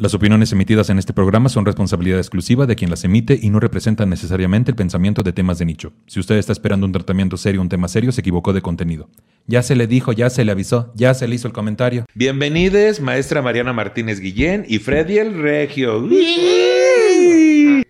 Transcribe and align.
Las 0.00 0.14
opiniones 0.14 0.50
emitidas 0.50 0.88
en 0.88 0.98
este 0.98 1.12
programa 1.12 1.50
son 1.50 1.66
responsabilidad 1.66 2.18
exclusiva 2.18 2.64
de 2.64 2.74
quien 2.74 2.88
las 2.88 3.04
emite 3.04 3.38
y 3.38 3.50
no 3.50 3.60
representan 3.60 4.08
necesariamente 4.08 4.70
el 4.70 4.74
pensamiento 4.74 5.22
de 5.22 5.34
temas 5.34 5.58
de 5.58 5.66
nicho. 5.66 5.92
Si 6.06 6.18
usted 6.18 6.36
está 6.36 6.52
esperando 6.52 6.86
un 6.86 6.92
tratamiento 6.92 7.36
serio, 7.36 7.60
un 7.60 7.68
tema 7.68 7.86
serio, 7.86 8.10
se 8.10 8.22
equivocó 8.22 8.54
de 8.54 8.62
contenido. 8.62 9.10
Ya 9.46 9.60
se 9.60 9.76
le 9.76 9.86
dijo, 9.86 10.12
ya 10.12 10.30
se 10.30 10.42
le 10.46 10.52
avisó, 10.52 10.90
ya 10.94 11.12
se 11.12 11.28
le 11.28 11.34
hizo 11.34 11.48
el 11.48 11.52
comentario. 11.52 12.06
Bienvenidos, 12.14 12.98
maestra 13.02 13.42
Mariana 13.42 13.74
Martínez 13.74 14.20
Guillén 14.20 14.64
y 14.66 14.78
Freddy 14.78 15.18
el 15.18 15.38
Regio. 15.38 16.00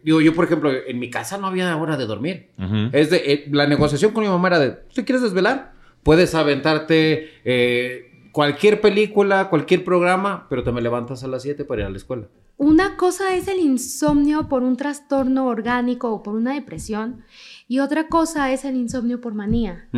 Digo, 0.03 0.21
yo, 0.21 0.35
por 0.35 0.47
ejemplo, 0.47 0.73
en 0.85 0.99
mi 0.99 1.11
casa 1.11 1.39
no 1.39 1.47
había 1.47 1.77
hora 1.77 1.97
de 1.97 2.07
dormir. 2.07 2.49
Es 2.91 3.11
de, 3.11 3.19
eh, 3.19 3.45
la 3.53 3.69
negociación 3.69 4.11
con 4.11 4.25
mi 4.25 4.29
mamá 4.29 4.49
era 4.49 4.59
de, 4.59 4.71
¿te 4.93 5.05
quieres 5.05 5.23
desvelar? 5.23 5.75
Puedes 6.03 6.35
aventarte 6.35 7.29
eh, 7.45 8.10
cualquier 8.33 8.81
película, 8.81 9.49
cualquier 9.51 9.85
programa, 9.85 10.47
pero 10.49 10.63
te 10.63 10.73
me 10.73 10.81
levantas 10.81 11.25
a 11.25 11.29
las 11.29 11.43
7 11.43 11.65
para 11.65 11.83
ir 11.83 11.87
a 11.87 11.91
la 11.91 11.97
escuela. 11.97 12.29
Una 12.57 12.99
cosa 12.99 13.35
es 13.35 13.49
el 13.49 13.59
insomnio 13.59 14.49
por 14.49 14.63
un 14.63 14.77
trastorno 14.77 15.47
orgánico 15.47 16.11
o 16.13 16.23
por 16.23 16.35
una 16.35 16.53
depresión 16.53 17.25
y 17.69 17.79
otra 17.79 18.09
cosa 18.09 18.53
es 18.53 18.67
el 18.67 18.77
insomnio 18.77 19.21
por 19.23 19.33
manía. 19.33 19.89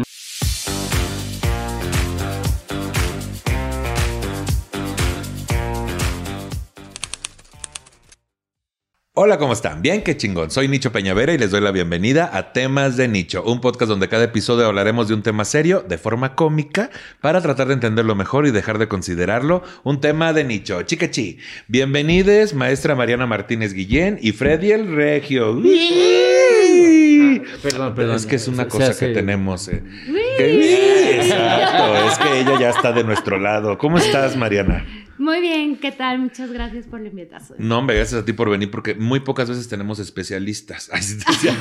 Hola, 9.14 9.36
¿cómo 9.36 9.52
están? 9.52 9.82
Bien, 9.82 10.00
qué 10.02 10.16
chingón. 10.16 10.50
Soy 10.50 10.68
Nicho 10.68 10.90
Peñavera 10.90 11.34
y 11.34 11.38
les 11.38 11.50
doy 11.50 11.60
la 11.60 11.70
bienvenida 11.70 12.30
a 12.32 12.54
Temas 12.54 12.96
de 12.96 13.08
Nicho, 13.08 13.42
un 13.44 13.60
podcast 13.60 13.90
donde 13.90 14.08
cada 14.08 14.24
episodio 14.24 14.64
hablaremos 14.64 15.06
de 15.08 15.12
un 15.12 15.22
tema 15.22 15.44
serio 15.44 15.84
de 15.86 15.98
forma 15.98 16.34
cómica 16.34 16.88
para 17.20 17.42
tratar 17.42 17.66
de 17.68 17.74
entenderlo 17.74 18.14
mejor 18.14 18.46
y 18.46 18.52
dejar 18.52 18.78
de 18.78 18.88
considerarlo 18.88 19.62
un 19.84 20.00
tema 20.00 20.32
de 20.32 20.44
nicho. 20.44 20.80
Chicachi, 20.80 21.36
bienvenides, 21.68 22.54
maestra 22.54 22.94
Mariana 22.94 23.26
Martínez 23.26 23.74
Guillén 23.74 24.18
y 24.22 24.32
Freddy 24.32 24.72
el 24.72 24.94
Regio. 24.96 25.60
Perdón, 27.62 27.94
perdón. 27.94 28.16
Es 28.16 28.24
que 28.24 28.36
es 28.36 28.48
una 28.48 28.66
cosa 28.66 28.98
que 28.98 29.08
tenemos. 29.08 29.68
eh. 29.68 29.82
Exacto, 31.18 32.08
es 32.08 32.18
que 32.18 32.40
ella 32.40 32.58
ya 32.58 32.70
está 32.70 32.92
de 32.92 33.04
nuestro 33.04 33.38
lado. 33.38 33.76
¿Cómo 33.76 33.98
estás, 33.98 34.36
Mariana? 34.38 34.86
Muy 35.18 35.40
bien, 35.40 35.76
¿qué 35.76 35.92
tal? 35.92 36.18
Muchas 36.18 36.50
gracias 36.52 36.86
por 36.86 37.00
la 37.00 37.08
invitación. 37.08 37.58
No, 37.60 37.78
hombre, 37.78 37.96
gracias 37.96 38.22
a 38.22 38.24
ti 38.24 38.32
por 38.32 38.50
venir, 38.50 38.70
porque 38.70 38.94
muy 38.94 39.20
pocas 39.20 39.48
veces 39.48 39.68
tenemos 39.68 39.98
especialistas. 39.98 40.90
Ay, 40.92 41.02
sí, 41.02 41.18
te 41.18 41.30
decía. 41.32 41.54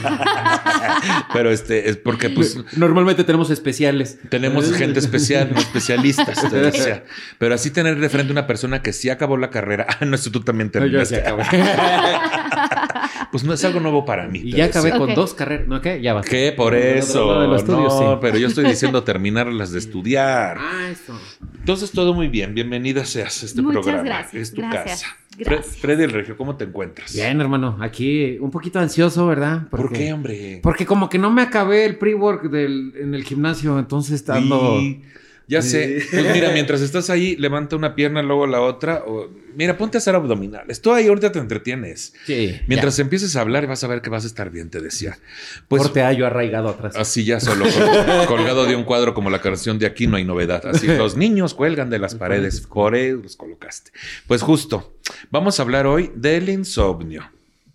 Pero 1.34 1.52
este 1.52 1.90
es 1.90 1.98
porque, 1.98 2.30
pues, 2.30 2.58
Normalmente 2.78 3.24
tenemos 3.24 3.50
especiales. 3.52 4.18
tenemos 4.30 4.72
gente 4.74 5.00
especial, 5.00 5.52
no 5.54 5.60
especialistas. 5.62 6.50
te 6.50 6.58
decía. 6.58 7.04
Pero 7.38 7.54
así 7.56 7.72
tener 7.72 8.00
de 8.00 8.10
frente 8.10 8.32
una 8.32 8.48
persona 8.48 8.82
que 8.82 8.94
sí 8.94 9.10
acabó 9.10 9.38
la 9.38 9.50
carrera. 9.50 9.86
Ah, 10.02 10.06
no, 10.06 10.16
eso 10.16 10.32
tú 10.32 10.40
también 10.42 10.72
No, 10.74 10.86
yo 10.88 11.06
sí 11.06 11.16
terminaste. 11.16 11.44
acabé. 11.44 12.91
Pues 13.32 13.44
no 13.44 13.54
es 13.54 13.64
algo 13.64 13.80
nuevo 13.80 14.04
para 14.06 14.28
mí. 14.28 14.40
y 14.44 14.52
ya 14.52 14.66
decía. 14.68 14.82
acabé 14.82 14.92
con 14.98 15.14
dos 15.16 15.34
carreras. 15.34 15.68
¿No 15.68 15.82
qué? 15.82 16.02
Ya 16.02 16.14
va. 16.14 16.22
¿Qué? 16.22 16.54
Por 16.56 16.76
eso. 16.76 17.26
Lo 17.34 17.42
de 17.42 17.48
los 17.48 17.62
estudios, 17.62 17.94
no, 18.00 18.14
sí. 18.14 18.18
pero 18.22 18.38
yo 18.38 18.48
estoy 18.48 18.66
diciendo 18.66 19.04
terminarlas 19.06 19.72
de 19.72 19.80
estudiar. 19.80 20.58
Ah, 20.60 20.90
eso. 20.92 21.18
Entonces, 21.60 21.92
todo 21.92 22.14
muy 22.14 22.28
bien. 22.28 22.54
Bienvenida 22.54 23.06
seas 23.06 23.42
a 23.44 23.46
este 23.46 23.62
Muchas 23.62 23.84
programa. 23.84 24.04
gracias, 24.04 24.42
Es 24.42 24.54
tu 24.54 24.62
gracias, 24.62 24.84
casa. 25.04 25.18
gracias. 25.38 25.76
Fre- 25.76 25.80
Freddy 25.80 26.04
el 26.04 26.12
Regio, 26.12 26.36
¿cómo 26.36 26.58
te 26.58 26.66
encuentras? 26.66 27.14
Bien, 27.14 27.40
hermano. 27.40 27.78
Aquí 27.80 28.38
un 28.40 28.52
poquito 28.52 28.80
ansioso, 28.80 29.26
¿verdad? 29.28 29.68
¿Por 29.70 29.92
qué, 29.94 30.12
hombre? 30.12 30.60
Porque 30.62 30.86
como 30.86 31.08
que 31.08 31.18
no 31.18 31.32
me 31.32 31.42
acabé 31.42 31.86
el 31.86 31.98
pre-work 31.98 32.45
en 32.54 33.14
el 33.14 33.23
gimnasio, 33.23 33.80
entonces 33.80 34.28
ando... 34.30 34.80
Y- 34.82 35.04
Ya 35.52 35.62
sé. 35.62 36.02
Pues 36.10 36.34
mira, 36.34 36.52
mientras 36.54 36.80
estás 36.82 37.10
ahí, 37.10 37.36
levanta 37.36 37.76
una 37.76 37.94
pierna, 37.94 38.22
luego 38.24 38.48
la 38.48 38.62
otra. 38.62 39.04
O, 39.06 39.30
mira, 39.56 39.78
ponte 39.78 39.98
a 39.98 40.00
hacer 40.00 40.16
abdominales. 40.16 40.82
Tú 40.82 40.94
ahí 40.94 41.08
ahorita 41.08 41.32
te 41.34 41.40
entretienes. 41.40 42.14
Sí. 42.26 42.60
Mientras 42.68 42.98
empieces 43.00 43.36
a 43.36 43.42
hablar, 43.42 43.68
vas 43.68 43.84
a 43.84 43.88
ver 43.88 44.02
que 44.02 44.10
vas 44.10 44.24
a 44.24 44.28
estar 44.28 44.50
bien, 44.50 44.70
te 44.70 44.80
decía. 44.80 45.20
Pues 45.68 45.82
Corte 45.84 46.04
A 46.04 46.14
yo 46.14 46.26
arraigado 46.26 46.70
atrás. 46.70 46.96
así 46.96 47.26
ya 47.26 47.40
solo, 47.42 47.66
col- 47.66 48.26
colgado 48.28 48.66
de 48.66 48.76
un 48.78 48.86
cuadro 48.86 49.14
como 49.14 49.30
la 49.30 49.42
canción 49.42 49.78
de 49.78 49.86
Aquí 49.88 50.08
no 50.08 50.16
hay 50.16 50.23
novedad. 50.23 50.66
Así, 50.66 50.88
los 50.98 51.17
niños 51.17 51.54
cuelgan 51.54 51.90
de 51.90 52.00
las 52.00 52.16
paredes. 52.16 52.61
Por 52.61 52.95
eso 52.95 53.17
los 53.22 53.36
colocaste. 53.36 53.92
Pues 54.28 54.42
justo, 54.42 54.95
vamos 55.32 55.60
a 55.60 55.64
hablar 55.64 55.86
hoy 55.86 56.11
del 56.16 56.48
insomnio. 56.48 57.30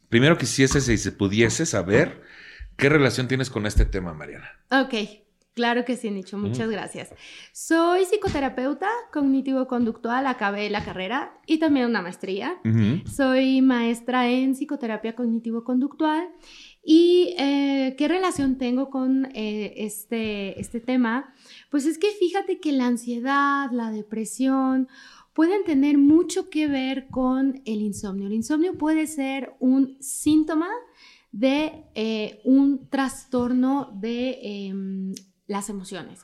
Primero 0.08 0.38
quisiese, 0.38 0.80
si 0.80 0.96
se 0.96 1.12
pudiese 1.12 1.66
saber, 1.66 2.22
¿qué 2.78 2.88
relación 2.88 3.28
tienes 3.28 3.50
con 3.50 3.66
este 3.66 3.84
tema, 3.84 4.14
Mariana? 4.14 4.48
Ok, 4.70 4.94
claro 5.56 5.84
que 5.84 5.96
sí, 5.96 6.10
Nicho, 6.10 6.38
muchas 6.38 6.70
gracias. 6.70 7.12
Soy 7.52 8.04
psicoterapeuta 8.04 8.88
cognitivo-conductual, 9.12 10.26
acabé 10.26 10.70
la 10.70 10.84
carrera 10.84 11.40
y 11.46 11.58
también 11.58 11.86
una 11.86 12.02
maestría. 12.02 12.60
Soy 13.10 13.62
maestra 13.62 14.28
en 14.28 14.54
psicoterapia 14.54 15.16
cognitivo-conductual. 15.16 16.28
¿Y 16.84 17.34
eh, 17.38 17.96
qué 17.98 18.06
relación 18.06 18.58
tengo 18.58 18.90
con 18.90 19.26
eh, 19.34 19.74
este, 19.78 20.60
este 20.60 20.78
tema? 20.78 21.34
Pues 21.70 21.86
es 21.86 21.98
que 21.98 22.10
fíjate 22.10 22.60
que 22.60 22.70
la 22.70 22.86
ansiedad, 22.86 23.68
la 23.72 23.90
depresión 23.90 24.86
pueden 25.32 25.64
tener 25.64 25.98
mucho 25.98 26.48
que 26.48 26.68
ver 26.68 27.08
con 27.08 27.60
el 27.64 27.82
insomnio. 27.82 28.26
El 28.26 28.34
insomnio 28.34 28.78
puede 28.78 29.06
ser 29.06 29.54
un 29.58 29.96
síntoma 30.00 30.68
de 31.32 31.84
eh, 31.94 32.40
un 32.44 32.88
trastorno 32.88 33.90
de 34.00 34.38
em, 34.42 35.12
las 35.46 35.68
emociones. 35.68 36.20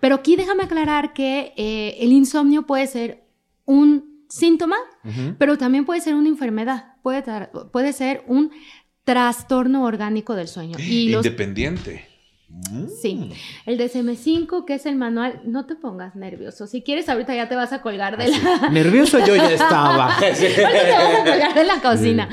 Pero 0.00 0.16
aquí 0.16 0.36
déjame 0.36 0.64
aclarar 0.64 1.12
que 1.12 1.52
eh, 1.56 1.96
el 2.00 2.12
insomnio 2.12 2.66
puede 2.66 2.86
ser 2.86 3.24
un 3.64 4.12
síntoma 4.28 4.76
pero 5.38 5.58
también 5.58 5.84
puede 5.84 6.00
ser 6.00 6.14
una 6.14 6.28
enfermedad, 6.28 6.94
puede, 7.02 7.22
puede 7.70 7.92
ser 7.92 8.24
un 8.26 8.50
trastorno 9.04 9.84
orgánico 9.84 10.34
del 10.34 10.48
sueño. 10.48 10.76
Y 10.80 11.10
los, 11.10 11.24
Independiente. 11.24 12.08
Mm. 12.70 12.86
Sí. 13.00 13.30
el 13.66 13.78
DSM-5, 13.78 14.64
que 14.64 14.74
es 14.74 14.86
el 14.86 14.96
manual, 14.96 15.40
no 15.44 15.66
te 15.66 15.74
pongas 15.74 16.14
nervioso. 16.14 16.66
Si 16.66 16.82
quieres, 16.82 17.08
ahorita 17.08 17.34
ya 17.34 17.48
te 17.48 17.56
vas 17.56 17.72
a 17.72 17.80
colgar 17.82 18.18
de 18.18 18.28
la... 18.28 18.68
Nervioso 18.70 19.18
yo 19.20 19.34
ya 19.36 19.52
estaba. 19.52 20.16
Te 20.20 20.62
vas 20.62 21.20
a 21.20 21.24
colgar 21.24 21.54
de 21.54 21.64
la 21.64 21.80
cocina. 21.80 22.28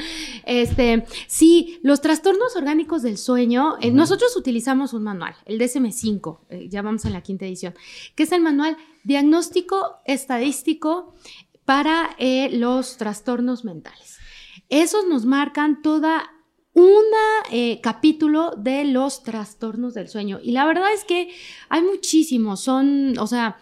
Este, 0.46 1.06
sí, 1.28 1.80
los 1.84 2.02
trastornos 2.02 2.56
orgánicos 2.56 3.02
del 3.02 3.18
sueño, 3.18 3.76
eh, 3.82 3.92
nosotros 3.92 4.36
utilizamos 4.36 4.94
un 4.94 5.04
manual, 5.04 5.36
el 5.46 5.60
DSM-5, 5.60 6.40
eh, 6.50 6.68
ya 6.70 6.82
vamos 6.82 7.06
en 7.06 7.14
la 7.14 7.22
quinta 7.22 7.46
edición, 7.46 7.74
que 8.16 8.24
es 8.24 8.32
el 8.32 8.42
manual 8.42 8.78
diagnóstico 9.04 10.02
estadístico 10.06 11.14
para 11.66 12.12
eh, 12.18 12.50
los 12.52 12.98
trastornos 12.98 13.64
mentales. 13.64 14.18
Esos 14.70 15.08
nos 15.08 15.26
marcan 15.26 15.82
toda 15.82 16.30
un 16.74 17.04
capítulo 17.82 18.52
de 18.56 18.86
los 18.86 19.24
trastornos 19.24 19.94
del 19.94 20.08
sueño. 20.08 20.40
Y 20.42 20.52
la 20.52 20.66
verdad 20.66 20.94
es 20.94 21.04
que 21.04 21.30
hay 21.68 21.82
muchísimos, 21.82 22.62
son, 22.62 23.18
o 23.18 23.28
sea, 23.28 23.58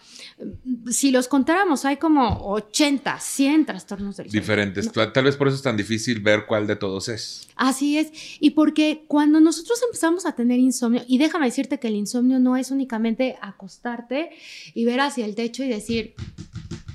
si 0.90 1.10
los 1.10 1.26
contáramos, 1.26 1.84
hay 1.84 1.96
como 1.96 2.50
80, 2.50 3.18
100 3.18 3.66
trastornos 3.66 4.18
del 4.18 4.30
sueño. 4.30 4.40
Diferentes. 4.40 4.92
Tal 4.92 5.24
vez 5.24 5.36
por 5.36 5.48
eso 5.48 5.56
es 5.56 5.62
tan 5.62 5.76
difícil 5.76 6.20
ver 6.20 6.46
cuál 6.46 6.66
de 6.66 6.76
todos 6.76 7.08
es. 7.08 7.48
Así 7.56 7.98
es. 7.98 8.12
Y 8.40 8.50
porque 8.50 9.04
cuando 9.08 9.40
nosotros 9.40 9.80
empezamos 9.82 10.26
a 10.26 10.36
tener 10.36 10.60
insomnio, 10.60 11.02
y 11.08 11.18
déjame 11.18 11.46
decirte 11.46 11.80
que 11.80 11.88
el 11.88 11.96
insomnio 11.96 12.38
no 12.38 12.56
es 12.56 12.70
únicamente 12.70 13.36
acostarte 13.40 14.30
y 14.74 14.84
ver 14.84 15.00
hacia 15.00 15.24
el 15.24 15.34
techo 15.34 15.64
y 15.64 15.68
decir, 15.68 16.14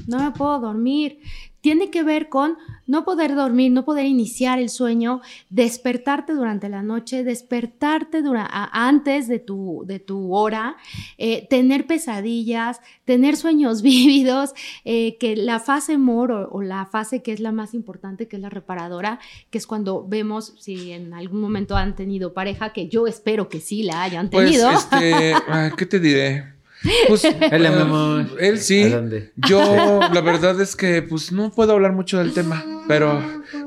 no 0.07 0.19
me 0.19 0.31
puedo 0.31 0.59
dormir. 0.59 1.19
Tiene 1.63 1.89
que 1.89 2.03
ver 2.03 2.27
con 2.27 2.57
no 2.87 3.05
poder 3.05 3.35
dormir, 3.35 3.71
no 3.71 3.85
poder 3.85 4.05
iniciar 4.05 4.59
el 4.59 4.67
sueño, 4.67 5.21
despertarte 5.49 6.33
durante 6.33 6.67
la 6.67 6.83
noche, 6.83 7.23
despertarte 7.23 8.21
dura- 8.21 8.45
a- 8.51 8.87
antes 8.89 9.29
de 9.29 9.39
tu, 9.39 9.83
de 9.87 9.99
tu 9.99 10.35
hora, 10.35 10.75
eh, 11.17 11.47
tener 11.49 11.87
pesadillas, 11.87 12.81
tener 13.05 13.37
sueños 13.37 13.81
vívidos, 13.91 14.51
eh, 14.83 15.15
que 15.21 15.37
la 15.37 15.61
fase 15.61 15.97
MOR 15.97 16.31
o, 16.33 16.49
o 16.51 16.61
la 16.61 16.85
fase 16.85 17.23
que 17.23 17.31
es 17.31 17.39
la 17.39 17.53
más 17.53 17.73
importante, 17.73 18.27
que 18.27 18.35
es 18.35 18.41
la 18.41 18.49
reparadora, 18.49 19.19
que 19.49 19.57
es 19.57 19.65
cuando 19.65 20.05
vemos 20.05 20.55
si 20.59 20.91
en 20.91 21.13
algún 21.13 21.39
momento 21.39 21.77
han 21.77 21.95
tenido 21.95 22.33
pareja, 22.33 22.73
que 22.73 22.89
yo 22.89 23.07
espero 23.07 23.47
que 23.47 23.61
sí 23.61 23.83
la 23.83 24.03
hayan 24.03 24.29
Pues, 24.29 24.47
tenido. 24.51 24.69
este, 24.69 25.33
¿qué 25.77 25.85
te 25.85 26.01
diré? 26.01 26.43
Pues, 27.07 27.23
Hola, 27.51 27.71
mi 27.71 27.77
eh, 27.77 27.81
amor. 27.81 28.25
Él 28.39 28.59
sí. 28.59 28.83
¿A 28.83 28.97
dónde? 28.97 29.31
Yo, 29.35 29.99
la 30.11 30.21
verdad 30.21 30.59
es 30.61 30.75
que, 30.75 31.01
pues, 31.01 31.31
no 31.31 31.51
puedo 31.51 31.73
hablar 31.73 31.93
mucho 31.93 32.17
del 32.17 32.33
tema, 32.33 32.65
pero 32.87 33.21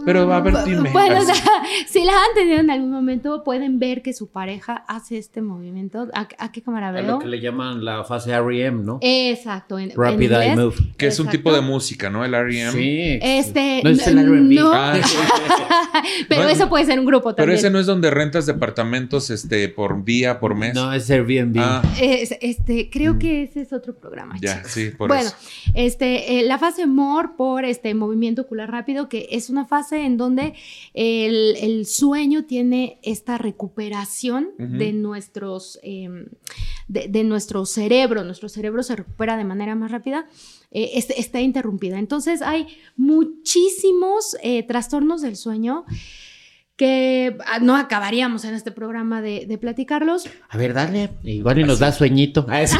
Pero 0.05 0.33
a 0.33 0.41
ver, 0.41 0.55
dime. 0.65 0.91
Bueno, 0.93 1.21
o 1.21 1.25
sea, 1.25 1.35
si 1.87 2.05
la 2.05 2.12
han 2.12 2.35
tenido 2.35 2.59
en 2.61 2.71
algún 2.71 2.91
momento, 2.91 3.43
pueden 3.44 3.79
ver 3.79 4.03
que 4.03 4.12
su 4.12 4.31
pareja 4.31 4.85
hace 4.88 5.19
este 5.19 5.43
movimiento. 5.43 6.09
¿A, 6.15 6.29
a 6.38 6.53
qué 6.53 6.62
cámara 6.62 6.88
A 6.88 6.93
veo? 6.93 7.06
lo 7.06 7.19
que 7.19 7.27
le 7.27 7.41
llaman 7.41 7.85
la 7.85 8.05
fase 8.05 8.38
REM, 8.41 8.85
¿no? 8.85 8.99
Exacto. 9.03 9.79
En, 9.79 9.91
en 9.91 9.97
Rapid 9.97 10.33
Eye 10.33 10.49
inglés. 10.50 10.56
Move. 10.56 10.75
que 10.97 11.06
es 11.09 11.19
un 11.21 11.27
Exacto. 11.27 11.38
tipo 11.38 11.53
de 11.55 11.61
música, 11.61 12.11
¿no? 12.11 12.25
El 12.25 12.35
R.E.M. 12.35 12.73
Sí. 12.73 13.19
Este, 13.23 13.81
No 13.85 13.91
es 13.91 14.06
el 14.06 14.19
R&B. 14.19 14.55
no, 14.55 14.73
Ah, 14.75 14.94
pero 16.29 16.43
No, 16.43 16.49
eso 16.49 16.69
puede 16.69 16.85
ser 16.85 16.99
un 16.99 17.06
grupo 17.06 17.31
pero 17.35 17.37
también. 17.37 17.59
ese 17.59 17.71
no 17.71 17.79
es 17.79 17.87
donde 17.87 18.11
rentas 18.11 18.47
departamentos 18.47 19.31
este, 19.31 19.69
por 19.69 20.05
día, 20.05 20.39
por 20.41 20.55
mes. 20.55 20.75
No, 20.75 20.93
es 20.93 21.11
Airbnb. 21.11 21.56
Ah, 21.59 21.82
Es- 22.00 22.35
este, 22.41 22.91
creo 22.91 23.19
que 23.19 23.43
ese 23.44 23.62
es 23.62 23.73
otro 23.73 23.94
programa. 23.94 24.37
ya, 24.41 24.56
chicos. 24.59 24.71
sí, 24.71 24.91
por 24.91 25.09
bueno, 25.09 25.25
eso. 25.29 25.37
este, 25.75 26.39
eh, 26.41 26.43
la 26.44 26.59
fase 26.59 26.87
MOR 26.87 27.37
por 27.37 27.65
este 27.65 27.94
movimiento 27.94 28.43
ocular 28.43 28.71
rápido, 28.71 29.09
que 29.09 29.29
es 29.31 29.50
una 29.50 29.65
fase 29.67 29.75
en 29.93 30.17
donde 30.17 30.55
el, 30.94 31.56
el 31.61 31.87
sueño 31.87 32.44
tiene 32.44 32.99
esta 33.02 33.38
recuperación 33.38 34.50
de 34.58 34.93
nuestros 34.93 35.78
em, 35.82 36.26
de, 36.88 37.08
de 37.08 37.25
nuestro 37.25 37.64
cerebro. 37.67 38.23
Nuestro 38.25 38.49
cerebro 38.49 38.82
se 38.82 38.96
recupera 38.96 39.37
de 39.37 39.44
manera 39.44 39.75
más 39.75 39.90
rápida. 39.90 40.26
eh, 40.70 40.90
este- 40.94 41.20
está 41.20 41.40
interrumpida. 41.40 41.99
Entonces 41.99 42.43
hay 42.43 42.67
muchísimos 42.96 44.37
eh, 44.43 44.62
trastornos 44.64 45.23
del 45.23 45.37
sueño 45.37 45.84
que 46.76 47.38
ah, 47.46 47.58
no 47.58 47.75
acabaríamos 47.75 48.44
en 48.44 48.55
este 48.55 48.70
programa 48.70 49.23
de, 49.23 49.46
de 49.46 49.56
platicarlos. 49.56 50.28
A 50.49 50.58
ver, 50.58 50.75
dale. 50.75 51.11
Igual 51.23 51.61
y 51.61 51.64
nos 51.64 51.78
da 51.78 51.90
sueñito. 51.93 52.46
Ah. 52.49 52.62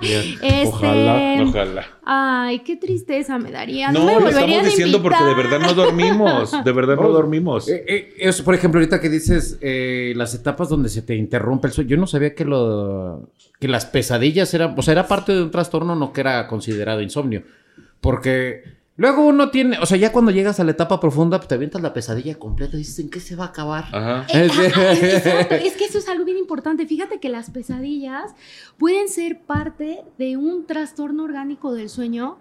Este, 0.00 0.66
Ojalá, 0.66 1.42
Ojalá. 1.42 1.86
Ay, 2.04 2.58
qué 2.60 2.76
tristeza 2.76 3.38
me 3.38 3.50
daría. 3.50 3.90
No, 3.92 4.00
No, 4.00 4.06
me 4.16 4.20
lo 4.20 4.28
estamos 4.28 4.64
diciendo 4.64 5.00
porque 5.00 5.22
de 5.22 5.34
verdad 5.34 5.60
no 5.60 5.72
dormimos. 5.72 6.52
De 6.64 6.72
verdad 6.72 6.96
no 6.96 7.08
dormimos. 7.08 7.68
Eh, 7.68 7.84
eh, 7.86 8.14
eso, 8.18 8.44
por 8.44 8.54
ejemplo, 8.54 8.80
ahorita 8.80 9.00
que 9.00 9.08
dices 9.08 9.58
eh, 9.60 10.12
las 10.16 10.34
etapas 10.34 10.68
donde 10.68 10.88
se 10.88 11.02
te 11.02 11.14
interrumpe 11.14 11.68
el 11.68 11.72
sueño, 11.72 11.90
yo 11.90 11.96
no 11.96 12.06
sabía 12.06 12.34
que 12.34 12.44
lo 12.44 13.30
que 13.60 13.68
las 13.68 13.86
pesadillas 13.86 14.52
eran, 14.52 14.74
o 14.76 14.82
sea, 14.82 14.92
era 14.92 15.06
parte 15.06 15.32
de 15.32 15.42
un 15.42 15.50
trastorno, 15.50 15.94
no 15.94 16.12
que 16.12 16.20
era 16.20 16.46
considerado 16.48 17.00
insomnio, 17.00 17.44
porque 18.00 18.73
luego 18.96 19.26
uno 19.26 19.50
tiene, 19.50 19.78
o 19.78 19.86
sea, 19.86 19.96
ya 19.96 20.12
cuando 20.12 20.30
llegas 20.30 20.60
a 20.60 20.64
la 20.64 20.72
etapa 20.72 21.00
profunda, 21.00 21.38
pues 21.38 21.48
te 21.48 21.54
avientas 21.54 21.82
la 21.82 21.92
pesadilla 21.92 22.38
completa 22.38 22.76
y 22.76 22.78
dices, 22.78 22.98
¿en 22.98 23.10
qué 23.10 23.20
se 23.20 23.36
va 23.36 23.44
a 23.44 23.48
acabar? 23.48 23.84
Ajá. 23.92 24.26
Eh, 24.32 24.46
exacto, 24.46 24.80
es 25.54 25.76
que 25.76 25.84
eso 25.84 25.98
es 25.98 26.08
algo 26.08 26.24
bien 26.24 26.38
importante. 26.38 26.86
Fíjate 26.86 27.20
que 27.20 27.28
las 27.28 27.50
pesadillas 27.50 28.34
pueden 28.78 29.08
ser 29.08 29.40
parte 29.40 30.04
de 30.18 30.36
un 30.36 30.66
trastorno 30.66 31.24
orgánico 31.24 31.74
del 31.74 31.88
sueño 31.88 32.38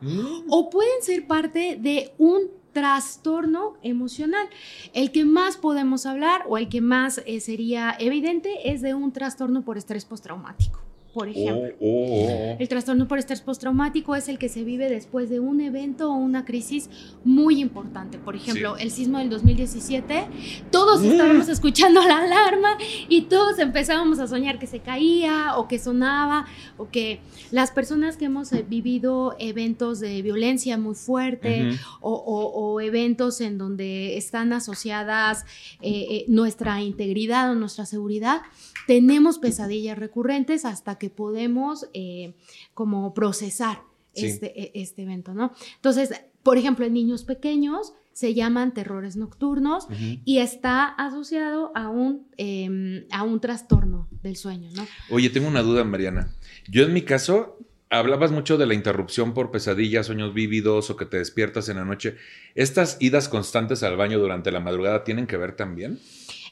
o 0.49 0.69
pueden 0.69 1.01
ser 1.01 1.27
parte 1.27 1.77
de 1.79 2.13
un 2.17 2.63
trastorno 2.73 3.75
emocional. 3.81 4.49
El 4.93 5.11
que 5.11 5.23
más 5.23 5.57
podemos 5.57 6.05
hablar 6.05 6.41
o 6.47 6.57
el 6.57 6.67
que 6.67 6.81
más 6.81 7.21
eh, 7.25 7.39
sería 7.39 7.95
evidente 7.99 8.71
es 8.71 8.81
de 8.81 8.93
un 8.93 9.13
trastorno 9.13 9.63
por 9.63 9.77
estrés 9.77 10.03
postraumático, 10.03 10.81
por 11.13 11.29
ejemplo. 11.29 11.69
Oh, 11.79 11.85
oh, 11.85 12.25
oh. 12.25 12.55
El 12.59 12.67
trastorno 12.67 13.07
por 13.07 13.19
estrés 13.19 13.41
postraumático 13.41 14.15
es 14.15 14.27
el 14.29 14.37
que 14.39 14.49
se 14.49 14.63
vive 14.63 14.89
después 14.89 15.29
de 15.29 15.39
un 15.39 15.61
evento 15.61 16.11
o 16.11 16.15
una 16.15 16.43
crisis 16.45 16.89
muy 17.23 17.59
importante. 17.61 18.17
Por 18.17 18.35
ejemplo, 18.35 18.77
el 18.77 18.89
sismo 18.91 19.19
del 19.19 19.29
2017, 19.29 20.25
todos 20.71 21.03
estábamos 21.03 21.47
escuchando 21.49 22.01
la 22.01 22.17
alarma 22.23 22.77
y 23.09 23.21
todos 23.23 23.59
empezábamos 23.59 24.19
a 24.19 24.27
soñar 24.27 24.59
que 24.59 24.67
se 24.67 24.79
caía 24.79 25.57
o 25.57 25.67
que 25.67 25.77
sonaba 25.79 26.45
o 26.77 26.89
que 26.89 27.19
las 27.51 27.71
personas 27.71 28.17
que 28.17 28.25
hemos 28.25 28.51
eh, 28.53 28.65
vivido 28.67 29.35
eventos 29.39 29.99
de 29.99 30.21
violencia 30.21 30.77
muy 30.77 30.95
fuerte 30.95 31.69
Ujú. 31.69 31.77
o, 32.01 32.13
o- 32.13 32.73
o 32.73 32.81
eventos 32.81 33.39
en 33.41 33.57
donde 33.57 34.17
están 34.17 34.51
asociadas 34.53 35.45
eh, 35.81 36.05
eh, 36.09 36.25
nuestra 36.27 36.81
integridad 36.81 37.51
o 37.51 37.55
nuestra 37.55 37.85
seguridad, 37.85 38.41
tenemos 38.87 39.37
pesadillas 39.39 39.97
recurrentes 39.97 40.65
hasta 40.65 40.97
que 40.97 41.02
podemos 41.09 41.87
eh, 41.93 42.33
como 42.73 43.13
procesar 43.13 43.81
Sí. 44.15 44.27
este, 44.27 44.61
e- 44.61 44.71
este 44.75 45.01
evento, 45.01 45.33
¿no? 45.33 45.51
Entonces, 45.75 46.11
por 46.43 46.57
ejemplo, 46.59 46.85
en 46.85 46.93
niños 46.93 47.23
pequeños 47.23 47.93
se 48.11 48.35
llaman 48.35 48.75
terrores 48.75 49.15
nocturnos 49.15 49.87
y 50.23 50.37
está 50.37 50.85
asociado 50.85 51.71
a 51.73 51.89
un, 51.89 52.27
em, 52.37 53.05
a 53.11 53.23
un 53.23 53.39
trastorno 53.39 54.07
del 54.21 54.35
sueño, 54.35 54.69
¿no? 54.75 54.85
Oye, 55.09 55.31
tengo 55.31 55.47
una 55.47 55.63
duda, 55.63 55.83
Mariana. 55.83 56.31
Yo 56.69 56.83
en 56.83 56.93
mi 56.93 57.01
caso, 57.01 57.57
hablabas 57.89 58.31
mucho 58.31 58.59
de 58.59 58.67
la 58.67 58.75
interrupción 58.75 59.33
por 59.33 59.49
pesadillas, 59.49 60.05
sueños 60.05 60.31
vívidos 60.35 60.91
o 60.91 60.95
que 60.95 61.05
te 61.07 61.17
despiertas 61.17 61.69
en 61.69 61.77
la 61.77 61.85
noche. 61.85 62.15
¿Estas 62.53 62.97
idas 62.99 63.27
constantes 63.29 63.81
al 63.81 63.97
baño 63.97 64.19
durante 64.19 64.51
la 64.51 64.59
madrugada 64.59 65.03
tienen 65.03 65.25
que 65.25 65.37
ver 65.37 65.55
también? 65.55 65.99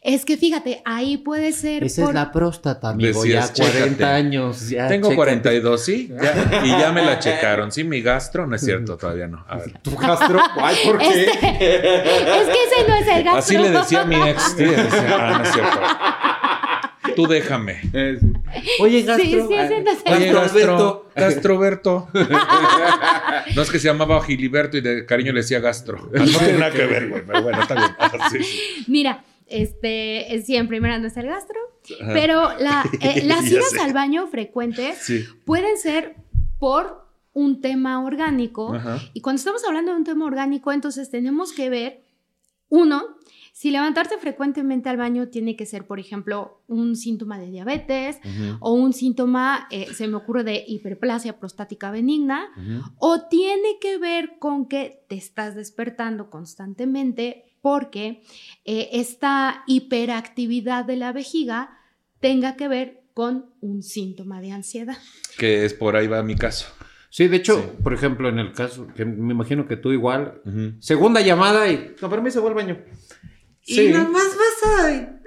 Es 0.03 0.25
que 0.25 0.36
fíjate, 0.36 0.81
ahí 0.83 1.18
puede 1.18 1.51
ser... 1.51 1.83
Esa 1.83 2.01
es 2.01 2.06
por- 2.07 2.15
la 2.15 2.31
próstata, 2.31 2.89
amigo, 2.89 3.21
Decías, 3.21 3.53
ya 3.53 3.63
40 3.65 3.86
chécate. 3.89 4.03
años. 4.03 4.69
Ya, 4.69 4.88
Tengo 4.88 5.09
chécate. 5.09 5.15
42, 5.15 5.86
sí. 5.86 6.09
ya- 6.19 6.62
y 6.65 6.69
ya 6.69 6.92
me 6.92 7.06
la 7.06 7.19
checaron. 7.19 7.71
Sí, 7.71 7.83
mi 7.83 8.01
gastro, 8.01 8.48
no 8.48 8.56
es 8.56 8.62
cierto, 8.65 8.98
todavía 8.98 9.27
no. 9.27 9.45
A 9.48 9.57
ver. 9.57 9.77
¿Tu 9.80 9.95
gastro? 9.95 10.39
Ay, 10.59 10.75
¿por 10.86 10.98
qué? 10.98 11.07
Este- 11.07 11.30
es 12.42 12.48
que 12.48 12.63
ese 12.63 12.88
no 12.88 12.95
es 12.95 13.07
el 13.07 13.24
gastro. 13.24 13.31
Así 13.38 13.57
le 13.57 13.69
decía 13.69 14.01
a 14.01 14.06
mi 14.06 14.15
ex. 14.30 14.42
Sí, 14.57 14.65
le 14.65 14.75
decía, 14.75 15.18
ah, 15.19 15.38
no 15.38 15.44
es 15.44 15.51
cierto. 15.53 15.80
Tú 17.15 17.27
déjame. 17.27 17.81
Oye, 18.80 19.01
gastro. 19.03 19.24
Sí, 19.25 19.31
sí, 19.48 19.53
ese 19.53 19.81
no 19.81 19.92
es 19.92 20.00
Oye, 20.18 20.31
Gastroberto. 20.31 21.09
Gastro, 21.15 21.59
Gastroberto. 21.59 22.09
No 23.56 23.62
es 23.62 23.69
que 23.69 23.80
se 23.80 23.88
llamaba 23.88 24.24
Giliberto 24.24 24.77
y 24.77 24.81
de 24.81 25.06
cariño 25.06 25.31
le 25.33 25.42
decía 25.42 25.59
Gastro. 25.59 26.09
No 26.12 26.25
tiene 26.25 26.53
nada 26.53 26.71
que 26.71 26.86
ver, 26.86 27.09
güey, 27.09 27.24
pero 27.25 27.44
bueno, 27.44 27.62
está 27.62 27.75
bien. 27.75 27.89
Ah, 28.00 28.30
sí. 28.31 28.83
Mira, 28.88 29.24
este, 29.51 30.42
sí, 30.45 30.56
en 30.56 30.68
primera 30.68 30.98
no 31.00 31.07
es 31.07 31.18
el 31.18 31.27
gastro, 31.27 31.59
Ajá. 32.01 32.13
pero 32.13 32.42
la, 32.59 32.83
eh, 33.01 33.24
las 33.25 33.50
idas 33.50 33.74
al 33.81 33.94
baño 33.94 34.27
frecuentes 34.27 34.98
Sí. 35.00 35.24
pueden 35.45 35.77
ser 35.77 36.15
por 36.59 37.07
un 37.33 37.62
tema 37.62 38.03
orgánico. 38.03 38.74
Ajá. 38.74 39.00
Y 39.13 39.21
cuando 39.21 39.38
estamos 39.39 39.63
hablando 39.65 39.92
de 39.92 39.98
un 39.98 40.03
tema 40.03 40.25
orgánico, 40.25 40.71
entonces 40.71 41.09
tenemos 41.09 41.53
que 41.53 41.69
ver, 41.69 42.03
uno, 42.69 43.03
si 43.53 43.69
levantarte 43.69 44.18
frecuentemente 44.18 44.89
al 44.89 44.98
baño 44.98 45.27
tiene 45.27 45.56
que 45.56 45.65
ser, 45.65 45.86
por 45.86 46.00
ejemplo, 46.00 46.62
un 46.68 46.95
síntoma 46.95 47.38
de 47.38 47.48
diabetes 47.48 48.18
o 48.59 48.74
un 48.74 48.94
síntoma, 48.94 49.68
eh, 49.71 49.88
se 49.94 50.07
me 50.07 50.15
ocurre, 50.15 50.44
de 50.44 50.63
hiperplasia 50.68 51.38
prostática 51.38 51.92
benigna, 51.92 52.50
o 52.98 53.27
tiene 53.27 53.77
que 53.80 53.98
ver 53.98 54.38
con 54.39 54.68
que 54.68 55.03
te 55.09 55.15
estás 55.15 55.56
despertando 55.56 56.30
constantemente 56.30 57.50
porque 57.62 58.24
eh, 58.66 58.90
esta 58.94 59.63
hiperactividad 59.68 60.86
de 60.86 60.98
la 60.98 61.12
vejiga 61.13 61.78
tenga 62.19 62.56
que 62.56 62.68
ver 62.68 63.02
con 63.13 63.54
un 63.62 63.84
síntoma 63.84 64.42
de 64.42 64.52
ansiedad. 64.52 64.98
Que 65.38 65.66
es 65.66 65.74
por 65.74 65.96
ahí 65.96 66.08
va 66.08 66.24
mi 66.24 66.36
caso. 66.36 66.68
Sí, 67.10 67.28
de 67.28 67.38
hecho, 67.38 67.58
Sí. 67.60 67.84
por 67.84 67.94
ejemplo, 67.94 68.30
en 68.30 68.40
el 68.40 68.54
caso, 68.54 68.88
que 68.96 69.04
me 69.06 69.34
imagino 69.34 69.68
que 69.68 69.75
tú 69.75 69.92
igual, 69.92 70.42
segunda 70.80 71.19
llamada 71.22 71.68
y 71.69 71.94
con 72.00 72.10
permiso, 72.10 72.42
voy 72.42 72.50
al 72.52 72.56
baño. 72.56 72.78
Sí. 73.62 73.88
Y 73.88 73.90
nada 73.92 74.08
más 74.08 74.24
vas 74.36 74.72
a... 74.86 75.18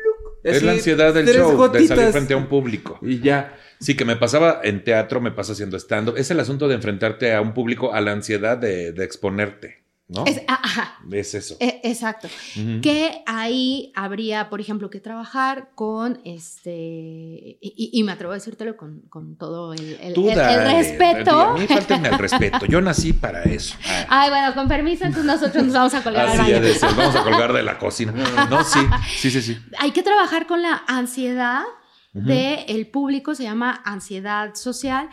Es 0.42 0.62
la 0.62 0.72
ansiedad 0.72 1.14
del 1.14 1.26
show, 1.26 1.70
de 1.70 1.86
salir 1.86 2.12
frente 2.12 2.34
a 2.34 2.36
un 2.36 2.48
público. 2.48 2.98
Y 3.02 3.20
ya. 3.20 3.56
Sí, 3.80 3.96
que 3.96 4.04
me 4.04 4.16
pasaba 4.16 4.60
en 4.62 4.82
teatro, 4.84 5.20
me 5.20 5.30
pasa 5.30 5.52
haciendo 5.52 5.76
stand-up. 5.78 6.16
Es 6.16 6.30
el 6.30 6.40
asunto 6.40 6.68
de 6.68 6.74
enfrentarte 6.74 7.34
a 7.34 7.40
un 7.40 7.52
público, 7.54 7.92
a 7.94 8.00
la 8.00 8.12
ansiedad 8.12 8.56
de, 8.58 8.92
de 8.92 9.04
exponerte, 9.04 9.83
¿no? 10.06 10.24
Es- 10.26 10.42
ah, 10.48 10.60
ajá, 10.62 10.98
Es 11.10 11.34
eso. 11.34 11.56
e- 11.60 11.80
exacto. 11.84 12.28
Que 12.82 13.22
ahí 13.26 13.90
habría, 13.94 14.50
por 14.50 14.60
ejemplo, 14.60 14.90
que 14.90 15.00
trabajar 15.00 15.70
con 15.74 16.20
este, 16.24 17.58
y, 17.60 18.02
me 18.04 18.12
atrevo 18.12 18.32
a 18.32 18.34
decírtelo 18.36 18.76
con, 18.76 19.00
con 19.08 19.36
todo 19.36 19.72
el, 19.72 19.98
el- 20.00 20.14
Tú 20.14 20.24
el- 20.24 20.30
el 20.30 20.36
dale, 20.36 20.82
respeto. 20.82 21.40
A 21.40 21.54
mí 21.58 21.66
faltenme 21.66 22.08
el 22.08 22.18
respeto. 22.18 22.66
Yo 22.66 22.80
nací 22.80 23.12
para 23.12 23.42
eso. 23.44 23.76
Ay, 24.08 24.30
bueno, 24.30 24.54
con 24.54 24.68
permiso, 24.68 25.04
entonces 25.04 25.24
nosotros 25.26 25.64
nos 25.64 25.72
vamos 25.74 25.94
a 25.94 26.02
colgar 26.02 26.28
Así 26.28 26.52
decías, 26.52 26.96
vamos 26.96 27.16
a 27.16 27.22
colgar 27.22 27.52
de 27.52 27.62
la 27.62 27.78
cocina. 27.78 28.12
No, 28.50 28.62
sí, 28.64 28.80
sí, 29.16 29.30
sí, 29.30 29.40
sí. 29.42 29.58
Hay 29.78 29.92
que 29.92 30.02
trabajar 30.02 30.46
con 30.46 30.62
la 30.62 30.82
ansiedad 30.86 31.62
Ujú. 32.12 32.26
del 32.26 32.86
público, 32.88 33.34
se 33.34 33.42
llama 33.44 33.80
ansiedad 33.84 34.54
social, 34.54 35.08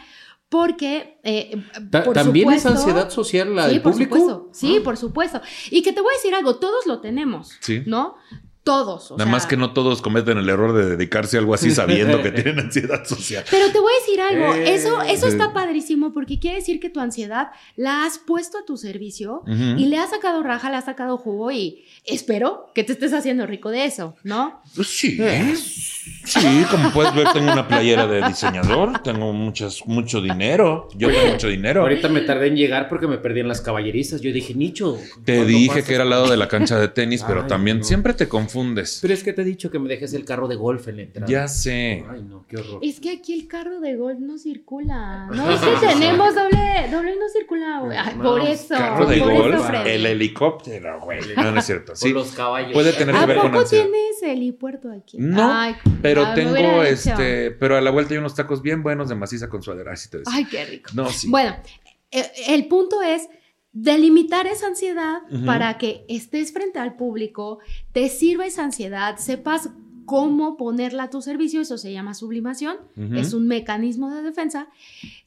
porque 0.52 1.18
eh, 1.24 1.64
Ta- 1.90 2.04
por 2.04 2.14
¿También 2.14 2.52
es 2.52 2.66
ansiedad 2.66 3.10
social 3.10 3.56
la 3.56 3.68
sí, 3.68 3.70
del 3.76 3.82
por 3.82 3.94
público? 3.94 4.18
supuesto. 4.18 4.50
Sí, 4.52 4.78
Ah. 4.78 4.84
por 4.84 4.98
supuesto. 4.98 5.42
Y 5.70 5.82
que 5.82 5.94
te 5.94 6.02
voy 6.02 6.14
a 6.14 6.18
decir 6.18 6.36
algo, 6.36 6.58
todos 6.58 6.86
lo 6.88 7.00
tenemos, 7.00 7.52
Sí. 7.62 7.84
¿no? 7.86 8.16
Todos. 8.64 9.10
o 9.10 9.16
Nada 9.18 9.24
sea, 9.26 9.32
más 9.32 9.46
que 9.48 9.58
no 9.58 9.74
todos 9.74 10.04
cometen 10.04 10.38
el 10.38 10.48
error 10.48 10.74
de 10.74 10.86
dedicarse 10.86 11.36
a 11.36 11.40
algo 11.40 11.56
así 11.56 11.72
sabiendo 11.72 12.22
que 12.22 12.30
tienen 12.44 12.60
ansiedad 12.60 13.04
social. 13.06 13.44
Pero 13.50 13.72
te 13.72 13.80
voy 13.80 13.92
a 13.92 14.00
decir 14.06 14.22
algo, 14.22 14.54
Eh, 14.54 14.76
eso, 14.76 15.02
eso 15.02 15.26
sí. 15.26 15.32
está 15.32 15.52
padrísimo 15.52 16.14
porque 16.14 16.38
quiere 16.38 16.58
decir 16.58 16.80
que 16.80 16.92
tu 16.92 17.00
ansiedad 17.00 17.48
la 17.76 18.06
has 18.06 18.20
puesto 18.20 18.60
a 18.60 18.66
tu 18.66 18.78
servicio 18.78 19.42
y 19.48 19.86
le 19.86 19.98
has 19.98 20.12
sacado 20.12 20.44
raja, 20.44 20.70
le 20.70 20.76
has 20.76 20.86
sacado 20.86 21.18
jugo 21.18 21.50
y 21.50 21.86
espero 22.06 22.68
que 22.76 22.84
te 22.84 22.92
estés 22.92 23.14
haciendo 23.14 23.48
rico 23.48 23.70
de 23.72 23.86
eso, 23.86 24.16
¿no? 24.24 24.62
Pues 24.76 24.90
sí. 24.90 25.18
Eh. 25.20 25.56
Sí, 26.26 26.66
como 26.70 26.92
puedes 26.92 27.14
ver, 27.16 27.28
tengo 27.34 27.52
una 27.52 27.68
playera 27.68 28.08
de 28.08 28.22
diseñador, 28.28 29.00
tengo 29.04 29.34
muchas, 29.34 29.86
mucho 29.88 30.22
dinero. 30.22 30.88
Yo 30.96 31.10
tengo 31.10 31.32
mucho 31.34 31.48
dinero. 31.48 31.82
Ahorita 31.82 32.10
me 32.10 32.22
tardé 32.22 32.48
en 32.48 32.56
llegar 32.56 32.88
porque 32.90 33.08
me 33.08 33.18
perdí 33.18 33.40
en 33.42 33.48
las 33.48 33.62
caballerizas. 33.62 34.22
Yo 34.22 34.32
dije, 34.32 34.54
Nicho. 34.54 34.98
Te 35.26 35.36
¿cuándo 35.36 35.46
dije 35.48 35.68
pasas? 35.70 35.86
que 35.86 35.94
era 35.94 36.04
al 36.04 36.10
lado 36.10 36.30
de 36.30 36.38
la 36.38 36.48
cancha 36.48 36.80
de 36.80 36.88
tenis, 36.88 37.24
pero 37.28 37.42
Ay, 37.42 37.48
también 37.48 37.80
no. 37.80 37.84
siempre 37.84 38.14
te 38.14 38.28
confundes. 38.28 39.00
Pero 39.02 39.14
es 39.14 39.24
que 39.24 39.34
te 39.34 39.42
he 39.42 39.46
dicho 39.46 39.72
que 39.72 39.80
me 39.80 39.90
dejes 39.90 40.14
el 40.14 40.26
carro 40.26 40.48
de 40.48 40.56
golf 40.56 40.88
en 40.88 40.98
la 40.98 41.02
entrada. 41.04 41.28
Ya 41.32 41.48
sé. 41.48 42.04
Ay, 42.10 42.24
no, 42.24 42.46
qué 42.48 42.58
horror. 42.58 42.80
Es 42.82 43.00
que 43.00 43.12
aquí 43.12 43.34
el 43.34 43.48
carro 43.48 43.80
de 43.80 43.96
golf 43.96 44.20
no 44.20 44.38
circula. 44.38 45.28
No, 45.42 45.58
sí 45.58 45.66
tenemos 45.80 46.36
doble, 46.36 46.88
doble 46.92 47.16
no 47.16 47.30
circula, 47.34 47.80
güey. 47.80 47.98
No, 48.18 48.24
por 48.24 48.42
eso. 48.42 48.76
Carro 48.76 49.06
de 49.08 49.18
eso, 49.18 49.30
golf, 49.32 49.70
el 49.86 50.06
helicóptero, 50.06 51.00
güey. 51.02 51.20
No, 51.36 51.52
no 51.52 51.60
es 51.60 51.66
cierto. 51.66 51.96
Sí, 51.96 52.10
los 52.12 52.32
caballos. 52.32 52.74
puede 52.74 52.94
tener 52.94 53.16
que 53.16 53.22
¿A 53.22 53.26
ver 53.26 53.38
con 53.38 53.52
poco 53.52 53.66
tienes 53.66 54.22
helipuerto 54.24 54.92
aquí? 54.92 55.18
No, 55.20 55.52
Ay, 55.52 55.76
pero 56.02 56.11
ah, 56.18 56.36
me 56.36 56.44
tengo 56.44 56.84
este, 56.84 57.52
pero 57.52 57.78
a 57.78 57.82
la 57.82 57.92
vuelta 57.92 58.14
hay 58.14 58.18
unos 58.18 58.36
tacos 58.36 58.62
bien 58.62 58.84
buenos 58.84 59.10
de 59.10 59.16
maciza 59.16 59.50
con 59.50 59.64
suadera, 59.64 59.94
así 59.94 60.10
te 60.10 60.20
decía. 60.20 60.34
Ay, 60.36 60.46
qué 60.46 60.66
rico. 60.66 60.92
No, 60.94 61.10
sí. 61.10 61.30
Bueno, 61.30 61.56
eh, 62.12 62.30
el 62.48 62.68
punto 62.68 63.02
es 63.02 63.30
delimitar 63.74 64.48
esa 64.48 64.68
ansiedad 64.68 65.22
para 65.46 65.78
que 65.78 66.06
estés 66.10 66.52
frente 66.52 66.80
al 66.80 66.96
público, 66.96 67.60
te 67.94 68.10
sirva 68.10 68.46
esa 68.46 68.66
ansiedad, 68.66 69.18
sepas 69.18 69.70
cómo 70.06 70.58
ponerla 70.58 71.04
a 71.04 71.10
tu 71.10 71.22
servicio, 71.22 71.62
eso 71.62 71.78
se 71.78 71.94
llama 71.94 72.14
sublimación, 72.14 72.76
es 73.16 73.34
un 73.34 73.48
mecanismo 73.48 74.10
de 74.10 74.24
defensa, 74.24 74.68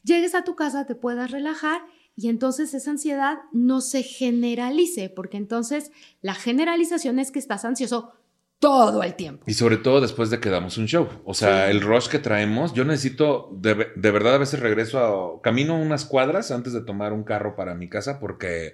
llegues 0.03 0.35
a 0.35 0.43
tu 0.43 0.55
casa, 0.55 0.85
te 0.85 0.93
puedas 0.93 1.31
relajar 1.31 1.81
y 2.15 2.29
entonces 2.29 2.73
esa 2.73 2.91
ansiedad 2.91 3.39
no 3.51 3.81
se 3.81 4.03
generalice, 4.03 5.09
porque 5.09 5.37
entonces 5.37 5.91
la 6.21 6.35
generalización 6.35 7.17
es 7.17 7.31
que 7.31 7.39
estás 7.39 7.65
ansioso 7.65 8.13
todo 8.59 9.03
el 9.03 9.15
tiempo. 9.15 9.43
Y 9.47 9.53
sobre 9.53 9.77
todo 9.77 10.01
después 10.01 10.29
de 10.29 10.39
que 10.39 10.49
damos 10.49 10.77
un 10.77 10.87
show. 10.87 11.07
O 11.25 11.33
sea, 11.33 11.69
el 11.69 11.81
rush 11.81 12.07
que 12.07 12.19
traemos, 12.19 12.73
yo 12.73 12.85
necesito, 12.85 13.49
de, 13.53 13.87
de 13.95 14.11
verdad 14.11 14.35
a 14.35 14.37
veces 14.39 14.59
regreso 14.59 14.99
a, 14.99 15.41
camino 15.41 15.77
unas 15.79 16.05
cuadras 16.05 16.51
antes 16.51 16.73
de 16.73 16.81
tomar 16.81 17.13
un 17.13 17.23
carro 17.23 17.55
para 17.55 17.75
mi 17.75 17.89
casa 17.89 18.19
porque 18.19 18.73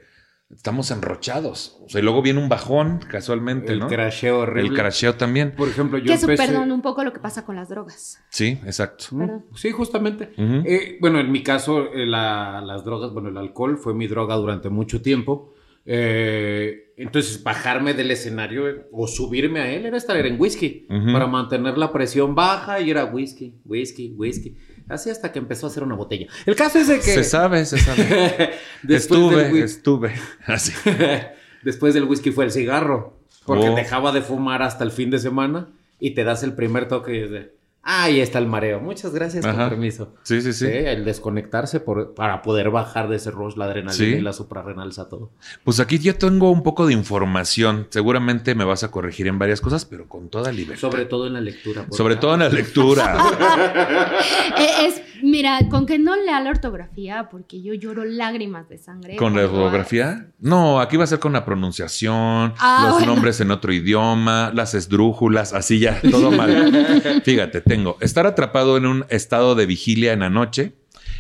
estamos 0.50 0.92
enrochados. 0.92 1.78
O 1.84 1.90
sea, 1.90 2.00
y 2.00 2.04
luego 2.04 2.22
viene 2.22 2.40
un 2.42 2.50
bajón 2.50 3.00
casualmente, 3.10 3.72
El 3.74 3.80
¿no? 3.80 3.88
crasheo 3.88 4.40
horrible. 4.40 4.70
El 4.70 4.76
crasheo 4.76 5.16
también. 5.16 5.54
Por 5.56 5.68
ejemplo, 5.70 5.98
yo 5.98 6.06
Que 6.06 6.14
eso, 6.14 6.30
empecé... 6.30 6.48
perdón, 6.52 6.72
un 6.72 6.82
poco 6.82 7.04
lo 7.04 7.12
que 7.14 7.20
pasa 7.20 7.46
con 7.46 7.56
las 7.56 7.70
drogas. 7.70 8.20
Sí, 8.30 8.60
exacto. 8.66 9.06
Mm, 9.12 9.20
Perdón. 9.20 9.46
Sí, 9.56 9.72
justamente. 9.72 10.34
Eh, 10.38 10.98
bueno, 11.02 11.20
en 11.20 11.32
mi 11.32 11.42
caso, 11.42 11.92
eh, 11.94 12.06
la- 12.06 12.62
las 12.62 12.84
drogas, 12.86 13.12
bueno, 13.14 13.30
el 13.30 13.38
alcohol 13.38 13.78
fue 13.78 13.94
mi 13.94 14.08
droga 14.08 14.36
durante 14.36 14.70
mucho 14.70 15.02
tiempo. 15.02 15.54
Eh, 15.86 16.94
entonces, 16.98 17.42
bajarme 17.44 17.94
del 17.94 18.12
escenario 18.12 18.70
eh, 18.70 18.86
o 18.92 19.08
subirme 19.08 19.60
a 19.62 19.72
él 19.74 19.86
era 19.86 19.98
estar 19.98 20.16
en 20.26 20.40
whisky 20.40 20.88
para 21.12 21.26
mantener 21.26 21.78
la 21.78 21.92
presión 21.92 22.36
baja 22.36 22.80
y 22.80 22.92
era 22.92 23.06
whisky, 23.06 23.56
whisky, 23.66 24.14
whisky. 24.16 24.56
Así 24.88 25.10
hasta 25.10 25.32
que 25.32 25.40
empezó 25.40 25.66
a 25.68 25.70
hacer 25.70 25.84
una 25.84 25.96
botella. 25.96 26.28
El 26.46 26.56
caso 26.56 26.78
es 26.80 26.88
de 26.88 26.96
que. 26.96 27.02
Se 27.02 27.24
sabe, 27.24 27.66
se 27.66 27.78
sabe. 27.78 28.52
estuve, 28.88 29.44
del, 29.46 29.64
estuve. 29.64 30.12
Así. 30.46 30.74
después 31.64 31.94
del 31.94 32.04
whisky 32.04 32.32
fue 32.32 32.46
el 32.46 32.52
cigarro. 32.52 33.18
Porque 33.46 33.70
Oh. 33.70 33.76
dejaba 33.76 34.12
de 34.12 34.22
fumar 34.22 34.62
hasta 34.62 34.84
el 34.84 34.92
fin 34.92 35.10
de 35.10 35.18
semana 35.18 35.70
y 36.00 36.12
te 36.12 36.24
das 36.24 36.44
el 36.44 36.54
primer 36.54 36.88
toque 36.88 37.16
y 37.16 37.20
es 37.22 37.32
de. 37.32 37.56
Ahí 37.84 38.20
está 38.20 38.38
el 38.38 38.46
mareo. 38.46 38.80
Muchas 38.80 39.12
gracias, 39.12 39.44
con 39.44 39.56
Ajá. 39.60 39.70
permiso. 39.70 40.14
Sí, 40.22 40.40
sí, 40.42 40.54
sí. 40.54 40.68
Sí, 40.68 40.72
el 40.72 41.04
desconectarse 41.04 41.80
por- 41.80 42.14
para 42.14 42.44
poder 42.44 42.70
bajar 42.70 43.10
de 43.10 43.16
ese 43.16 43.32
rush 43.32 43.56
la 43.56 43.66
adrenalina 43.66 43.94
Sí. 43.94 44.06
y 44.18 44.22
la 44.22 44.34
suprarrenal 44.34 44.92
a 44.96 45.10
todo. 45.10 45.32
Pues 45.64 45.80
aquí 45.80 45.98
yo 45.98 46.16
tengo 46.16 46.52
un 46.52 46.62
poco 46.62 46.86
de 46.86 46.94
información. 46.94 47.88
Seguramente 47.90 48.54
me 48.54 48.66
vas 48.66 48.84
a 48.84 48.92
corregir 48.92 49.26
en 49.28 49.40
varias 49.40 49.62
cosas, 49.62 49.86
pero 49.86 50.08
con 50.08 50.30
toda 50.30 50.52
libertad. 50.52 50.80
Sobre 50.80 51.06
todo 51.06 51.26
en 51.26 51.34
la 51.34 51.42
lectura. 51.42 51.88
Sobre 51.90 52.14
acá. 52.16 52.22
todo 52.22 52.34
en 52.36 52.40
la 52.42 52.50
lectura. 52.50 53.18
Eh, 54.58 54.86
es, 54.88 55.02
mira, 55.24 55.60
con 55.70 55.86
que 55.86 55.98
no 56.00 56.16
lea 56.16 56.40
la 56.42 56.50
ortografía, 56.50 57.28
porque 57.30 57.62
yo 57.62 57.74
lloro 57.74 58.06
lágrimas 58.06 58.68
de 58.70 58.78
sangre. 58.78 59.16
¿Con 59.16 59.36
la 59.36 59.44
ortografía? 59.46 60.28
No, 60.40 60.80
aquí 60.80 60.98
va 60.98 61.04
a 61.04 61.08
ser 61.08 61.20
con 61.20 61.34
la 61.34 61.46
pronunciación, 61.46 62.54
Ah, 62.60 62.84
los 62.86 62.94
bueno. 63.00 63.14
nombres 63.14 63.40
en 63.42 63.52
otro 63.52 63.74
idioma, 63.74 64.52
las 64.54 64.74
esdrújulas, 64.74 65.54
así 65.54 65.80
ya, 65.80 66.00
todo 66.10 66.32
mal. 66.32 67.22
Fíjate, 67.24 67.62
tengo 67.62 67.98
estar 68.02 68.26
atrapado 68.28 68.78
en 68.78 68.86
un 68.86 69.06
estado 69.10 69.56
de 69.56 69.66
vigilia 69.66 70.14
en 70.14 70.20
la 70.22 70.30
noche. 70.30 70.74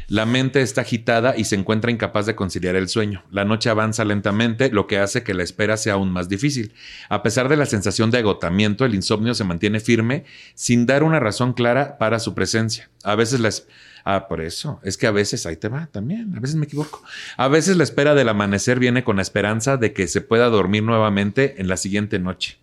La 0.08 0.25
mente 0.25 0.62
está 0.62 0.81
agitada 0.81 1.38
y 1.38 1.46
se 1.46 1.55
encuentra 1.55 1.89
incapaz 1.89 2.25
de 2.25 2.36
conciliar 2.36 2.75
el 2.75 2.89
sueño. 2.89 3.24
La 3.31 3.46
noche 3.46 3.70
avanza 3.70 4.03
lentamente, 4.03 4.70
lo 4.70 4.86
que 4.86 4.98
hace 4.98 5.24
que 5.24 5.34
la 5.34 5.43
espera 5.43 5.77
sea 5.77 5.93
aún 5.93 6.12
más 6.12 6.27
difícil. 6.27 6.74
A 7.08 7.24
pesar 7.24 7.48
de 7.48 7.55
la 7.55 7.65
sensación 7.65 8.12
de 8.12 8.17
agotamiento, 8.17 8.84
el 8.84 8.93
insomnio 8.93 9.34
se 9.36 9.46
mantiene 9.46 9.79
firme 9.79 10.25
sin 10.53 10.86
dar 10.86 11.03
una 11.03 11.22
razón 11.22 11.53
clara 11.53 11.98
para 11.98 12.20
su 12.20 12.34
presencia. 12.36 12.89
A 13.03 13.15
veces 13.15 13.39
las... 13.39 13.67
Ah, 14.03 14.27
por 14.27 14.41
eso. 14.41 14.79
Es 14.84 14.98
que 14.98 15.08
a 15.08 15.12
veces, 15.12 15.46
ahí 15.46 15.58
te 15.58 15.70
va 15.70 15.88
también, 15.88 16.36
a 16.36 16.39
veces 16.39 16.55
me 16.55 16.65
equivoco. 16.65 17.03
A 17.38 17.48
veces 17.48 17.77
la 17.77 17.84
espera 17.84 18.15
del 18.15 18.29
amanecer 18.29 18.79
viene 18.79 19.03
con 19.03 19.17
la 19.17 19.22
esperanza 19.22 19.77
de 19.77 19.93
que 19.93 20.08
se 20.08 20.22
pueda 20.22 20.50
dormir 20.50 20.84
nuevamente 20.84 21.62
en 21.62 21.67
la 21.67 21.77
siguiente 21.77 22.20
noche. 22.20 22.62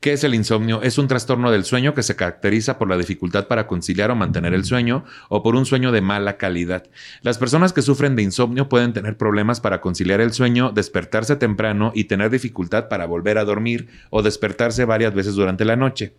¿Qué 0.00 0.12
es 0.12 0.24
el 0.24 0.34
insomnio? 0.34 0.82
Es 0.82 0.98
un 0.98 1.08
trastorno 1.08 1.50
del 1.50 1.64
sueño 1.64 1.94
que 1.94 2.02
se 2.02 2.16
caracteriza 2.16 2.78
por 2.78 2.88
la 2.88 2.98
dificultad 2.98 3.48
para 3.48 3.66
conciliar 3.66 4.10
o 4.10 4.14
mantener 4.14 4.52
el 4.52 4.64
sueño 4.64 5.04
o 5.28 5.42
por 5.42 5.56
un 5.56 5.64
sueño 5.64 5.90
de 5.90 6.02
mala 6.02 6.36
calidad. 6.36 6.84
Las 7.22 7.38
personas 7.38 7.72
que 7.72 7.82
sufren 7.82 8.14
de 8.14 8.22
insomnio 8.22 8.68
pueden 8.68 8.92
tener 8.92 9.16
problemas 9.16 9.60
para 9.60 9.80
conciliar 9.80 10.20
el 10.20 10.32
sueño, 10.32 10.70
despertarse 10.70 11.36
temprano 11.36 11.92
y 11.94 12.04
tener 12.04 12.30
dificultad 12.30 12.88
para 12.88 13.06
volver 13.06 13.38
a 13.38 13.44
dormir 13.44 13.88
o 14.10 14.22
despertarse 14.22 14.84
varias 14.84 15.14
veces 15.14 15.34
durante 15.34 15.64
la 15.64 15.76
noche. 15.76 16.14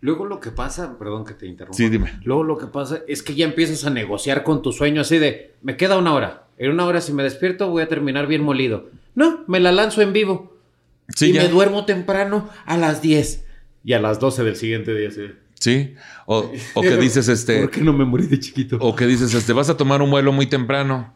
Luego 0.00 0.26
lo 0.26 0.38
que 0.38 0.50
pasa, 0.50 0.96
perdón 0.98 1.24
que 1.24 1.34
te 1.34 1.46
interrumpa. 1.46 1.76
Sí, 1.76 1.88
dime. 1.88 2.20
Luego 2.22 2.44
lo 2.44 2.56
que 2.56 2.66
pasa 2.66 3.00
es 3.08 3.22
que 3.22 3.34
ya 3.34 3.44
empiezas 3.44 3.84
a 3.84 3.90
negociar 3.90 4.44
con 4.44 4.62
tu 4.62 4.72
sueño 4.72 5.00
así 5.00 5.18
de, 5.18 5.54
me 5.62 5.76
queda 5.76 5.98
una 5.98 6.14
hora. 6.14 6.46
En 6.56 6.70
una 6.70 6.84
hora 6.86 7.00
si 7.00 7.12
me 7.12 7.22
despierto 7.22 7.68
voy 7.68 7.82
a 7.82 7.88
terminar 7.88 8.26
bien 8.26 8.42
molido. 8.42 8.90
No, 9.14 9.44
me 9.48 9.60
la 9.60 9.72
lanzo 9.72 10.02
en 10.02 10.12
vivo. 10.12 10.56
Sí, 11.08 11.30
y 11.30 11.32
ya. 11.32 11.42
me 11.42 11.48
duermo 11.48 11.84
temprano 11.84 12.48
a 12.64 12.76
las 12.76 13.02
10. 13.02 13.44
Y 13.84 13.92
a 13.94 14.00
las 14.00 14.20
12 14.20 14.44
del 14.44 14.56
siguiente 14.56 14.94
día. 14.94 15.08
de, 15.08 15.34
Sí. 15.58 15.94
O, 16.26 16.50
o 16.74 16.82
que 16.82 16.96
dices 17.00 17.28
este. 17.28 17.60
¿Por 17.60 17.70
qué 17.70 17.80
no 17.80 17.92
me 17.92 18.04
morí 18.04 18.26
de 18.26 18.38
chiquito? 18.38 18.76
O 18.80 18.94
que 18.94 19.06
dices, 19.06 19.34
este, 19.34 19.52
vas 19.52 19.68
a 19.68 19.76
tomar 19.76 20.02
un 20.02 20.10
vuelo 20.10 20.32
muy 20.32 20.46
temprano. 20.46 21.14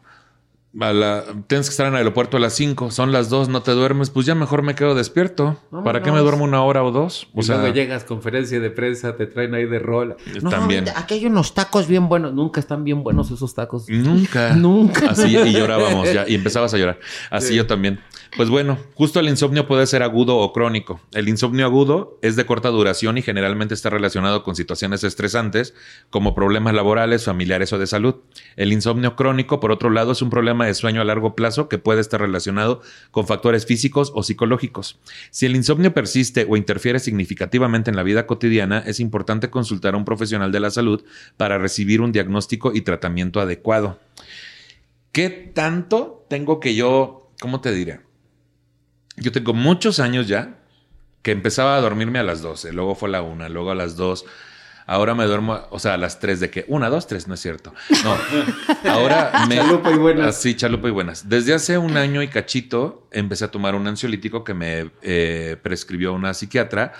A 0.81 0.91
la- 0.91 1.23
tienes 1.47 1.67
que 1.67 1.71
estar 1.71 1.85
en 1.85 1.93
el 1.93 1.97
aeropuerto 1.99 2.37
a 2.37 2.39
las 2.39 2.53
5, 2.53 2.89
son 2.89 3.11
las 3.11 3.29
2, 3.29 3.47
no 3.47 3.61
te 3.61 3.71
duermes, 3.73 4.09
pues 4.09 4.25
ya 4.25 4.33
mejor 4.33 4.63
me 4.63 4.73
quedo 4.73 4.95
despierto. 4.95 5.57
¿Para 5.83 6.01
qué 6.01 6.11
me 6.11 6.17
duermo 6.19 6.43
una 6.45 6.63
hora 6.63 6.83
o 6.83 6.89
dos? 6.91 7.27
O 7.35 7.41
y 7.41 7.43
sea, 7.43 7.57
luego 7.59 7.73
llegas, 7.75 8.03
conferencia 8.05 8.59
de 8.59 8.71
prensa, 8.71 9.15
te 9.15 9.27
traen 9.27 9.53
ahí 9.53 9.65
de 9.67 9.77
rol. 9.77 10.17
También. 10.49 10.85
aquí 10.95 11.13
hay 11.13 11.25
unos 11.27 11.53
tacos 11.53 11.87
bien 11.87 12.09
buenos. 12.09 12.33
Nunca 12.33 12.59
están 12.59 12.83
bien 12.83 13.03
buenos 13.03 13.29
esos 13.29 13.53
tacos. 13.53 13.87
nunca. 13.87 14.53
Nunca. 14.55 15.11
Así, 15.11 15.37
y 15.37 15.51
llorábamos 15.53 16.11
ya, 16.11 16.27
y 16.27 16.33
empezabas 16.35 16.73
a 16.73 16.77
llorar. 16.77 16.99
Así 17.29 17.49
Sí. 17.49 17.55
yo 17.55 17.67
también. 17.67 17.99
Pues 18.35 18.49
bueno, 18.49 18.79
justo 18.95 19.19
el 19.19 19.29
insomnio 19.29 19.67
puede 19.67 19.85
ser 19.85 20.01
agudo 20.01 20.37
o 20.37 20.53
crónico. 20.53 20.99
El 21.11 21.29
insomnio 21.29 21.67
agudo 21.67 22.17
es 22.23 22.35
de 22.35 22.47
corta 22.47 22.69
duración 22.69 23.19
y 23.19 23.21
generalmente 23.21 23.75
está 23.75 23.91
relacionado 23.91 24.41
con 24.41 24.55
situaciones 24.55 25.03
estresantes 25.03 25.75
como 26.09 26.33
problemas 26.33 26.73
laborales, 26.73 27.25
familiares 27.25 27.71
o 27.73 27.77
de 27.77 27.85
salud. 27.85 28.15
El 28.55 28.73
insomnio 28.73 29.15
crónico, 29.15 29.59
por 29.59 29.71
otro 29.71 29.91
lado, 29.91 30.13
es 30.13 30.23
un 30.23 30.31
problema 30.31 30.65
de 30.65 30.73
sueño 30.73 30.99
a 30.99 31.05
largo 31.05 31.35
plazo 31.35 31.69
que 31.69 31.77
puede 31.77 32.01
estar 32.01 32.21
relacionado 32.21 32.81
con 33.11 33.27
factores 33.27 33.67
físicos 33.67 34.11
o 34.15 34.23
psicológicos. 34.23 34.97
Si 35.29 35.45
el 35.45 35.55
insomnio 35.55 35.93
persiste 35.93 36.47
o 36.49 36.57
interfiere 36.57 36.97
significativamente 36.97 37.91
en 37.91 37.95
la 37.95 38.03
vida 38.03 38.25
cotidiana, 38.25 38.79
es 38.79 38.99
importante 38.99 39.51
consultar 39.51 39.93
a 39.93 39.97
un 39.97 40.05
profesional 40.05 40.51
de 40.51 40.59
la 40.59 40.71
salud 40.71 41.03
para 41.37 41.59
recibir 41.59 42.01
un 42.01 42.11
diagnóstico 42.11 42.73
y 42.73 42.81
tratamiento 42.81 43.39
adecuado. 43.39 43.99
¿Qué 45.11 45.29
tanto 45.29 46.25
tengo 46.29 46.59
que 46.59 46.73
yo, 46.73 47.29
cómo 47.39 47.61
te 47.61 47.71
diré? 47.71 48.12
Yo 49.15 49.31
tengo 49.31 49.53
muchos 49.53 49.99
años 49.99 50.27
ya 50.27 50.55
que 51.21 51.31
empezaba 51.31 51.75
a 51.75 51.81
dormirme 51.81 52.19
a 52.19 52.23
las 52.23 52.41
12, 52.41 52.73
luego 52.73 52.95
fue 52.95 53.09
a 53.09 53.13
la 53.13 53.21
1, 53.21 53.49
luego 53.49 53.71
a 53.71 53.75
las 53.75 53.95
2. 53.95 54.25
Ahora 54.85 55.15
me 55.15 55.23
duermo, 55.23 55.61
o 55.69 55.79
sea, 55.79 55.93
a 55.93 55.97
las 55.97 56.19
3 56.19 56.41
de 56.41 56.49
que, 56.49 56.65
1, 56.67 56.89
2, 56.89 57.07
3, 57.07 57.27
no 57.29 57.35
es 57.35 57.39
cierto. 57.39 57.73
No, 58.03 58.17
ahora 58.91 59.45
me... 59.47 59.55
Chalupa 59.55 59.91
y 59.91 59.97
buenas. 59.97 60.27
Así, 60.27 60.55
chalupa 60.55 60.89
y 60.89 60.91
buenas. 60.91 61.29
Desde 61.29 61.53
hace 61.53 61.77
un 61.77 61.95
año 61.95 62.21
y 62.21 62.27
cachito 62.27 63.07
empecé 63.11 63.45
a 63.45 63.51
tomar 63.51 63.75
un 63.75 63.87
ansiolítico 63.87 64.43
que 64.43 64.53
me 64.53 64.91
eh, 65.01 65.55
prescribió 65.61 66.11
una 66.11 66.33
psiquiatra, 66.33 66.91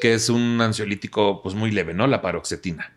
que 0.00 0.14
es 0.14 0.28
un 0.28 0.60
ansiolítico 0.60 1.42
pues 1.42 1.56
muy 1.56 1.72
leve, 1.72 1.92
¿no? 1.92 2.06
La 2.06 2.22
paroxetina. 2.22 2.92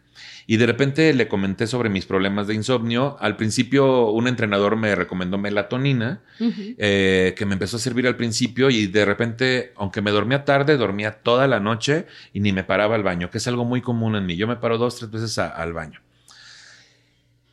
Y 0.49 0.55
de 0.55 0.65
repente 0.65 1.13
le 1.13 1.27
comenté 1.27 1.67
sobre 1.67 1.89
mis 1.89 2.05
problemas 2.05 2.47
de 2.47 2.53
insomnio. 2.55 3.17
Al 3.19 3.35
principio 3.35 4.11
un 4.11 4.29
entrenador 4.29 4.77
me 4.77 4.95
recomendó 4.95 5.37
melatonina, 5.37 6.21
eh, 6.39 7.35
que 7.37 7.45
me 7.45 7.53
empezó 7.53 7.75
a 7.75 7.79
servir 7.81 8.07
al 8.07 8.15
principio 8.15 8.69
y 8.69 8.87
de 8.87 9.03
repente, 9.03 9.73
aunque 9.75 10.01
me 10.01 10.09
dormía 10.11 10.45
tarde, 10.45 10.77
dormía 10.77 11.11
toda 11.21 11.47
la 11.47 11.59
noche 11.59 12.05
y 12.31 12.39
ni 12.39 12.53
me 12.53 12.63
paraba 12.63 12.95
al 12.95 13.03
baño, 13.03 13.29
que 13.29 13.39
es 13.39 13.47
algo 13.49 13.65
muy 13.65 13.81
común 13.81 14.15
en 14.15 14.25
mí. 14.25 14.37
Yo 14.37 14.47
me 14.47 14.55
paro 14.55 14.77
dos, 14.77 14.95
tres 14.95 15.11
veces 15.11 15.37
a- 15.37 15.49
al 15.49 15.73
baño. 15.73 15.99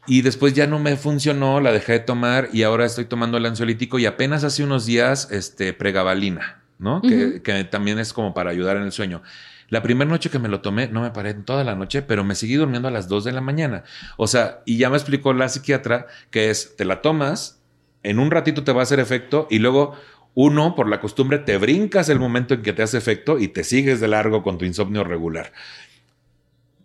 Y 0.07 0.23
después 0.23 0.53
ya 0.53 0.67
no 0.67 0.79
me 0.79 0.97
funcionó, 0.97 1.61
la 1.61 1.73
dejé 1.73 1.93
de 1.95 2.01
tomar 2.01 2.51
y 2.53 2.63
ahora 2.63 2.85
estoy 2.85 3.07
tomando 3.07 3.39
el 3.39 3.47
ansiolítico 3.47 3.99
y 3.99 4.07
apenas 4.07 4.45
hace 4.45 4.63
unos 4.63 4.87
días, 4.87 5.31
este, 5.33 5.73
pregabalina. 5.73 6.61
¿No? 6.85 7.01
que, 7.01 7.41
que 7.43 7.65
también 7.65 7.99
es 7.99 8.13
como 8.13 8.35
para 8.35 8.51
ayudar 8.51 8.77
en 8.77 8.83
el 8.85 8.93
sueño. 8.93 9.23
La 9.71 9.83
primera 9.83 10.09
noche 10.09 10.29
que 10.29 10.39
me 10.39 10.49
lo 10.49 10.61
tomé, 10.61 10.89
no 10.89 11.01
me 11.01 11.11
paré 11.11 11.31
en 11.31 11.45
toda 11.45 11.65
la 11.65 11.75
noche, 11.75 12.03
pero 12.03 12.23
me 12.23 12.35
seguí 12.35 12.55
durmiendo 12.55 12.87
a 12.89 12.91
las 12.91 13.09
2 13.09 13.25
de 13.25 13.33
la 13.33 13.41
mañana. 13.41 13.83
O 14.19 14.27
sea, 14.27 14.61
y 14.67 14.77
ya 14.77 14.91
me 14.91 14.97
explicó 14.97 15.33
la 15.33 15.49
psiquiatra 15.49 16.07
que 16.31 16.51
es, 16.51 16.77
te 16.77 16.85
la 16.85 17.01
tomas, 17.01 17.63
en 18.03 18.19
un 18.19 18.31
ratito 18.31 18.63
te 18.63 18.73
va 18.73 18.81
a 18.81 18.83
hacer 18.83 19.01
efecto 19.01 19.49
y 19.51 19.59
luego 19.59 19.95
uno, 20.35 20.75
por 20.75 20.89
la 20.89 21.01
costumbre, 21.01 21.39
te 21.39 21.57
brincas 21.57 22.09
el 22.11 22.19
momento 22.19 22.55
en 22.55 22.63
que 22.63 22.75
te 22.75 22.83
hace 22.83 22.99
efecto 22.99 23.39
y 23.39 23.49
te 23.49 23.65
sigues 23.65 24.01
de 24.01 24.09
largo 24.09 24.43
con 24.43 24.59
tu 24.59 24.67
insomnio 24.67 25.03
regular. 25.03 25.53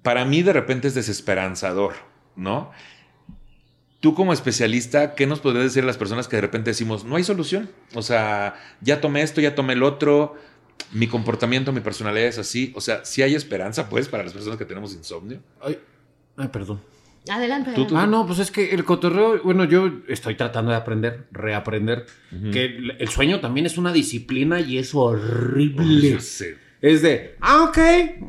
Para 0.01 0.23
mí 0.23 0.41
de 0.43 0.53
repente 0.53 0.87
es 0.87 0.95
desesperanzador, 0.95 1.95
¿no? 2.37 2.71
Tú 3.99 4.13
como 4.15 4.31
especialista, 4.31 5.13
¿qué 5.15 5.27
nos 5.27 5.39
podrías 5.41 5.65
decir 5.65 5.83
a 5.83 5.85
las 5.87 5.97
personas 5.97 6.27
que 6.29 6.37
de 6.37 6.41
repente 6.41 6.69
decimos, 6.69 7.03
no 7.03 7.17
hay 7.17 7.23
solución? 7.25 7.69
O 7.95 8.01
sea, 8.01 8.55
ya 8.81 9.01
tomé 9.01 9.21
esto, 9.23 9.41
ya 9.41 9.55
tomé 9.55 9.73
el 9.73 9.83
otro, 9.83 10.35
mi 10.93 11.07
comportamiento, 11.07 11.73
mi 11.73 11.81
personalidad 11.81 12.27
es 12.27 12.37
así. 12.37 12.71
O 12.75 12.81
sea, 12.81 13.03
si 13.03 13.21
hay 13.23 13.35
esperanza, 13.35 13.89
pues, 13.89 14.07
para 14.07 14.23
las 14.23 14.31
personas 14.31 14.57
que 14.57 14.63
tenemos 14.65 14.93
insomnio. 14.93 15.39
Ay, 15.61 15.77
ay 16.37 16.47
perdón. 16.47 16.79
Adelante. 17.29 17.73
Tú- 17.75 17.85
tú- 17.85 17.97
Ah, 17.97 18.07
no, 18.07 18.25
pues 18.25 18.39
es 18.39 18.49
que 18.51 18.73
el 18.73 18.85
cotorreo, 18.85 19.43
bueno, 19.43 19.65
yo 19.65 19.91
estoy 20.07 20.35
tratando 20.35 20.71
de 20.71 20.77
aprender, 20.77 21.27
reaprender, 21.31 22.05
que 22.53 22.77
el 22.97 23.09
sueño 23.09 23.41
también 23.41 23.65
es 23.65 23.77
una 23.77 23.91
disciplina 23.91 24.61
y 24.61 24.77
es 24.77 24.95
horrible. 24.95 26.17
Es 26.81 27.01
de, 27.01 27.35
ah, 27.41 27.65
ok, 27.67 27.77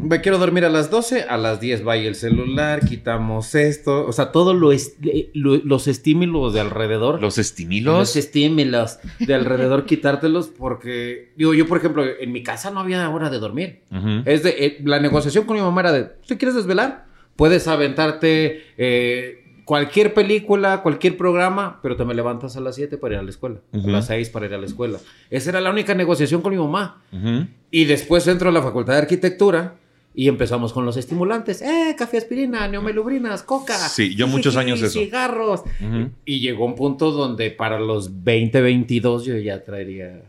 me 0.01 0.21
quiero 0.21 0.39
dormir 0.39 0.65
a 0.65 0.69
las 0.69 0.91
12, 0.91 1.23
a 1.23 1.37
las 1.37 1.61
10 1.61 1.85
vaya 1.85 2.09
el 2.09 2.17
celular, 2.17 2.81
quitamos 2.85 3.55
esto, 3.55 4.05
o 4.07 4.13
sea, 4.13 4.33
todos 4.33 4.57
lo 4.57 4.73
est- 4.73 4.99
eh, 5.07 5.31
lo- 5.35 5.59
los 5.59 5.87
estímulos 5.87 6.53
de 6.53 6.59
alrededor. 6.61 7.21
Los 7.21 7.39
estímulos. 7.39 7.99
Los 7.99 8.17
estímulos 8.17 8.99
de 9.21 9.35
alrededor, 9.35 9.85
quitártelos, 9.87 10.49
porque, 10.49 11.33
digo, 11.37 11.55
yo, 11.55 11.69
por 11.69 11.79
ejemplo, 11.79 12.05
en 12.05 12.33
mi 12.33 12.43
casa 12.43 12.73
no 12.73 12.81
había 12.81 13.09
hora 13.09 13.31
de 13.31 13.39
dormir. 13.39 13.83
Es 14.27 14.43
de, 14.43 14.51
eh, 14.59 14.79
la 14.85 14.99
negociación 14.99 15.45
con 15.45 15.57
mi 15.57 15.63
mamá 15.63 15.83
era 15.83 15.93
de, 15.93 16.05
¿te 16.27 16.37
quieres 16.37 16.57
desvelar? 16.57 17.07
Puedes 17.37 17.69
aventarte 17.69 18.63
eh, 18.77 19.45
cualquier 19.71 20.13
película, 20.15 20.83
cualquier 20.83 21.17
programa, 21.17 21.79
pero 21.81 21.95
te 21.95 22.05
me 22.05 22.13
levantas 22.13 22.57
a 22.57 22.61
las 22.61 22.75
7 22.75 22.99
para 22.99 23.15
ir 23.15 23.21
a 23.21 23.23
la 23.23 23.31
escuela, 23.31 23.61
a 23.73 23.77
las 23.77 24.09
6 24.09 24.29
para 24.31 24.47
ir 24.47 24.55
a 24.55 24.59
la 24.59 24.67
escuela. 24.67 24.99
Esa 25.31 25.51
era 25.51 25.61
la 25.61 25.71
única 25.71 25.95
negociación 25.95 26.43
con 26.43 26.51
mi 26.51 26.59
mamá. 26.59 27.05
Ujú. 27.13 27.47
Y 27.71 27.85
después 27.85 28.27
entro 28.27 28.49
a 28.49 28.53
la 28.53 28.63
facultad 28.63 28.95
de 28.95 28.99
arquitectura 28.99 29.77
y 30.13 30.27
empezamos 30.27 30.73
con 30.73 30.85
los 30.85 30.97
estimulantes. 30.97 31.63
¡Eh, 31.63 31.95
café 31.97 32.19
aspirina, 32.19 32.67
neomelubrinas, 32.67 33.45
coca! 33.45 33.77
Sí, 33.77 34.17
yo 34.17 34.27
muchos 34.27 34.57
años 34.57 34.83
eso. 34.83 34.99
Cigarros. 34.99 35.61
Ujú. 35.61 36.11
Y 36.25 36.41
llegó 36.41 36.65
un 36.65 36.75
punto 36.75 37.13
donde 37.13 37.53
para 37.53 37.79
los 37.79 38.07
2022 38.25 39.25
yo 39.25 39.37
ya 39.37 39.63
traería 39.63 40.23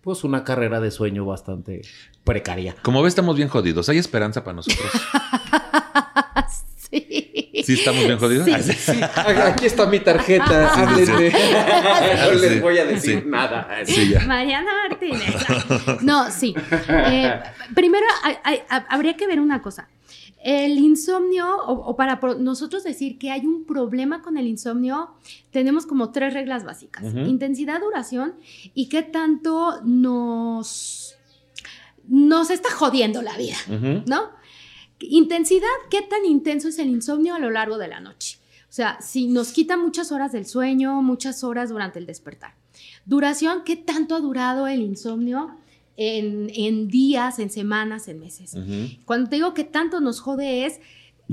pues 0.00 0.24
una 0.24 0.42
carrera 0.42 0.80
de 0.80 0.90
sueño 0.90 1.26
bastante 1.26 1.82
precaria. 2.24 2.74
Como 2.80 3.02
ves, 3.02 3.10
estamos 3.10 3.36
bien 3.36 3.50
jodidos. 3.50 3.90
¿Hay 3.90 3.98
esperanza 3.98 4.42
para 4.42 4.56
nosotros? 4.56 4.90
Sí. 6.90 7.45
¿Sí 7.66 7.72
estamos 7.74 8.04
bien 8.04 8.18
jodidos? 8.18 8.44
Sí. 8.46 8.52
Ah, 8.54 8.62
sí. 8.62 8.72
Sí, 8.72 9.00
aquí 9.42 9.66
está 9.66 9.86
mi 9.86 9.98
tarjeta. 10.00 10.72
Sí, 10.94 11.04
sí, 11.04 11.06
sí. 11.06 11.12
háblenme. 11.12 11.32
No 12.26 12.32
les 12.40 12.52
Sí, 12.52 12.60
voy 12.60 12.78
a 12.78 12.84
decir 12.84 13.20
sí. 13.22 13.28
nada. 13.28 13.68
Sí, 13.84 14.10
ya. 14.10 14.20
Mariana 14.20 14.70
Martínez. 14.88 15.34
No, 16.02 16.30
sí. 16.30 16.54
Eh, 16.88 17.40
primero, 17.74 18.06
hay- 18.22 18.36
hay- 18.44 18.62
habría 18.88 19.16
que 19.16 19.26
ver 19.26 19.40
una 19.40 19.60
cosa. 19.62 19.88
El 20.44 20.78
insomnio, 20.78 21.56
o, 21.56 21.72
o 21.72 21.96
para 21.96 22.20
nosotros 22.38 22.84
decir 22.84 23.18
que 23.18 23.32
hay 23.32 23.44
un 23.44 23.64
problema 23.66 24.22
con 24.22 24.36
el 24.38 24.46
insomnio, 24.46 25.10
tenemos 25.50 25.86
como 25.86 26.12
tres 26.12 26.34
reglas 26.34 26.62
básicas. 26.64 27.02
Intensidad, 27.14 27.80
duración 27.80 28.34
y 28.72 28.88
qué 28.88 29.02
tanto 29.02 29.80
nos, 29.82 31.16
nos 32.06 32.50
está 32.50 32.70
jodiendo 32.70 33.22
la 33.22 33.36
vida. 33.36 33.56
¿no? 34.06 34.30
Intensidad, 35.00 35.66
¿qué 35.90 36.02
tan 36.02 36.24
intenso 36.24 36.68
es 36.68 36.78
el 36.78 36.88
insomnio 36.88 37.34
a 37.34 37.38
lo 37.38 37.50
largo 37.50 37.78
de 37.78 37.88
la 37.88 38.00
noche? 38.00 38.38
O 38.68 38.72
sea, 38.76 38.98
si 39.00 39.26
nos 39.28 39.52
quita 39.52 39.76
muchas 39.76 40.10
horas 40.12 40.32
del 40.32 40.46
sueño, 40.46 41.00
muchas 41.02 41.44
horas 41.44 41.70
durante 41.70 41.98
el 41.98 42.06
despertar. 42.06 42.54
Duración, 43.04 43.62
¿qué 43.64 43.76
tanto 43.76 44.14
ha 44.14 44.20
durado 44.20 44.66
el 44.66 44.80
insomnio 44.82 45.50
en, 45.96 46.50
en 46.54 46.88
días, 46.88 47.38
en 47.38 47.50
semanas, 47.50 48.08
en 48.08 48.20
meses? 48.20 48.54
Ujú. 48.54 49.00
Cuando 49.04 49.30
te 49.30 49.36
digo 49.36 49.54
que 49.54 49.64
tanto 49.64 50.00
nos 50.00 50.20
jode 50.20 50.66
es 50.66 50.80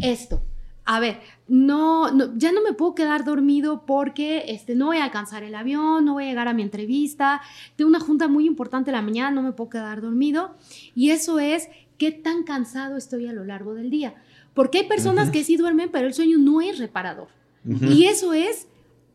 esto. 0.01 0.41
A 0.85 0.99
ver, 0.99 1.21
no, 1.47 2.11
no- 2.11 2.37
ya 2.37 2.51
no 2.51 2.61
me 2.61 2.73
puedo 2.73 2.93
quedar 2.93 3.23
dormido 3.23 3.85
porque 3.85 4.43
este, 4.49 4.75
no 4.75 4.87
voy 4.87 4.97
a 4.97 5.05
alcanzar 5.05 5.41
el 5.43 5.55
avión, 5.55 6.03
no 6.03 6.13
voy 6.13 6.25
a 6.25 6.27
llegar 6.27 6.49
a 6.49 6.53
mi 6.53 6.61
entrevista, 6.61 7.41
tengo 7.77 7.87
una 7.89 8.01
junta 8.01 8.27
muy 8.27 8.45
importante 8.45 8.91
en 8.91 8.95
la 8.97 9.01
mañana, 9.01 9.31
no 9.31 9.41
me 9.41 9.53
puedo 9.53 9.69
quedar 9.69 10.01
dormido. 10.01 10.55
Y 10.93 11.11
eso 11.11 11.39
es 11.39 11.69
qué 11.97 12.11
tan 12.11 12.43
cansado 12.43 12.97
estoy 12.97 13.27
a 13.27 13.33
lo 13.33 13.43
largo 13.43 13.73
del 13.73 13.89
día. 13.89 14.15
Porque 14.53 14.79
hay 14.79 14.87
personas 14.87 15.29
que 15.31 15.43
sí 15.43 15.57
duermen, 15.57 15.89
pero 15.91 16.07
el 16.07 16.13
sueño 16.13 16.37
no 16.37 16.61
es 16.61 16.77
reparador. 16.79 17.27
Y 17.65 18.05
eso 18.05 18.33
es 18.33 18.67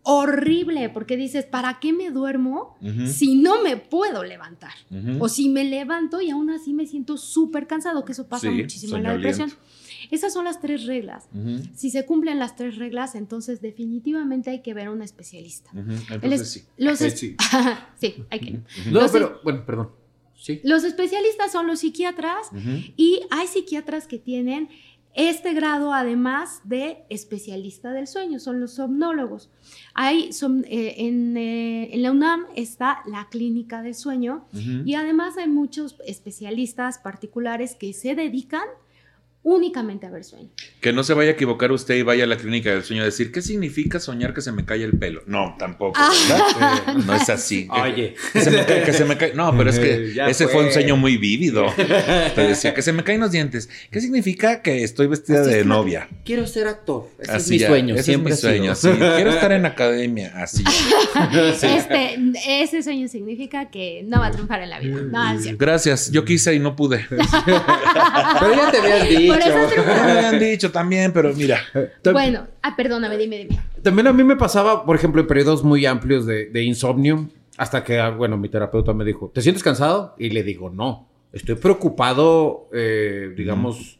horrible, 0.02 0.88
porque 0.88 1.16
dices, 1.16 1.44
¿para 1.44 1.80
qué 1.80 1.92
me 1.92 2.10
duermo 2.10 2.76
si 3.06 3.36
no 3.36 3.62
me 3.62 3.76
puedo 3.76 4.24
levantar? 4.24 4.72
O 5.20 5.28
si 5.28 5.48
me 5.48 5.64
levanto 5.64 6.20
y 6.20 6.30
aún 6.30 6.50
así 6.50 6.72
me 6.72 6.86
siento 6.86 7.16
súper 7.18 7.66
cansado, 7.66 8.04
que 8.04 8.12
eso 8.12 8.26
pasa 8.26 8.48
Sí, 8.50 8.54
muchísimo 8.62 8.96
en 8.96 9.02
la 9.02 9.12
depresión. 9.12 9.52
Esas 10.10 10.32
son 10.32 10.44
las 10.46 10.60
tres 10.60 10.86
reglas. 10.86 11.28
Si 11.74 11.90
se 11.90 12.06
cumplen 12.06 12.38
las 12.38 12.56
tres 12.56 12.76
reglas, 12.76 13.14
entonces 13.14 13.60
definitivamente 13.60 14.50
hay 14.50 14.62
que 14.62 14.72
ver 14.72 14.86
a 14.86 14.90
un 14.92 15.02
especialista. 15.02 15.70
Entonces 15.74 16.40
es- 16.40 16.50
sí. 16.50 16.62
Los 16.78 16.98
Sí, 16.98 17.04
es- 17.06 17.18
sí. 17.18 17.36
sí, 18.00 18.24
hay 18.30 18.40
que. 18.40 18.50
No, 18.90 19.00
Los- 19.02 19.10
pero, 19.12 19.40
bueno, 19.44 19.64
perdón. 19.66 19.90
Sí. 20.38 20.60
Los 20.62 20.84
especialistas 20.84 21.52
son 21.52 21.66
los 21.66 21.80
psiquiatras 21.80 22.50
y 22.96 23.20
hay 23.30 23.46
psiquiatras 23.48 24.06
que 24.06 24.18
tienen 24.18 24.68
este 25.14 25.52
grado 25.52 25.92
además 25.92 26.60
de 26.62 26.98
especialista 27.08 27.90
del 27.90 28.06
sueño, 28.06 28.38
son 28.38 28.60
los 28.60 28.74
somnólogos. 28.74 29.50
Hay 29.94 30.30
eh, 30.66 30.94
en, 30.98 31.36
eh, 31.36 31.92
en 31.92 32.02
la 32.02 32.12
UNAM 32.12 32.46
está 32.54 33.02
la 33.04 33.28
clínica 33.28 33.82
del 33.82 33.96
sueño 33.96 34.46
y 34.52 34.94
además 34.94 35.36
hay 35.36 35.48
muchos 35.48 35.96
especialistas 36.06 36.98
particulares 36.98 37.74
que 37.74 37.92
se 37.94 38.14
dedican 38.14 38.62
únicamente 39.48 40.06
a 40.06 40.10
ver 40.10 40.24
sueño. 40.24 40.48
Que 40.80 40.92
no 40.92 41.02
se 41.02 41.14
vaya 41.14 41.30
a 41.30 41.32
equivocar 41.32 41.72
usted 41.72 41.94
y 41.96 42.02
vaya 42.02 42.24
a 42.24 42.26
la 42.26 42.36
clínica 42.36 42.70
del 42.70 42.82
sueño 42.84 43.02
a 43.02 43.06
decir, 43.06 43.32
¿qué 43.32 43.40
significa 43.40 43.98
soñar 43.98 44.34
que 44.34 44.40
se 44.42 44.52
me 44.52 44.64
cae 44.64 44.82
el 44.84 44.98
pelo? 44.98 45.22
No, 45.26 45.56
tampoco, 45.58 45.94
Ah. 45.98 46.10
¿verdad? 46.28 46.96
No 47.06 47.14
es 47.14 47.28
así. 47.30 47.66
Oye. 47.70 48.14
Que 48.32 48.40
se 48.42 48.50
me 48.50 48.64
cae, 48.66 48.82
que 48.84 48.92
se 48.92 49.04
me 49.04 49.16
cae- 49.16 49.32
No, 49.34 49.56
pero 49.56 49.70
es 49.70 49.78
que 49.78 50.12
Ya 50.14 50.28
ese 50.28 50.44
fue. 50.44 50.54
fue. 50.54 50.64
un 50.66 50.72
sueño 50.72 50.96
muy 50.96 51.16
vívido. 51.16 51.66
Te 52.34 52.40
decía 52.42 52.74
que 52.74 52.82
se 52.82 52.92
me 52.92 53.02
caen 53.04 53.20
los 53.20 53.32
dientes. 53.32 53.68
¿Qué 53.90 54.00
significa 54.00 54.60
que 54.62 54.84
estoy 54.84 55.06
vestida 55.06 55.40
Así 55.42 55.50
de 55.50 55.64
novia? 55.64 56.08
Quiero 56.24 56.46
ser 56.46 56.66
actor. 56.68 57.06
Ese 57.18 57.32
Así 57.32 57.42
es 57.44 57.50
mi 57.50 57.58
ya, 57.58 57.68
sueño. 57.68 57.94
Ese 57.94 58.02
siempre 58.04 58.32
es 58.34 58.44
mi 58.44 58.50
sueño. 58.50 58.74
sí. 58.74 58.88
Quiero 58.90 59.30
estar 59.30 59.52
en 59.52 59.64
academia. 59.66 60.32
Así. 60.36 60.62
Este, 61.62 62.18
ese 62.62 62.82
sueño 62.82 63.08
significa 63.08 63.70
que 63.70 64.02
no 64.06 64.20
va 64.20 64.26
a 64.26 64.30
triunfar 64.30 64.62
en 64.62 64.70
la 64.70 64.78
vida. 64.80 65.00
No. 65.02 65.56
Gracias. 65.58 66.10
Yo 66.10 66.24
quise 66.24 66.54
y 66.54 66.58
no 66.58 66.76
pude. 66.76 67.06
Pero 67.08 67.24
ya 68.54 68.70
te 68.70 68.78
habían 68.78 69.08
dicho. 69.08 69.37
Ya 69.38 69.82
me 70.04 70.10
habían 70.12 70.38
dicho 70.38 70.70
también, 70.70 71.12
pero 71.12 71.32
mira. 71.34 71.60
Bueno, 72.12 72.46
ah, 72.62 72.74
perdóname, 72.76 73.16
dime, 73.16 73.38
dime. 73.38 73.60
También 73.82 74.06
a 74.06 74.12
mí 74.12 74.24
me 74.24 74.36
pasaba, 74.36 74.84
por 74.84 74.96
ejemplo, 74.96 75.20
en 75.20 75.26
periodos 75.26 75.64
muy 75.64 75.86
amplios 75.86 76.26
de, 76.26 76.46
de 76.46 76.62
insomnio, 76.62 77.28
hasta 77.56 77.84
que, 77.84 77.98
ah, 77.98 78.10
bueno, 78.10 78.36
mi 78.36 78.48
terapeuta 78.48 78.92
me 78.92 79.04
dijo, 79.04 79.30
¿te 79.34 79.42
sientes 79.42 79.62
cansado? 79.62 80.14
Y 80.18 80.30
le 80.30 80.42
digo, 80.42 80.70
no, 80.70 81.08
estoy 81.32 81.56
preocupado, 81.56 82.68
eh, 82.72 83.32
digamos, 83.36 83.98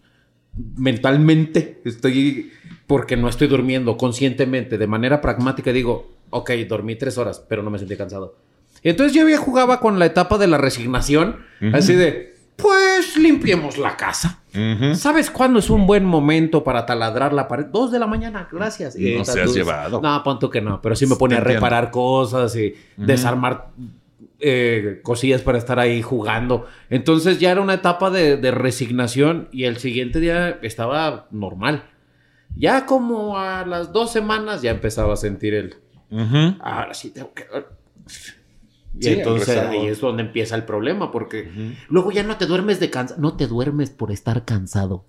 mentalmente, 0.76 1.80
estoy, 1.84 2.52
porque 2.86 3.16
no 3.16 3.28
estoy 3.28 3.48
durmiendo 3.48 3.96
conscientemente, 3.96 4.78
de 4.78 4.86
manera 4.86 5.20
pragmática, 5.20 5.72
digo, 5.72 6.10
ok, 6.30 6.50
dormí 6.68 6.96
tres 6.96 7.18
horas, 7.18 7.44
pero 7.48 7.62
no 7.62 7.70
me 7.70 7.78
sentí 7.78 7.96
cansado. 7.96 8.36
Entonces 8.82 9.14
yo 9.14 9.28
ya 9.28 9.38
jugaba 9.38 9.80
con 9.80 9.98
la 9.98 10.06
etapa 10.06 10.38
de 10.38 10.46
la 10.46 10.58
resignación, 10.58 11.40
así 11.72 11.94
de, 11.94 12.36
pues 12.58 13.16
limpiemos 13.16 13.78
la 13.78 13.96
casa. 13.96 14.40
¿Sabes 14.96 15.30
cuándo 15.30 15.60
es 15.60 15.70
un 15.70 15.86
buen 15.86 16.04
momento 16.04 16.64
para 16.64 16.84
taladrar 16.84 17.32
la 17.32 17.46
pared? 17.46 17.66
Dos 17.66 17.92
de 17.92 18.00
la 18.00 18.08
mañana, 18.08 18.48
gracias. 18.50 18.98
Y 18.98 19.14
No 19.14 19.24
seas 19.24 19.46
tú- 19.46 19.54
llevado. 19.54 20.00
No, 20.00 20.22
pon 20.24 20.40
que 20.50 20.60
no, 20.60 20.82
pero 20.82 20.96
sí 20.96 21.06
me 21.06 21.14
pone 21.14 21.36
a 21.36 21.40
reparar 21.40 21.92
cosas 21.92 22.56
y 22.56 22.74
desarmar 22.96 23.68
eh, 24.40 25.00
cosillas 25.04 25.42
para 25.42 25.58
estar 25.58 25.78
ahí 25.78 26.02
jugando. 26.02 26.66
Entonces 26.90 27.38
ya 27.38 27.52
era 27.52 27.60
una 27.60 27.74
etapa 27.74 28.10
de, 28.10 28.36
de 28.36 28.50
resignación 28.50 29.48
y 29.52 29.64
el 29.64 29.76
siguiente 29.76 30.18
día 30.18 30.58
estaba 30.62 31.28
normal. 31.30 31.84
Ya 32.56 32.86
como 32.86 33.38
a 33.38 33.64
las 33.66 33.92
dos 33.92 34.10
semanas 34.10 34.62
ya 34.62 34.72
empezaba 34.72 35.12
a 35.12 35.16
sentir 35.16 35.54
el... 35.54 35.76
Ahora 36.60 36.92
sí 36.94 37.10
tengo 37.10 37.32
que... 37.34 37.44
Y 38.98 39.04
Sí, 39.04 39.10
entonces 39.14 39.56
ahí 39.58 39.86
es 39.86 40.00
donde 40.00 40.22
empieza 40.22 40.54
el 40.56 40.64
problema, 40.64 41.10
porque 41.12 41.50
luego 41.88 42.10
ya 42.12 42.22
no 42.22 42.36
te 42.36 42.46
duermes 42.46 42.80
de 42.80 42.90
cansado, 42.90 43.20
no 43.20 43.36
te 43.36 43.46
duermes 43.46 43.90
por 43.90 44.10
estar 44.10 44.44
cansado. 44.44 45.04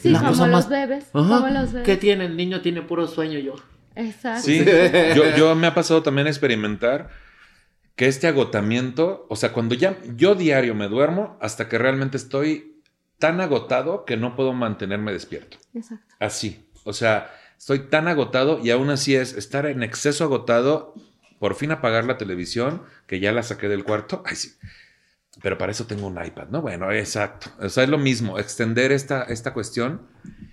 Sí, 0.00 0.10
La 0.10 0.18
como 0.18 0.30
cosa 0.30 0.46
los 0.46 0.52
más- 0.52 0.68
bebés. 0.68 1.04
Como 1.12 1.48
los 1.48 1.72
bebés. 1.72 1.86
¿Qué 1.86 1.96
tiene? 1.96 2.26
El 2.26 2.36
niño 2.36 2.60
tiene 2.60 2.82
puro 2.82 3.06
sueño 3.06 3.38
yo. 3.38 3.54
Exacto. 3.94 4.42
Sí, 4.42 4.64
yo, 5.16 5.36
yo 5.36 5.54
me 5.54 5.66
ha 5.66 5.74
pasado 5.74 6.02
también 6.02 6.26
experimentar 6.26 7.08
que 7.96 8.06
este 8.06 8.26
agotamiento, 8.28 9.26
o 9.28 9.34
sea, 9.36 9.52
cuando 9.52 9.74
ya 9.74 9.96
yo 10.14 10.34
diario 10.34 10.74
me 10.74 10.88
duermo 10.88 11.36
hasta 11.40 11.68
que 11.68 11.78
realmente 11.78 12.16
estoy 12.16 12.80
tan 13.18 13.40
agotado 13.40 14.04
que 14.04 14.16
no 14.16 14.36
puedo 14.36 14.52
mantenerme 14.52 15.12
despierto. 15.12 15.56
Exacto. 15.74 16.14
Así, 16.20 16.68
o 16.84 16.92
sea, 16.92 17.30
estoy 17.58 17.80
tan 17.80 18.06
agotado 18.06 18.60
y 18.62 18.70
aún 18.70 18.90
así 18.90 19.16
es 19.16 19.32
estar 19.36 19.66
en 19.66 19.82
exceso 19.82 20.22
agotado, 20.22 20.94
por 21.38 21.54
fin 21.54 21.70
apagar 21.70 22.04
la 22.04 22.18
televisión, 22.18 22.82
que 23.06 23.20
ya 23.20 23.32
la 23.32 23.42
saqué 23.42 23.68
del 23.68 23.84
cuarto. 23.84 24.22
Ay, 24.26 24.36
sí. 24.36 24.50
Pero 25.42 25.56
para 25.56 25.70
eso 25.72 25.86
tengo 25.86 26.06
un 26.08 26.22
iPad, 26.24 26.48
¿no? 26.48 26.62
Bueno, 26.62 26.90
exacto. 26.90 27.50
O 27.60 27.68
sea, 27.68 27.84
es 27.84 27.88
lo 27.88 27.98
mismo, 27.98 28.38
extender 28.38 28.90
esta, 28.90 29.22
esta 29.24 29.52
cuestión 29.54 30.02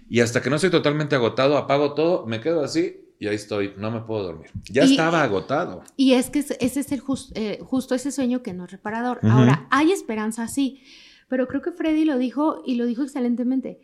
y 0.09 0.19
hasta 0.19 0.41
que 0.41 0.49
no 0.49 0.57
estoy 0.57 0.69
totalmente 0.69 1.15
agotado, 1.15 1.57
apago 1.57 1.93
todo, 1.95 2.25
me 2.27 2.39
quedo 2.39 2.63
así 2.63 3.01
y 3.17 3.27
ahí 3.27 3.35
estoy, 3.35 3.73
no 3.77 3.89
me 3.89 4.01
puedo 4.01 4.23
dormir. 4.23 4.51
Ya 4.69 4.83
Y- 4.85 4.91
estaba 4.91 5.23
agotado. 5.23 5.83
Y 5.97 6.13
es 6.13 6.29
que 6.29 6.39
ese 6.39 6.57
es 6.61 6.91
el 6.91 7.01
eh, 7.33 7.59
justo 7.63 7.95
ese 7.95 8.11
sueño 8.11 8.43
que 8.43 8.53
no 8.53 8.65
es 8.65 8.71
reparador. 8.71 9.19
Ahora, 9.23 9.67
hay 9.71 9.91
esperanza, 9.91 10.47
sí, 10.47 10.83
pero 11.29 11.47
creo 11.47 11.61
que 11.63 11.71
Freddy 11.71 12.05
lo 12.05 12.19
dijo 12.19 12.61
y 12.65 12.75
lo 12.75 12.85
dijo 12.85 13.01
excelentemente. 13.01 13.79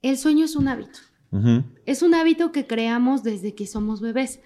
El 0.00 0.16
sueño 0.16 0.46
es 0.46 0.56
un 0.56 0.68
hábito. 0.68 0.98
Es 1.86 2.02
un 2.02 2.14
hábito 2.14 2.52
que 2.52 2.66
creamos 2.66 3.22
desde 3.22 3.54
que 3.54 3.66
somos 3.66 4.00
bebés. 4.02 4.40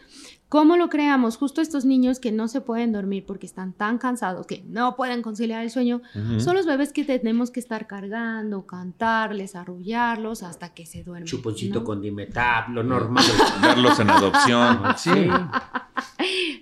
¿Cómo 0.49 0.77
lo 0.77 0.89
creamos? 0.89 1.37
Justo 1.37 1.61
estos 1.61 1.85
niños 1.85 2.21
que 2.21 2.31
no 2.31 2.47
se 2.47 2.61
pueden 2.61 2.93
dormir 2.93 3.25
porque 3.27 3.47
están 3.47 3.73
tan 3.73 3.99
cansados 3.99 4.47
que 4.47 4.63
no 4.69 4.95
pueden 4.95 5.21
conciliar 5.23 5.63
el 5.63 5.71
sueño, 5.71 6.03
son 6.39 6.55
los 6.55 6.67
bebés 6.67 6.93
que 6.93 7.05
tenemos 7.05 7.51
que 7.51 7.59
estar 7.59 7.89
cargando, 7.89 8.65
cantarles, 8.65 9.57
arrullarlos 9.57 10.45
hasta 10.45 10.73
que 10.73 10.87
se 10.87 11.03
duermen. 11.03 11.27
Chuponcito 11.27 11.81
¿no? 11.81 11.85
con 11.85 12.01
dimetap, 12.01 12.69
lo 12.69 12.85
normal. 12.85 13.25
Darlos 13.61 13.99
en 13.99 14.11
adopción. 14.11 14.83
Sí. 14.97 15.11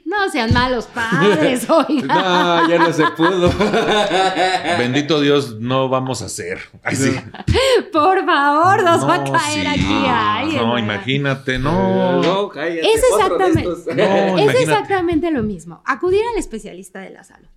No 0.04 0.28
sean 0.30 0.52
malos 0.52 0.86
padres, 0.86 1.68
oiga. 1.68 2.14
No, 2.64 2.68
ya 2.68 2.78
no 2.78 2.92
se 2.92 3.04
pudo. 3.16 3.50
Bendito 4.78 5.20
Dios, 5.20 5.58
no 5.58 5.88
vamos 5.88 6.22
a 6.22 6.26
hacer. 6.26 6.60
Ay, 6.82 6.94
sí. 6.96 7.10
Por 7.92 8.24
favor, 8.24 8.82
nos 8.84 9.08
va 9.08 9.14
a 9.14 9.18
No, 9.18 9.32
caer 9.32 9.66
sí. 9.66 9.66
aquí. 9.66 10.04
Ay, 10.08 10.56
no, 10.56 10.78
imagínate, 10.78 11.58
no. 11.58 12.22
No, 12.22 12.48
cállate, 12.48 12.80
Es 12.80 13.02
otro 13.12 13.38
de 13.38 13.44
exactamente- 13.46 13.73
No, 13.86 13.92
es 13.94 14.42
imagínate. 14.42 14.62
exactamente 14.62 15.30
lo 15.30 15.42
mismo. 15.42 15.82
Acudir 15.84 16.20
al 16.32 16.38
especialista 16.38 17.00
de 17.00 17.10
la 17.10 17.24
salud. 17.24 17.48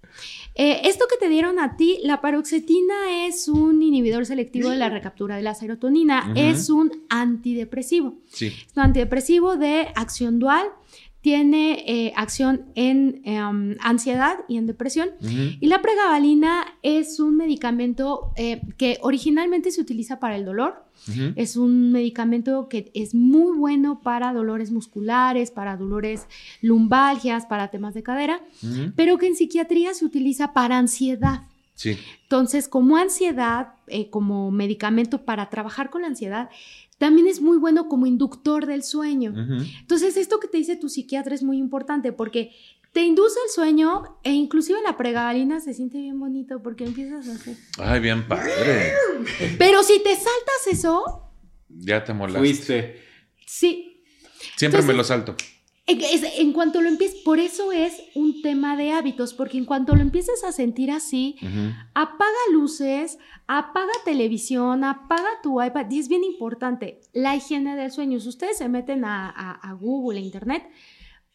Eh, 0.55 0.81
esto 0.85 1.05
que 1.09 1.17
te 1.17 1.29
dieron 1.29 1.59
a 1.59 1.77
ti, 1.77 1.99
la 2.01 2.19
paroxetina 2.21 3.27
es 3.27 3.47
un 3.47 3.83
inhibidor 3.83 4.25
selectivo 4.25 4.69
de 4.69 4.77
la 4.77 4.89
recaptura 4.89 5.35
de 5.35 5.43
la 5.43 5.53
serotonina. 5.53 6.33
Es 6.35 6.69
un 6.69 6.91
antidepresivo. 7.09 8.15
Sí. 8.25 8.47
Es 8.47 8.75
un 8.75 8.83
antidepresivo 8.83 9.55
de 9.57 9.87
acción 9.95 10.39
dual. 10.39 10.67
Tiene 11.27 11.83
eh, 11.85 12.13
acción 12.15 12.67
en 12.75 13.21
em, 13.25 13.75
ansiedad 13.81 14.37
y 14.47 14.55
en 14.55 14.65
depresión. 14.65 15.09
Y 15.59 15.67
la 15.67 15.81
pregabalina 15.81 16.65
es 16.83 17.19
un 17.19 17.35
medicamento 17.35 18.31
eh, 18.37 18.61
que 18.77 18.97
originalmente 19.01 19.71
se 19.71 19.81
utiliza 19.81 20.21
para 20.21 20.37
el 20.37 20.45
dolor. 20.45 20.85
Es 21.35 21.57
un 21.57 21.91
medicamento 21.91 22.69
que 22.69 22.91
es 22.93 23.13
muy 23.13 23.57
bueno 23.57 23.99
para 24.01 24.31
dolores 24.31 24.71
musculares, 24.71 25.51
para 25.51 25.75
dolores 25.75 26.27
lumbalgias, 26.61 27.45
para 27.45 27.67
temas 27.67 27.93
de 27.93 28.03
cadera, 28.03 28.39
pero 28.95 29.17
que 29.17 29.27
en 29.27 29.35
psiquiatría 29.35 29.93
se 29.93 30.05
utiliza 30.05 30.53
para 30.53 30.77
ansiedad. 30.77 31.41
Sí. 31.73 31.97
Entonces, 32.23 32.69
como 32.69 32.95
ansiedad, 32.95 33.73
eh, 33.87 34.09
como 34.09 34.49
medicamento 34.49 35.25
para 35.25 35.49
trabajar 35.49 35.89
con 35.89 36.01
la 36.01 36.07
ansiedad, 36.07 36.49
también 36.97 37.27
es 37.27 37.41
muy 37.41 37.57
bueno 37.57 37.87
como 37.87 38.05
inductor 38.05 38.65
del 38.65 38.83
sueño. 38.83 39.33
Entonces, 39.79 40.17
esto 40.17 40.39
que 40.39 40.47
te 40.47 40.57
dice 40.57 40.75
tu 40.75 40.89
psiquiatra 40.89 41.35
es 41.35 41.43
muy 41.43 41.57
importante 41.57 42.11
porque 42.11 42.51
te 42.93 43.01
induce 43.03 43.37
el 43.45 43.51
sueño 43.51 44.17
e 44.23 44.31
inclusive 44.33 44.79
la 44.81 44.97
pregabalina 44.97 45.59
se 45.59 45.73
siente 45.73 45.99
bien 45.99 46.19
bonito 46.19 46.63
porque 46.63 46.85
empiezas 46.85 47.27
a 47.27 47.33
hacer. 47.33 47.55
Ay, 47.77 47.99
bien 47.99 48.27
padre. 48.27 48.93
Pero 49.59 49.83
si 49.83 50.01
te 50.01 50.15
saltas 50.15 50.67
eso, 50.71 51.31
Ya 51.69 52.03
te 52.03 52.13
molaste. 52.13 52.39
Fuiste. 52.39 53.01
sí, 53.45 54.03
Siempre 54.55 54.81
me 54.81 54.93
lo 54.93 55.03
salto. 55.03 55.35
En, 55.89 56.51
cuanto 56.51 56.81
lo 56.81 56.89
empieces, 56.89 57.21
por 57.21 57.39
eso 57.39 57.71
es 57.71 58.01
un 58.13 58.41
tema 58.41 58.75
de 58.75 58.91
hábitos, 58.91 59.33
porque 59.33 59.57
en 59.57 59.63
cuanto 59.63 59.95
lo 59.95 60.01
empieces 60.01 60.43
a 60.43 60.51
sentir 60.51 60.91
así, 60.91 61.37
apaga 61.93 62.33
luces, 62.51 63.17
apaga 63.47 63.91
televisión, 64.03 64.83
apaga 64.83 65.29
tu 65.41 65.61
iPad, 65.63 65.89
y 65.89 65.99
es 65.99 66.09
bien 66.09 66.25
importante, 66.25 66.99
la 67.13 67.37
higiene 67.37 67.77
del 67.77 67.91
sueño. 67.91 68.19
Si 68.19 68.27
ustedes 68.27 68.57
se 68.57 68.67
meten 68.67 69.05
a, 69.05 69.29
a- 69.29 69.51
a 69.69 69.73
Google, 69.73 70.19
a 70.19 70.23
Internet, 70.23 70.63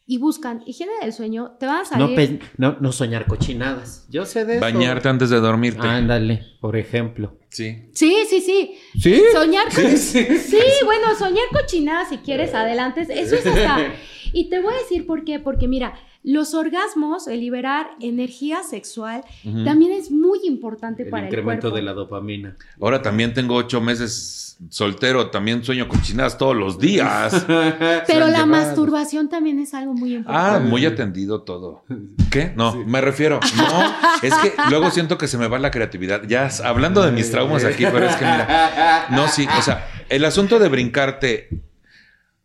y 0.05 0.17
buscan 0.17 0.63
higiene 0.65 0.91
del 1.01 1.13
sueño, 1.13 1.55
te 1.59 1.65
van 1.65 1.81
a 1.81 1.85
salir... 1.85 2.41
No, 2.57 2.71
no, 2.71 2.77
no 2.81 2.91
soñar 2.91 3.25
cochinadas. 3.25 4.05
Yo 4.09 4.25
sé 4.25 4.43
de 4.45 4.53
eso. 4.53 4.61
Bañarte 4.61 5.07
antes 5.07 5.29
de 5.29 5.39
dormirte. 5.39 5.87
Ándale, 5.87 6.43
por 6.59 6.75
ejemplo. 6.75 7.37
Sí. 7.49 7.89
Sí, 7.93 8.15
sí, 8.29 8.41
sí. 8.41 8.75
¿Sí? 8.99 9.21
Soñar. 9.31 9.71
Sí, 9.71 9.97
Sí, 9.97 10.25
sí. 10.37 10.57
bueno, 10.85 11.15
soñar 11.17 11.45
cochinadas 11.53 12.09
si 12.09 12.17
quieres, 12.17 12.53
adelante. 12.53 13.01
Eso 13.09 13.35
es 13.35 13.45
hasta... 13.45 13.77
Y 14.35 14.49
te 14.49 14.59
voy 14.61 14.73
a 14.73 14.77
decir 14.77 15.05
por 15.05 15.23
qué. 15.25 15.39
Porque 15.39 15.67
mira, 15.67 15.93
los 16.23 16.53
orgasmos, 16.53 17.27
el 17.27 17.39
liberar 17.41 17.91
energía 17.99 18.63
sexual, 18.63 19.23
también 19.65 19.91
es 19.91 20.09
muy 20.11 20.39
importante 20.45 21.03
El 21.03 21.09
para 21.09 21.23
el 21.23 21.29
incremento 21.33 21.61
cuerpo. 21.69 21.75
de 21.75 21.81
la 21.83 21.93
dopamina. 21.93 22.55
Ahora 22.81 23.01
también 23.01 23.33
tengo 23.33 23.55
ocho 23.55 23.81
meses 23.81 24.57
soltero. 24.69 25.29
También 25.29 25.63
sueño 25.63 25.87
cochinadas 25.89 26.37
todos 26.37 26.55
los 26.55 26.79
días. 26.79 27.45
Pero 28.07 28.27
la 28.27 28.45
masturbación 28.45 29.27
también 29.27 29.59
es 29.59 29.73
algo 29.73 29.93
muy 29.93 30.13
Ah, 30.13 30.17
importante. 30.17 30.69
muy 30.69 30.85
atendido 30.85 31.41
todo. 31.41 31.83
¿Qué? 32.31 32.53
No, 32.55 32.75
me 32.85 33.01
refiero. 33.01 33.39
No, 33.57 33.93
es 34.21 34.33
que 34.35 34.53
luego 34.69 34.89
siento 34.91 35.17
que 35.17 35.27
se 35.27 35.37
me 35.37 35.47
va 35.47 35.59
la 35.59 35.71
creatividad. 35.71 36.23
Ya 36.27 36.49
hablando 36.63 37.03
de 37.03 37.11
mis 37.11 37.29
traumas 37.31 37.65
aquí, 37.65 37.83
pero 37.91 38.05
es 38.05 38.15
que 38.15 38.23
mira. 38.25 39.07
No, 39.11 39.27
sí, 39.27 39.45
o 39.57 39.61
sea, 39.61 39.87
el 40.09 40.23
asunto 40.25 40.59
de 40.59 40.69
brincarte, 40.69 41.49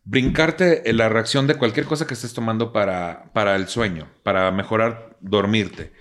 brincarte 0.03 0.89
en 0.89 0.97
la 0.97 1.09
reacción 1.09 1.47
de 1.47 1.55
cualquier 1.55 1.85
cosa 1.85 2.07
que 2.07 2.13
estés 2.13 2.33
tomando 2.33 2.71
para, 2.73 3.31
para 3.33 3.55
el 3.55 3.67
sueño, 3.67 4.09
para 4.23 4.51
mejorar 4.51 5.17
dormirte. 5.21 5.91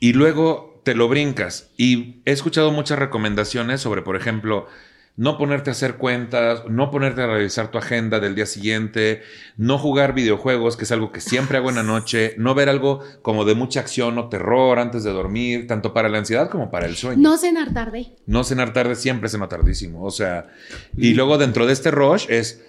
Y 0.00 0.12
luego 0.12 0.80
te 0.84 0.94
lo 0.94 1.08
brincas. 1.08 1.70
Y 1.76 2.22
he 2.24 2.32
escuchado 2.32 2.70
muchas 2.70 2.98
recomendaciones 2.98 3.80
sobre, 3.80 4.02
por 4.02 4.16
ejemplo, 4.16 4.68
no 5.18 5.36
ponerte 5.36 5.70
a 5.70 5.72
hacer 5.72 5.96
cuentas, 5.96 6.62
no 6.68 6.92
ponerte 6.92 7.22
a 7.22 7.26
revisar 7.26 7.72
tu 7.72 7.78
agenda 7.78 8.20
del 8.20 8.36
día 8.36 8.46
siguiente, 8.46 9.22
no 9.56 9.76
jugar 9.76 10.14
videojuegos, 10.14 10.76
que 10.76 10.84
es 10.84 10.92
algo 10.92 11.10
que 11.10 11.20
siempre 11.20 11.58
hago 11.58 11.70
en 11.70 11.74
la 11.74 11.82
noche, 11.82 12.34
no 12.38 12.54
ver 12.54 12.68
algo 12.68 13.00
como 13.20 13.44
de 13.44 13.56
mucha 13.56 13.80
acción 13.80 14.16
o 14.16 14.28
terror 14.28 14.78
antes 14.78 15.02
de 15.02 15.10
dormir, 15.10 15.66
tanto 15.66 15.92
para 15.92 16.08
la 16.08 16.18
ansiedad 16.18 16.48
como 16.48 16.70
para 16.70 16.86
el 16.86 16.94
sueño. 16.94 17.20
No 17.20 17.36
cenar 17.36 17.74
tarde. 17.74 18.14
No 18.26 18.44
cenar 18.44 18.72
tarde 18.72 18.94
siempre 18.94 19.28
ceno 19.28 19.48
tardísimo. 19.48 20.04
O 20.04 20.12
sea, 20.12 20.46
y 20.96 21.14
luego 21.14 21.36
dentro 21.36 21.66
de 21.66 21.72
este 21.72 21.90
rush 21.90 22.26
es. 22.28 22.64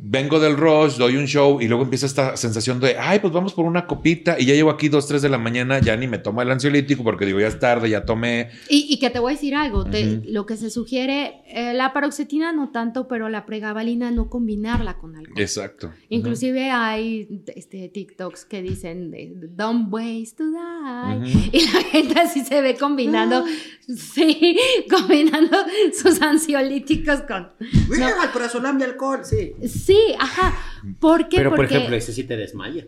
Vengo 0.00 0.38
del 0.38 0.56
rush, 0.56 0.96
doy 0.96 1.16
un 1.16 1.26
show 1.26 1.60
y 1.60 1.66
luego 1.66 1.82
empieza 1.82 2.06
esta 2.06 2.36
sensación 2.36 2.78
de, 2.78 2.96
ay, 2.98 3.18
pues 3.18 3.32
vamos 3.32 3.52
por 3.52 3.64
una 3.64 3.86
copita 3.86 4.36
y 4.38 4.46
ya 4.46 4.54
llego 4.54 4.70
aquí 4.70 4.88
dos, 4.88 5.08
tres 5.08 5.22
de 5.22 5.28
la 5.28 5.38
mañana, 5.38 5.80
ya 5.80 5.96
ni 5.96 6.06
me 6.06 6.18
tomo 6.18 6.40
el 6.40 6.50
ansiolítico 6.52 7.02
porque 7.02 7.26
digo, 7.26 7.40
ya 7.40 7.48
es 7.48 7.58
tarde, 7.58 7.90
ya 7.90 8.04
tomé. 8.04 8.50
Y, 8.68 8.86
y 8.88 9.00
que 9.00 9.10
te 9.10 9.18
voy 9.18 9.32
a 9.32 9.34
decir 9.34 9.56
algo, 9.56 9.84
te- 9.84 10.22
lo 10.24 10.46
que 10.46 10.56
se 10.56 10.70
sugiere, 10.70 11.42
eh, 11.48 11.74
la 11.74 11.92
paroxetina 11.92 12.52
no 12.52 12.70
tanto, 12.70 13.08
pero 13.08 13.28
la 13.28 13.44
pregabalina 13.44 14.12
no 14.12 14.30
combinarla 14.30 14.98
con 14.98 15.16
alcohol. 15.16 15.40
Exacto. 15.40 15.92
Inclusive 16.10 16.70
hay 16.70 17.42
este, 17.56 17.88
TikToks 17.88 18.44
que 18.44 18.62
dicen 18.62 19.10
Don't 19.56 19.92
waste 19.92 20.36
to 20.36 20.44
die. 20.44 21.50
Y 21.52 21.60
la 21.72 21.82
gente 21.90 22.20
así 22.20 22.44
se 22.44 22.62
ve 22.62 22.76
combinando, 22.76 23.44
sí, 23.88 24.56
combinando 24.90 25.56
sus 25.92 26.22
ansiolíticos 26.22 27.22
con... 27.22 27.48
Mira, 27.90 28.10
el 28.24 28.30
corazón 28.30 28.76
mi 28.76 28.84
alcohol, 28.84 29.20
sí. 29.24 29.54
Sí, 29.66 29.87
ajá. 30.18 30.54
¿Por 31.00 31.28
qué? 31.28 31.38
Pero, 31.38 31.50
por 31.50 31.58
Porque... 31.60 31.74
ejemplo, 31.76 31.96
ese 31.96 32.12
sí 32.12 32.24
te 32.24 32.36
desmaya. 32.36 32.84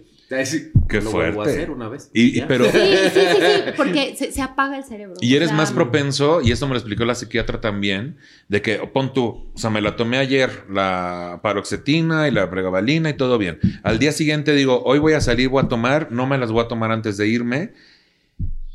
Qué 0.89 1.01
Lo 1.01 1.11
vuelvo 1.11 1.41
a 1.43 1.45
fuerte. 1.45 1.53
hacer 1.55 1.71
una 1.73 1.89
vez. 1.89 2.09
Y, 2.15 2.23
y- 2.27 2.33
Ya. 2.35 2.47
pero, 2.47 2.65
Sí, 2.67 2.79
sí, 2.79 3.11
sí, 3.21 3.21
sí, 3.41 3.73
porque 3.77 4.15
se, 4.17 4.31
se 4.31 4.41
apaga 4.41 4.77
el 4.79 4.85
cerebro. 4.85 5.17
y 5.21 5.35
o 5.35 5.37
eres 5.37 5.49
sea, 5.49 5.57
más 5.57 5.73
propenso, 5.73 6.41
y 6.41 6.53
esto 6.53 6.69
me 6.69 6.75
lo 6.75 6.79
explicó 6.79 7.05
la 7.05 7.17
psiquiatra 7.17 7.61
también, 7.61 8.17
de 8.49 8.63
que 8.63 8.77
pon 8.93 9.13
tú, 9.13 9.51
o 9.53 9.59
sea, 9.59 9.71
me 9.71 9.81
la 9.81 9.97
tomé 9.97 10.19
ayer, 10.19 10.67
la 10.71 11.41
paroxetina 11.43 12.29
y 12.29 12.31
la 12.31 12.49
pregabalina 12.49 13.11
y 13.11 13.15
todo 13.15 13.39
bien. 13.39 13.59
Al 13.83 13.99
día 13.99 14.13
siguiente 14.13 14.55
digo, 14.55 14.83
hoy 14.85 15.01
voy 15.01 15.15
a 15.15 15.21
salir, 15.21 15.49
voy 15.49 15.65
a 15.65 15.69
tomar, 15.69 16.13
no 16.13 16.29
me 16.29 16.39
las 16.39 16.53
voy 16.53 16.65
a 16.65 16.69
tomar 16.69 16.93
antes 16.93 17.17
de 17.17 17.27
irme, 17.27 17.73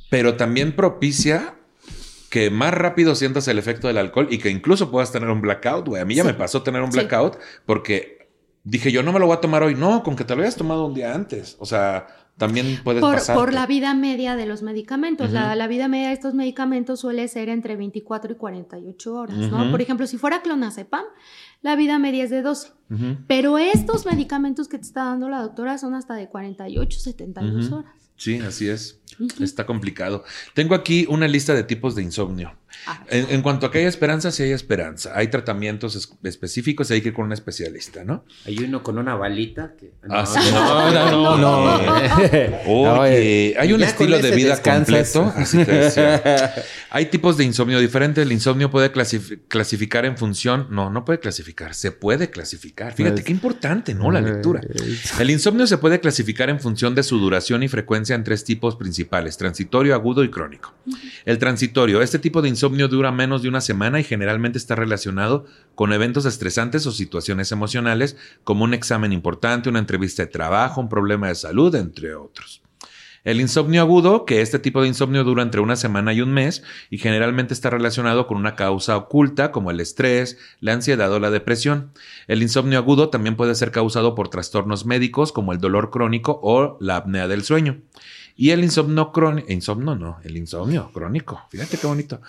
pero 0.10 0.36
también 0.36 0.74
propicia 0.74 1.56
que 2.30 2.50
más 2.50 2.74
rápido 2.74 3.16
sientas 3.16 3.48
el 3.48 3.58
efecto 3.60 3.88
del 3.88 3.98
alcohol 3.98 4.28
y 4.30 4.40
que 4.40 4.50
incluso 4.50 4.92
puedas 4.92 5.12
tener 5.14 5.30
un 5.30 5.40
blackout, 5.40 5.88
güey. 5.88 6.02
A 6.02 6.06
mí 6.06 6.16
ya 6.16 6.24
Sí. 6.24 6.28
me 6.28 6.34
pasó 6.34 6.64
tener 6.64 6.82
un 6.82 6.92
Sí. 6.92 7.00
blackout 7.00 7.38
porque 7.66 8.15
dije, 8.66 8.92
yo 8.92 9.04
no 9.04 9.14
me 9.14 9.20
lo 9.20 9.28
voy 9.28 9.38
a 9.38 9.40
tomar 9.40 9.64
hoy. 9.64 9.76
No, 9.76 10.04
con 10.04 10.18
que 10.18 10.26
te 10.26 10.36
lo 10.36 10.42
hayas 10.42 10.58
tomado 10.58 10.86
un 10.86 10.94
día 10.94 11.16
antes. 11.16 11.56
O 11.60 11.66
sea, 11.66 12.08
también 12.38 12.82
puedes 12.84 13.00
por, 13.00 13.16
pasar. 13.16 13.38
por 13.38 13.54
la 13.54 13.66
vida 13.66 13.94
media 13.94 14.36
de 14.36 14.46
los 14.46 14.62
medicamentos. 14.62 15.32
la, 15.32 15.68
vida 15.68 15.88
media 15.88 16.10
de 16.10 16.14
estos 16.14 16.34
medicamentos 16.34 17.00
suele 17.00 17.28
ser 17.30 17.48
entre 17.48 17.78
24 17.78 18.34
y 18.34 18.36
48 18.36 19.14
horas, 19.14 19.38
¿no? 19.38 19.62
Ujú. 19.62 19.72
Por 19.72 19.82
ejemplo, 19.82 20.06
si 20.08 20.18
fuera 20.18 20.42
clonazepam, 20.42 21.06
la 21.62 21.76
vida 21.78 21.98
media 22.00 22.26
es 22.26 22.32
de 22.32 22.42
12. 22.42 22.72
Pero 23.28 23.58
estos 23.58 24.06
medicamentos 24.06 24.68
que 24.68 24.78
te 24.78 24.84
está 24.84 25.06
dando 25.06 25.30
la 25.30 25.42
doctora 25.42 25.78
son 25.78 25.94
hasta 25.94 26.16
de 26.16 26.28
48, 26.28 27.00
72 27.00 27.68
Ujú. 27.68 27.76
horas. 27.78 27.94
Sí, 28.18 28.40
así 28.40 28.68
es. 28.70 29.02
Está 29.42 29.66
complicado. 29.66 30.24
Tengo 30.54 30.76
aquí 30.76 31.06
una 31.10 31.28
lista 31.28 31.54
de 31.54 31.64
tipos 31.64 31.96
de 31.96 32.04
insomnio. 32.04 32.54
Ah. 32.88 33.04
En, 33.10 33.26
en 33.30 33.42
cuanto 33.42 33.66
a 33.66 33.72
que 33.72 33.80
hay 33.80 33.86
esperanza, 33.86 34.32
sí 34.32 34.44
hay 34.44 34.52
esperanza. 34.52 35.12
Hay 35.16 35.28
tratamientos 35.30 35.96
es- 35.96 36.10
específicos 36.24 36.92
y 36.92 36.96
hay 36.96 37.02
que 37.02 37.08
ir 37.10 37.14
con 37.14 37.26
un 37.26 37.34
especialista, 37.34 38.04
¿no? 38.04 38.26
Hay 38.46 38.60
uno 38.60 38.84
con 38.84 38.98
una 38.98 39.16
balita 39.16 39.74
que. 39.80 39.92
Ah, 40.10 40.26
sí. 40.26 40.40
no, 40.52 40.92
no, 40.92 41.38
no. 41.38 41.38
no. 41.38 41.76
Oye, 42.68 43.54
No, 43.56 43.62
hay 43.62 43.74
un 43.74 43.82
estilo 43.84 44.20
de 44.20 44.32
vida 44.32 44.50
descansas. 44.52 45.12
completo. 45.14 45.34
Así 45.36 45.64
te 45.64 45.72
decía. 45.72 46.54
Hay 46.92 47.08
tipos 47.08 47.38
de 47.38 47.44
insomnio 47.44 47.80
diferentes. 47.80 48.26
El 48.26 48.32
insomnio 48.32 48.70
puede 48.72 48.92
clasif- 48.94 49.40
clasificar 49.48 50.06
en 50.06 50.18
función. 50.18 50.68
No, 50.70 50.90
no 50.90 51.04
puede 51.06 51.20
clasificar. 51.20 51.74
Se 51.74 51.92
puede 51.92 52.30
clasificar. 52.30 52.94
Fíjate 52.94 53.16
Pues- 53.16 53.26
qué 53.26 53.32
importante, 53.32 53.94
¿no? 53.94 54.12
La 54.12 54.22
lectura. 54.22 54.62
El 55.20 55.30
insomnio 55.30 55.68
se 55.68 55.78
puede 55.78 56.00
clasificar 56.00 56.50
en 56.50 56.60
función 56.60 56.96
de 56.96 57.04
su 57.04 57.18
duración 57.20 57.64
y 57.64 57.68
frecuencia 57.68 58.16
en 58.16 58.24
tres 58.24 58.44
tipos 58.44 58.76
principales: 58.76 59.38
transitorio, 59.38 59.94
agudo 59.94 60.24
y 60.24 60.30
crónico. 60.30 60.74
El 61.26 61.38
transitorio, 61.38 62.02
este 62.02 62.20
tipo 62.20 62.42
de 62.42 62.50
insomnio 62.50 62.65
dura 62.70 63.12
menos 63.12 63.42
de 63.42 63.50
una 63.50 63.62
semana 63.62 64.00
y 64.00 64.04
generalmente 64.04 64.58
está 64.58 64.76
relacionado 64.76 65.46
con 65.76 65.94
eventos 65.94 66.26
estresantes 66.26 66.86
o 66.88 66.92
situaciones 66.92 67.52
emocionales, 67.52 68.18
como 68.44 68.64
un 68.64 68.74
examen 68.74 69.14
importante, 69.14 69.70
una 69.70 69.80
entrevista 69.80 70.24
de 70.24 70.32
trabajo, 70.32 70.82
un 70.82 70.90
problema 70.90 71.28
de 71.28 71.36
salud, 71.36 71.74
entre 71.76 72.16
otros. 72.16 72.62
El 73.26 73.42
insomnio 73.42 73.82
agudo, 73.82 74.24
que 74.24 74.42
este 74.42 74.60
tipo 74.60 74.84
de 74.84 74.88
insomnio 74.88 75.24
dura 75.24 75.42
entre 75.42 75.60
una 75.60 75.76
semana 75.76 76.14
y 76.14 76.22
un 76.22 76.32
mes 76.32 76.62
y 76.92 77.00
generalmente 77.00 77.56
está 77.56 77.72
relacionado 77.72 78.28
con 78.28 78.38
una 78.38 78.56
causa 78.56 78.96
oculta 78.96 79.52
como 79.52 79.72
el 79.72 79.80
estrés, 79.80 80.38
la 80.60 80.74
ansiedad 80.74 81.12
o 81.12 81.20
la 81.20 81.32
depresión. 81.32 81.92
El 82.28 82.44
insomnio 82.44 82.78
agudo 82.78 83.10
también 83.10 83.36
puede 83.36 83.56
ser 83.56 83.72
causado 83.72 84.14
por 84.14 84.30
trastornos 84.30 84.86
médicos 84.86 85.32
como 85.32 85.54
el 85.54 85.58
dolor 85.58 85.90
crónico 85.90 86.40
o 86.44 86.78
la 86.80 86.98
apnea 86.98 87.28
del 87.28 87.44
sueño. 87.44 87.82
Y 88.38 88.50
el 88.50 88.64
insomnio 88.64 89.14
crónico, 89.14 89.50
insomnio 89.50 89.96
no, 89.96 90.18
el 90.24 90.36
insomnio 90.36 90.92
crónico, 90.94 91.42
fíjate 91.50 91.78
qué 91.78 91.88
bonito. 91.88 92.20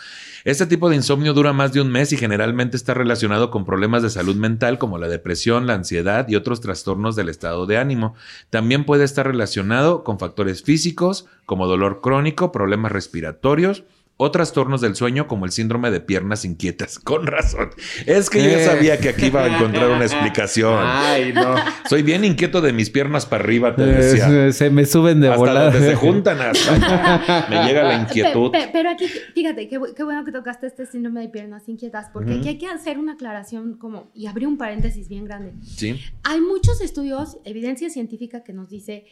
Este 0.44 0.66
tipo 0.66 0.88
de 0.88 0.94
insomnio 0.94 1.34
dura 1.34 1.52
más 1.52 1.72
de 1.72 1.80
un 1.80 1.90
mes 1.90 2.12
y 2.12 2.16
generalmente 2.16 2.76
está 2.76 2.94
relacionado 2.94 3.50
con 3.50 3.64
problemas 3.64 4.04
de 4.04 4.10
salud 4.10 4.36
mental 4.36 4.78
como 4.78 4.98
la 4.98 5.08
depresión, 5.08 5.66
la 5.66 5.74
ansiedad 5.74 6.28
y 6.28 6.36
otros 6.36 6.60
trastornos 6.60 7.16
del 7.16 7.28
estado 7.28 7.66
de 7.66 7.78
ánimo. 7.78 8.14
También 8.50 8.84
puede 8.84 9.02
estar 9.02 9.26
relacionado 9.26 10.04
con 10.04 10.20
factores 10.20 10.62
físicos 10.62 11.26
como 11.44 11.66
dolor 11.66 12.00
crónico, 12.00 12.52
problemas 12.52 12.92
respiratorios 12.92 13.82
o 14.18 14.30
trastornos 14.30 14.80
del 14.80 14.94
sueño 14.96 15.26
como 15.28 15.44
el 15.44 15.50
síndrome 15.52 15.90
de 15.90 16.00
piernas 16.00 16.44
inquietas. 16.44 16.98
Con 17.04 17.26
razón. 17.26 17.70
Es 18.06 18.30
que 18.30 18.42
yo 18.42 18.48
ya 18.50 18.60
Eh. 18.60 18.64
sabía 18.64 18.98
que 18.98 19.10
aquí 19.10 19.26
iba 19.26 19.44
a 19.44 19.54
encontrar 19.56 19.90
una 19.90 20.04
explicación. 20.04 20.78
Ay, 20.82 21.32
no. 21.34 21.54
Soy 21.88 22.02
bien 22.02 22.24
inquieto 22.24 22.60
de 22.60 22.72
mis 22.72 22.88
piernas 22.90 23.26
para 23.26 23.44
arriba, 23.44 23.76
te 23.76 23.84
decía. 23.84 24.46
Eh, 24.46 24.52
se 24.52 24.70
me 24.70 24.86
suben 24.86 25.20
de 25.20 25.28
Hasta 25.28 25.38
volada. 25.38 25.70
donde 25.70 25.86
se 25.88 25.94
juntan 25.96 26.40
hasta 26.40 27.46
me 27.50 27.64
llega 27.66 27.82
la 27.82 27.94
inquietud. 28.00 28.50
Pe- 28.52 28.62
pe- 28.62 28.70
pero 28.72 28.90
aquí, 28.90 29.06
fíjate, 29.34 29.68
qué, 29.68 29.78
bu- 29.78 29.92
qué 29.94 30.02
bueno 30.02 30.24
que 30.24 30.32
tocaste 30.32 30.66
este 30.66 30.86
síndrome 30.86 31.20
de 31.20 31.28
piernas 31.28 31.68
inquietas, 31.68 32.06
porque 32.12 32.34
aquí 32.34 32.48
hay 32.48 32.58
que 32.58 32.66
hacer 32.68 32.98
una 32.98 33.12
aclaración 33.12 33.74
como, 33.76 34.10
y 34.14 34.26
abrir 34.26 34.46
un 34.48 34.56
paréntesis 34.56 35.08
bien 35.08 35.24
grande. 35.26 35.52
Sí. 35.62 36.00
Hay 36.24 36.40
muchos 36.40 36.80
estudios, 36.80 37.38
evidencia 37.44 37.90
científica 37.90 38.42
que 38.42 38.52
nos 38.54 38.70
dice 38.70 39.04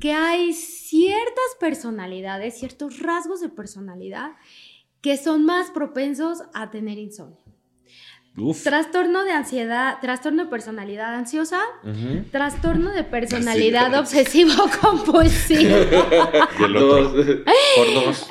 que 0.00 0.12
hay 0.12 0.52
ciertas 0.52 1.56
personalidades, 1.60 2.58
ciertos 2.58 2.98
rasgos 2.98 3.40
de 3.40 3.48
personalidad 3.48 4.32
que 5.00 5.16
son 5.16 5.44
más 5.44 5.70
propensos 5.70 6.42
a 6.54 6.70
tener 6.70 6.98
insomnio. 6.98 7.43
Uf. 8.36 8.64
Trastorno 8.64 9.22
de 9.24 9.30
ansiedad, 9.30 9.98
trastorno 10.00 10.44
de 10.44 10.50
personalidad 10.50 11.14
ansiosa, 11.14 11.60
trastorno 12.32 12.90
de 12.90 13.04
personalidad 13.04 13.94
Así. 13.94 14.18
obsesivo-compulsivo. 14.18 15.76
Y 16.58 16.62
el 16.64 16.76
otro. 16.76 17.12
Por 17.14 17.94
dos. 17.94 18.26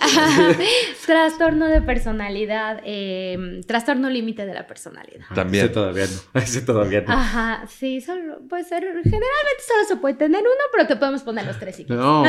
trastorno 1.06 1.68
de 1.68 1.82
personalidad, 1.82 2.82
eh, 2.86 3.62
trastorno 3.66 4.10
límite 4.10 4.46
de 4.46 4.54
la 4.54 4.68
personalidad. 4.68 5.26
También. 5.34 5.66
Ese 5.66 5.74
todavía 5.74 6.06
no. 6.06 6.42
Ese 6.42 6.62
todavía 6.62 7.02
no. 7.02 7.14
Ajá, 7.14 7.66
sí, 7.68 8.02
solo 8.02 8.40
puede 8.50 8.64
ser, 8.66 8.84
generalmente 8.84 9.64
solo 9.66 9.86
se 9.88 9.96
puede 9.98 10.16
tener 10.16 10.42
uno, 10.42 10.64
pero 10.74 10.88
te 10.88 10.96
podemos 10.98 11.24
poner 11.24 11.46
los 11.46 11.60
tres 11.60 11.78
quieres. 11.78 11.96
No. 11.96 12.24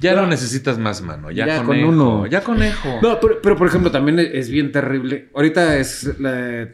Ya 0.00 0.14
no 0.14 0.26
necesitas 0.26 0.78
más 0.78 1.00
mano. 1.02 1.30
Ya, 1.30 1.46
Ya 1.46 1.62
con 1.62 1.82
uno. 1.82 2.26
Ya 2.26 2.42
conejo. 2.42 2.98
No, 3.02 3.18
pero, 3.20 3.40
pero, 3.42 3.56
por 3.56 3.68
ejemplo, 3.68 3.90
también 3.90 4.18
es- 4.18 4.30
es 4.34 4.50
bien 4.50 4.70
terrible. 4.72 5.30
Ahorita 5.34 5.76
es, 5.76 6.18
la- 6.26 6.68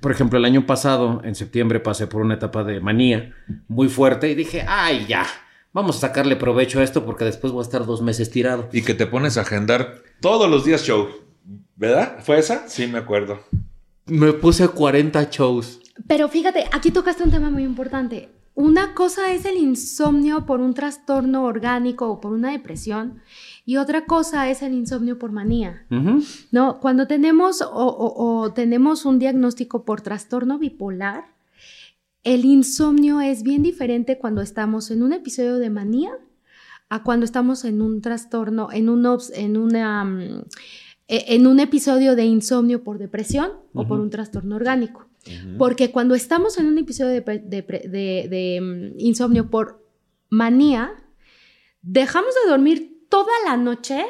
por 0.00 0.12
ejemplo, 0.12 0.38
el 0.38 0.44
año 0.44 0.66
pasado, 0.66 1.20
en 1.24 1.34
septiembre, 1.34 1.80
pasé 1.80 2.06
por 2.06 2.20
una 2.22 2.34
etapa 2.34 2.62
de 2.64 2.80
manía 2.80 3.34
muy 3.68 3.88
fuerte 3.88 4.30
y 4.30 4.34
dije, 4.34 4.64
ay, 4.68 5.06
ya, 5.08 5.26
vamos 5.72 5.96
a 5.96 6.00
sacarle 6.00 6.36
provecho 6.36 6.80
a 6.80 6.84
esto 6.84 7.04
porque 7.04 7.24
después 7.24 7.52
voy 7.52 7.60
a 7.62 7.64
estar 7.66 7.86
dos 7.86 8.02
meses 8.02 8.30
tirado. 8.30 8.68
Y 8.72 8.82
que 8.82 8.94
te 8.94 9.06
pones 9.06 9.36
a 9.38 9.40
agendar 9.42 10.02
todos 10.20 10.48
los 10.50 10.64
días 10.64 10.84
show. 10.84 11.08
¿Verdad? 11.76 12.18
¿Fue 12.22 12.38
esa? 12.38 12.68
Sí, 12.68 12.86
me 12.86 12.98
acuerdo. 12.98 13.40
Me 14.06 14.32
puse 14.32 14.68
40 14.68 15.28
shows. 15.30 15.80
Pero 16.06 16.28
fíjate, 16.28 16.64
aquí 16.72 16.90
tocaste 16.90 17.22
un 17.22 17.30
tema 17.30 17.50
muy 17.50 17.64
importante. 17.64 18.28
Una 18.54 18.94
cosa 18.94 19.32
es 19.34 19.44
el 19.44 19.56
insomnio 19.58 20.46
por 20.46 20.60
un 20.60 20.72
trastorno 20.72 21.44
orgánico 21.44 22.08
o 22.08 22.20
por 22.20 22.32
una 22.32 22.50
depresión 22.52 23.20
y 23.66 23.76
otra 23.76 24.06
cosa 24.06 24.48
es 24.48 24.62
el 24.62 24.72
insomnio 24.72 25.18
por 25.18 25.32
manía. 25.32 25.84
No, 26.52 26.78
cuando 26.80 27.06
tenemos 27.06 27.60
o, 27.60 27.66
o- 27.68 28.40
o 28.44 28.52
tenemos 28.54 29.04
un 29.04 29.18
diagnóstico 29.18 29.84
por 29.84 30.00
trastorno 30.00 30.58
bipolar, 30.58 31.24
el 32.22 32.44
insomnio 32.44 33.20
es 33.20 33.42
bien 33.42 33.62
diferente 33.62 34.18
cuando 34.18 34.40
estamos 34.40 34.90
en 34.90 35.02
un 35.02 35.12
episodio 35.12 35.58
de 35.58 35.68
manía 35.70 36.12
a 36.88 37.02
cuando 37.02 37.24
estamos 37.24 37.64
en 37.64 37.82
un 37.82 38.00
trastorno, 38.00 38.68
en 38.72 38.88
un, 38.88 39.02
obs- 39.04 39.32
en 39.34 39.56
una, 39.56 40.04
mm, 40.04 40.44
e- 41.08 41.24
en 41.34 41.46
un 41.48 41.58
episodio 41.60 42.14
de 42.16 42.24
insomnio 42.24 42.82
por 42.84 42.98
depresión 42.98 43.50
o 43.74 43.86
por 43.88 43.98
un 44.00 44.10
trastorno 44.10 44.56
orgánico. 44.56 45.06
Porque 45.58 45.90
cuando 45.90 46.14
estamos 46.14 46.56
en 46.58 46.66
un 46.66 46.78
episodio 46.78 47.10
de, 47.12 47.22
pre- 47.22 47.40
de 47.40 47.62
pre- 47.64 47.88
de- 47.88 48.28
de, 48.30 48.60
mm, 48.60 49.00
insomnio 49.00 49.50
por 49.50 49.84
manía, 50.30 50.92
dejamos 51.82 52.32
de 52.44 52.50
dormir 52.50 52.95
toda 53.08 53.32
la 53.44 53.56
noche, 53.56 54.04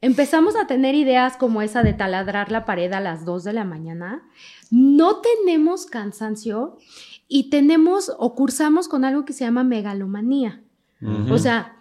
empezamos 0.00 0.56
a 0.56 0.66
tener 0.66 0.94
ideas 0.94 1.36
como 1.36 1.62
esa 1.62 1.82
de 1.82 1.92
taladrar 1.92 2.50
la 2.50 2.64
pared 2.64 2.92
a 2.92 3.00
las 3.00 3.24
2 3.24 3.44
de 3.44 3.52
la 3.52 3.64
mañana, 3.64 4.22
no 4.70 5.20
tenemos 5.20 5.86
cansancio 5.86 6.78
y 7.28 7.50
tenemos 7.50 8.12
o 8.18 8.34
cursamos 8.34 8.88
con 8.88 9.04
algo 9.04 9.24
que 9.24 9.32
se 9.32 9.44
llama 9.44 9.64
megalomanía. 9.64 10.62
O 11.30 11.36
sea, 11.36 11.76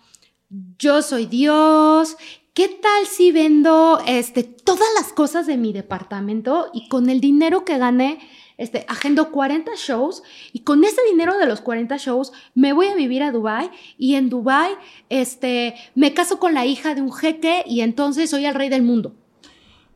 yo 0.77 1.01
soy 1.01 1.25
Dios. 1.27 2.17
¿Qué 2.53 2.67
tal 2.67 3.07
si 3.07 3.31
vendo 3.31 3.99
este, 4.05 4.43
todas 4.43 4.87
las 4.99 5.13
cosas 5.13 5.47
de 5.47 5.57
mi 5.57 5.73
departamento 5.73 6.69
y 6.73 6.87
con 6.89 7.09
el 7.09 7.19
dinero 7.21 7.65
que 7.65 7.77
gané, 7.77 8.19
este, 8.57 8.85
agendo 8.87 9.31
40 9.31 9.71
shows 9.75 10.23
y 10.51 10.59
con 10.59 10.83
ese 10.83 11.01
dinero 11.09 11.37
de 11.37 11.45
los 11.45 11.61
40 11.61 11.97
shows 11.97 12.31
me 12.53 12.73
voy 12.73 12.87
a 12.87 12.95
vivir 12.95 13.23
a 13.23 13.31
Dubai 13.31 13.71
y 13.97 14.15
en 14.15 14.29
Dubai 14.29 14.73
este, 15.09 15.75
me 15.95 16.13
caso 16.13 16.39
con 16.39 16.53
la 16.53 16.65
hija 16.65 16.95
de 16.95 17.01
un 17.01 17.11
jeque 17.11 17.63
y 17.65 17.81
entonces 17.81 18.29
soy 18.29 18.45
el 18.45 18.55
rey 18.55 18.69
del 18.69 18.83
mundo? 18.83 19.15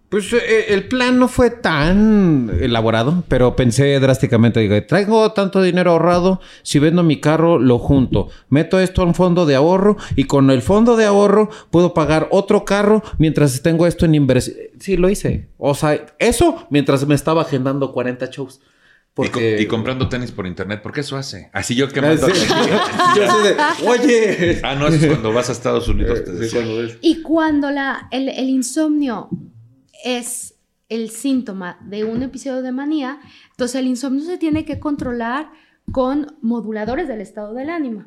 Pues 0.10 0.32
eh, 0.32 0.68
el 0.74 0.88
plan 0.88 1.20
no 1.20 1.28
fue 1.28 1.50
tan 1.50 2.50
elaborado, 2.62 3.26
pero 3.28 3.58
pensé 3.58 4.00
drásticamente, 4.00 4.62
digo, 4.62 4.82
traigo 4.86 5.34
tanto 5.34 5.62
dinero 5.62 5.92
ahorrado, 5.92 6.40
si 6.64 6.80
vendo 6.80 7.04
mi 7.04 7.20
carro 7.20 7.60
lo 7.60 7.78
junto, 7.78 8.30
meto 8.50 8.80
esto 8.80 9.02
a 9.02 9.06
un 9.06 9.14
fondo 9.16 9.46
de 9.46 9.56
ahorro 9.56 9.98
y 10.16 10.24
con 10.24 10.50
el 10.50 10.62
fondo 10.62 10.96
de 10.96 11.04
ahorro 11.06 11.50
puedo 11.72 11.94
pagar 11.94 12.30
otro 12.32 12.64
carro 12.64 13.04
mientras 13.18 13.62
tengo 13.62 13.86
esto 13.86 14.06
en 14.06 14.16
inversión. 14.16 14.56
Sí, 14.80 14.96
lo 14.96 15.10
hice. 15.10 15.50
O 15.58 15.76
sea, 15.76 16.06
eso 16.20 16.66
mientras 16.70 17.06
me 17.06 17.14
estaba 17.16 17.42
agendando 17.42 17.92
40 17.92 18.28
shows. 18.28 18.62
Y, 19.20 19.30
co- 19.30 19.40
y 19.42 19.66
comprando 19.66 20.08
tenis 20.10 20.32
por 20.32 20.46
internet. 20.46 20.82
¿Por 20.84 20.92
qué 20.94 21.02
eso 21.02 21.18
hace? 21.18 21.50
Así 21.52 21.74
yo 21.74 21.90
que 21.90 22.00
Ah, 22.00 22.04
mando. 22.04 22.28
sí. 22.28 22.48
Yo 23.18 23.24
así 23.26 23.44
de, 23.84 23.90
oye. 23.90 24.60
Ah, 24.64 24.76
no, 24.76 24.88
eso 24.88 24.98
es 24.98 25.06
cuando 25.08 25.34
vas 25.34 25.50
a 25.50 25.54
Estados 25.54 25.88
Unidos. 25.88 26.24
te 26.24 26.32
decía. 26.34 26.62
Y 27.02 27.24
cuando 27.24 27.72
la, 27.72 28.08
el, 28.12 28.30
el 28.30 28.48
insomnio 28.48 29.28
es 30.04 30.56
el 30.90 31.10
síntoma 31.10 31.80
de 31.82 32.06
un 32.06 32.24
episodio 32.24 32.62
de 32.62 32.72
manía, 32.72 33.20
entonces 33.52 33.80
el 33.80 33.88
insomnio 33.88 34.24
se 34.24 34.38
tiene 34.38 34.66
que 34.66 34.80
controlar 34.80 35.52
con 35.92 36.38
moduladores 36.42 37.08
del 37.08 37.22
estado 37.22 37.54
del 37.54 37.70
ánimo, 37.70 38.06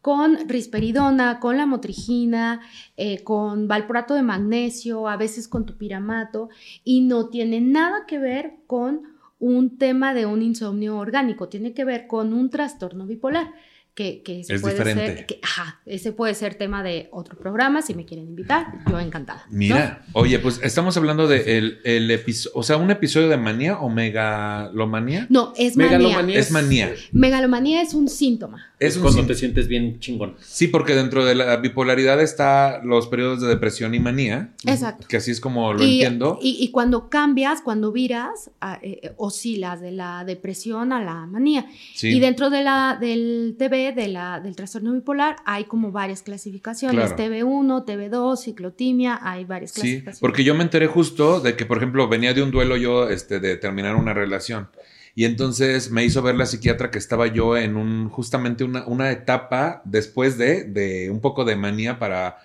con 0.00 0.48
risperidona, 0.48 1.40
con 1.40 1.56
la 1.56 1.66
motrigina, 1.66 2.60
eh, 2.96 3.22
con 3.22 3.68
valproato 3.68 4.14
de 4.14 4.22
magnesio, 4.22 5.08
a 5.08 5.16
veces 5.16 5.48
con 5.48 5.66
tupiramato, 5.66 6.48
y 6.84 7.02
no 7.02 7.28
tiene 7.28 7.60
nada 7.60 8.06
que 8.06 8.18
ver 8.18 8.56
con 8.66 9.02
un 9.38 9.76
tema 9.76 10.14
de 10.14 10.26
un 10.26 10.40
insomnio 10.40 10.96
orgánico, 10.98 11.48
tiene 11.48 11.74
que 11.74 11.84
ver 11.84 12.06
con 12.06 12.32
un 12.32 12.48
trastorno 12.48 13.06
bipolar. 13.06 13.52
Que, 13.94 14.22
que 14.22 14.40
ese 14.40 14.54
Es 14.54 14.60
puede 14.62 14.74
diferente. 14.74 15.16
ser, 15.16 15.26
que- 15.26 15.40
ajá, 15.42 15.80
ese 15.84 16.12
puede 16.12 16.34
ser 16.34 16.54
tema 16.54 16.82
de 16.82 17.08
otro 17.12 17.36
programa, 17.38 17.82
si 17.82 17.94
me 17.94 18.04
quieren 18.06 18.26
invitar, 18.26 18.66
yo 18.90 18.98
encantada. 18.98 19.44
¿no? 19.50 19.56
Mira, 19.58 20.04
oye, 20.14 20.38
pues 20.38 20.60
estamos 20.62 20.96
hablando 20.96 21.28
de 21.28 21.58
el, 21.58 21.78
el 21.84 22.10
episodio, 22.10 22.52
o 22.58 22.62
sea, 22.62 22.78
un 22.78 22.90
episodio 22.90 23.28
de 23.28 23.36
manía 23.36 23.78
o 23.78 23.90
megalomanía. 23.90 25.26
No, 25.30 25.52
es 25.56 25.76
manía. 25.76 25.98
Megalomanía 25.98 26.38
Es 26.38 26.50
manía. 26.50 26.94
Megalomanía 27.12 27.82
es 27.82 27.94
un 27.94 28.08
síntoma. 28.08 28.66
Es 28.78 28.90
Es 28.92 28.96
un 28.96 29.02
cuando 29.02 29.26
te 29.26 29.34
sientes 29.34 29.68
bien 29.68 30.00
chingón. 30.00 30.36
Sí, 30.40 30.68
porque 30.68 30.94
dentro 30.94 31.24
de 31.24 31.34
la 31.34 31.56
bipolaridad 31.58 32.20
está 32.20 32.80
los 32.82 33.06
periodos 33.08 33.40
de 33.40 33.48
depresión 33.48 33.94
y 33.94 34.00
manía. 34.00 34.52
Exacto. 34.66 35.06
Que 35.08 35.18
así 35.18 35.30
es 35.30 35.40
como 35.40 35.72
lo 35.74 35.84
y, 35.84 35.94
entiendo. 36.02 36.38
y- 36.42 36.56
y 36.60 36.70
cuando 36.70 37.08
cambias, 37.08 37.60
cuando 37.62 37.92
viras, 37.92 38.50
a- 38.60 38.78
eh, 38.82 39.00
eh, 39.02 39.12
oscilas 39.18 39.80
de 39.80 39.92
la 39.92 40.24
depresión 40.24 40.92
a 40.92 41.02
la 41.02 41.26
manía. 41.26 41.66
Sí. 41.94 42.08
Y 42.08 42.20
dentro 42.20 42.50
de 42.50 42.62
la, 42.64 42.96
del 43.00 43.54
TB, 43.90 43.94
de 43.94 44.08
la, 44.08 44.40
del 44.40 44.56
trastorno 44.56 44.92
bipolar, 44.92 45.36
hay 45.44 45.64
como 45.64 45.90
varias 45.90 46.22
clasificaciones. 46.22 47.12
Claro. 47.12 47.34
TB1, 47.34 47.84
TB2, 47.84 48.36
ciclotimia, 48.36 49.18
hay 49.22 49.44
varias 49.44 49.72
Sí, 49.72 49.80
clasificaciones. 49.80 50.20
porque 50.20 50.44
yo 50.44 50.54
me 50.54 50.62
enteré 50.62 50.86
justo 50.86 51.40
de 51.40 51.56
que, 51.56 51.66
por 51.66 51.78
ejemplo, 51.78 52.08
venía 52.08 52.34
de 52.34 52.42
un 52.42 52.50
duelo 52.50 52.76
yo 52.76 53.08
este, 53.08 53.40
de 53.40 53.56
terminar 53.56 53.96
una 53.96 54.14
relación. 54.14 54.68
Y 55.14 55.26
entonces 55.26 55.90
me 55.90 56.04
hizo 56.04 56.22
ver 56.22 56.36
la 56.36 56.46
psiquiatra 56.46 56.90
que 56.90 56.98
estaba 56.98 57.26
yo 57.26 57.56
en 57.56 57.76
un, 57.76 58.08
justamente 58.08 58.64
una, 58.64 58.86
una 58.86 59.10
etapa 59.10 59.82
después 59.84 60.38
de, 60.38 60.64
de 60.64 61.10
un 61.10 61.20
poco 61.20 61.44
de 61.44 61.54
manía 61.54 61.98
para, 61.98 62.38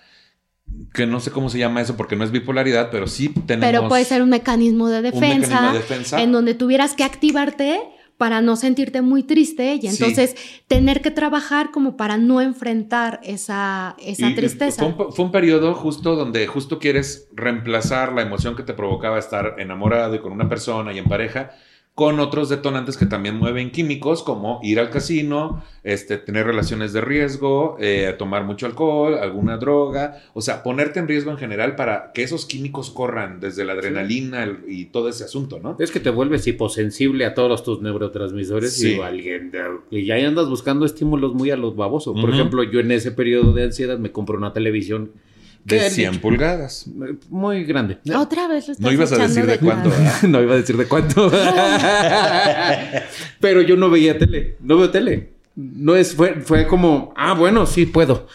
que 0.92 1.06
no 1.06 1.20
sé 1.20 1.30
cómo 1.30 1.48
se 1.48 1.58
llama 1.58 1.80
eso 1.80 1.96
porque 1.96 2.16
no 2.16 2.24
es 2.24 2.30
bipolaridad, 2.30 2.90
pero 2.90 3.06
sí 3.06 3.28
tenemos... 3.46 3.70
Pero 3.70 3.88
puede 3.88 4.04
ser 4.04 4.22
un 4.22 4.28
mecanismo 4.28 4.88
de 4.88 4.98
un 4.98 5.02
defensa, 5.04 5.48
mecanismo 5.48 5.72
de 5.72 5.78
defensa. 5.78 6.22
en 6.22 6.32
donde 6.32 6.54
tuvieras 6.54 6.94
que 6.94 7.04
activarte 7.04 7.80
para 8.18 8.42
no 8.42 8.56
sentirte 8.56 9.00
muy 9.00 9.22
triste 9.22 9.76
y 9.76 9.80
Sí. 9.82 9.86
entonces 9.88 10.34
tener 10.66 11.00
que 11.00 11.10
trabajar 11.10 11.70
como 11.70 11.96
para 11.96 12.18
no 12.18 12.40
enfrentar 12.42 13.20
esa, 13.22 13.96
esa 13.98 14.28
Y 14.28 14.34
tristeza. 14.34 14.82
Fue 14.92 15.06
un, 15.06 15.12
fue 15.12 15.24
un 15.24 15.30
periodo 15.30 15.72
justo 15.74 16.16
donde 16.16 16.46
justo 16.48 16.78
quieres 16.80 17.28
reemplazar 17.32 18.12
la 18.12 18.22
emoción 18.22 18.56
que 18.56 18.64
te 18.64 18.74
provocaba 18.74 19.18
estar 19.18 19.54
enamorado 19.58 20.16
y 20.16 20.18
con 20.18 20.32
una 20.32 20.48
persona 20.48 20.92
y 20.92 20.98
en 20.98 21.04
pareja 21.06 21.52
con 21.98 22.20
otros 22.20 22.48
detonantes 22.48 22.96
que 22.96 23.06
también 23.06 23.34
mueven 23.34 23.72
químicos 23.72 24.22
como 24.22 24.60
ir 24.62 24.78
al 24.78 24.88
casino, 24.88 25.64
este, 25.82 26.16
tener 26.16 26.46
relaciones 26.46 26.92
de 26.92 27.00
riesgo, 27.00 27.76
eh, 27.80 28.14
tomar 28.16 28.44
mucho 28.44 28.66
alcohol, 28.66 29.14
alguna 29.20 29.56
droga, 29.56 30.22
o 30.32 30.40
sea, 30.40 30.62
ponerte 30.62 31.00
en 31.00 31.08
riesgo 31.08 31.32
en 31.32 31.38
general 31.38 31.74
para 31.74 32.12
que 32.14 32.22
esos 32.22 32.46
químicos 32.46 32.90
corran 32.90 33.40
desde 33.40 33.64
la 33.64 33.72
adrenalina 33.72 34.44
el- 34.44 34.58
y 34.68 34.84
todo 34.84 35.08
ese 35.08 35.24
asunto, 35.24 35.58
¿no? 35.58 35.74
Es 35.80 35.90
que 35.90 35.98
te 35.98 36.10
vuelves 36.10 36.46
hiposensible 36.46 37.24
a 37.26 37.34
todos 37.34 37.64
tus 37.64 37.82
neurotransmisores 37.82 38.76
Sí. 38.76 38.94
y 38.94 39.00
alguien 39.00 39.50
y 39.90 40.04
ya 40.04 40.14
andas 40.24 40.48
buscando 40.48 40.86
estímulos 40.86 41.34
muy 41.34 41.50
a 41.50 41.56
los 41.56 41.74
babosos. 41.74 42.14
Por 42.20 42.30
ejemplo, 42.30 42.62
yo 42.62 42.78
en 42.78 42.92
ese 42.92 43.10
periodo 43.10 43.52
de 43.52 43.64
ansiedad 43.64 43.98
me 43.98 44.12
compré 44.12 44.36
una 44.36 44.52
televisión 44.52 45.10
De 45.68 45.78
que- 45.78 45.90
100 45.90 46.20
pulgadas. 46.20 46.86
muy 47.28 47.64
grande. 47.64 47.98
Otra 48.16 48.48
vez 48.48 48.66
lo 48.68 48.72
estás 48.72 48.80
No 48.84 48.92
ibas 48.92 49.12
a 49.12 49.18
decir 49.18 49.46
de 49.46 49.58
cuánto, 49.58 49.90
no 50.28 50.42
iba 50.42 50.54
a 50.54 50.56
decir 50.56 50.76
de 50.76 50.86
cuánto. 50.86 51.30
Pero 53.40 53.62
yo 53.62 53.76
no 53.76 53.90
veía 53.90 54.18
tele, 54.18 54.56
no 54.60 54.76
veo 54.78 54.90
tele. 54.90 55.30
No 55.54 55.96
es, 55.96 56.14
fue, 56.14 56.34
fue 56.40 56.66
como, 56.66 57.12
ah, 57.16 57.34
bueno, 57.34 57.66
sí 57.66 57.86
puedo. 57.86 58.26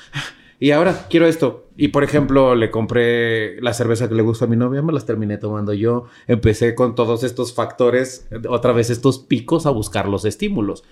Y 0.60 0.72
ahora 0.72 1.08
quiero 1.10 1.28
esto. 1.28 1.68
Y 1.76 1.90
por 1.90 2.04
ejemplo, 2.04 2.56
le 2.56 2.70
compré 2.70 3.60
la 3.62 3.74
cerveza 3.74 4.08
que 4.08 4.16
le 4.16 4.22
gusta 4.22 4.46
a 4.46 4.48
mi 4.48 4.56
novia, 4.56 4.82
me 4.82 4.94
las 4.94 5.06
terminé 5.06 5.38
tomando 5.38 5.74
yo. 5.74 6.06
Empecé 6.28 6.76
con 6.76 6.96
todos 6.96 7.24
estos 7.24 7.54
factores, 7.54 8.28
otra 8.48 8.74
vez 8.74 8.90
estos 8.90 9.20
picos 9.20 9.66
a 9.66 9.72
buscar 9.72 10.08
los 10.08 10.26
estímulos. 10.26 10.84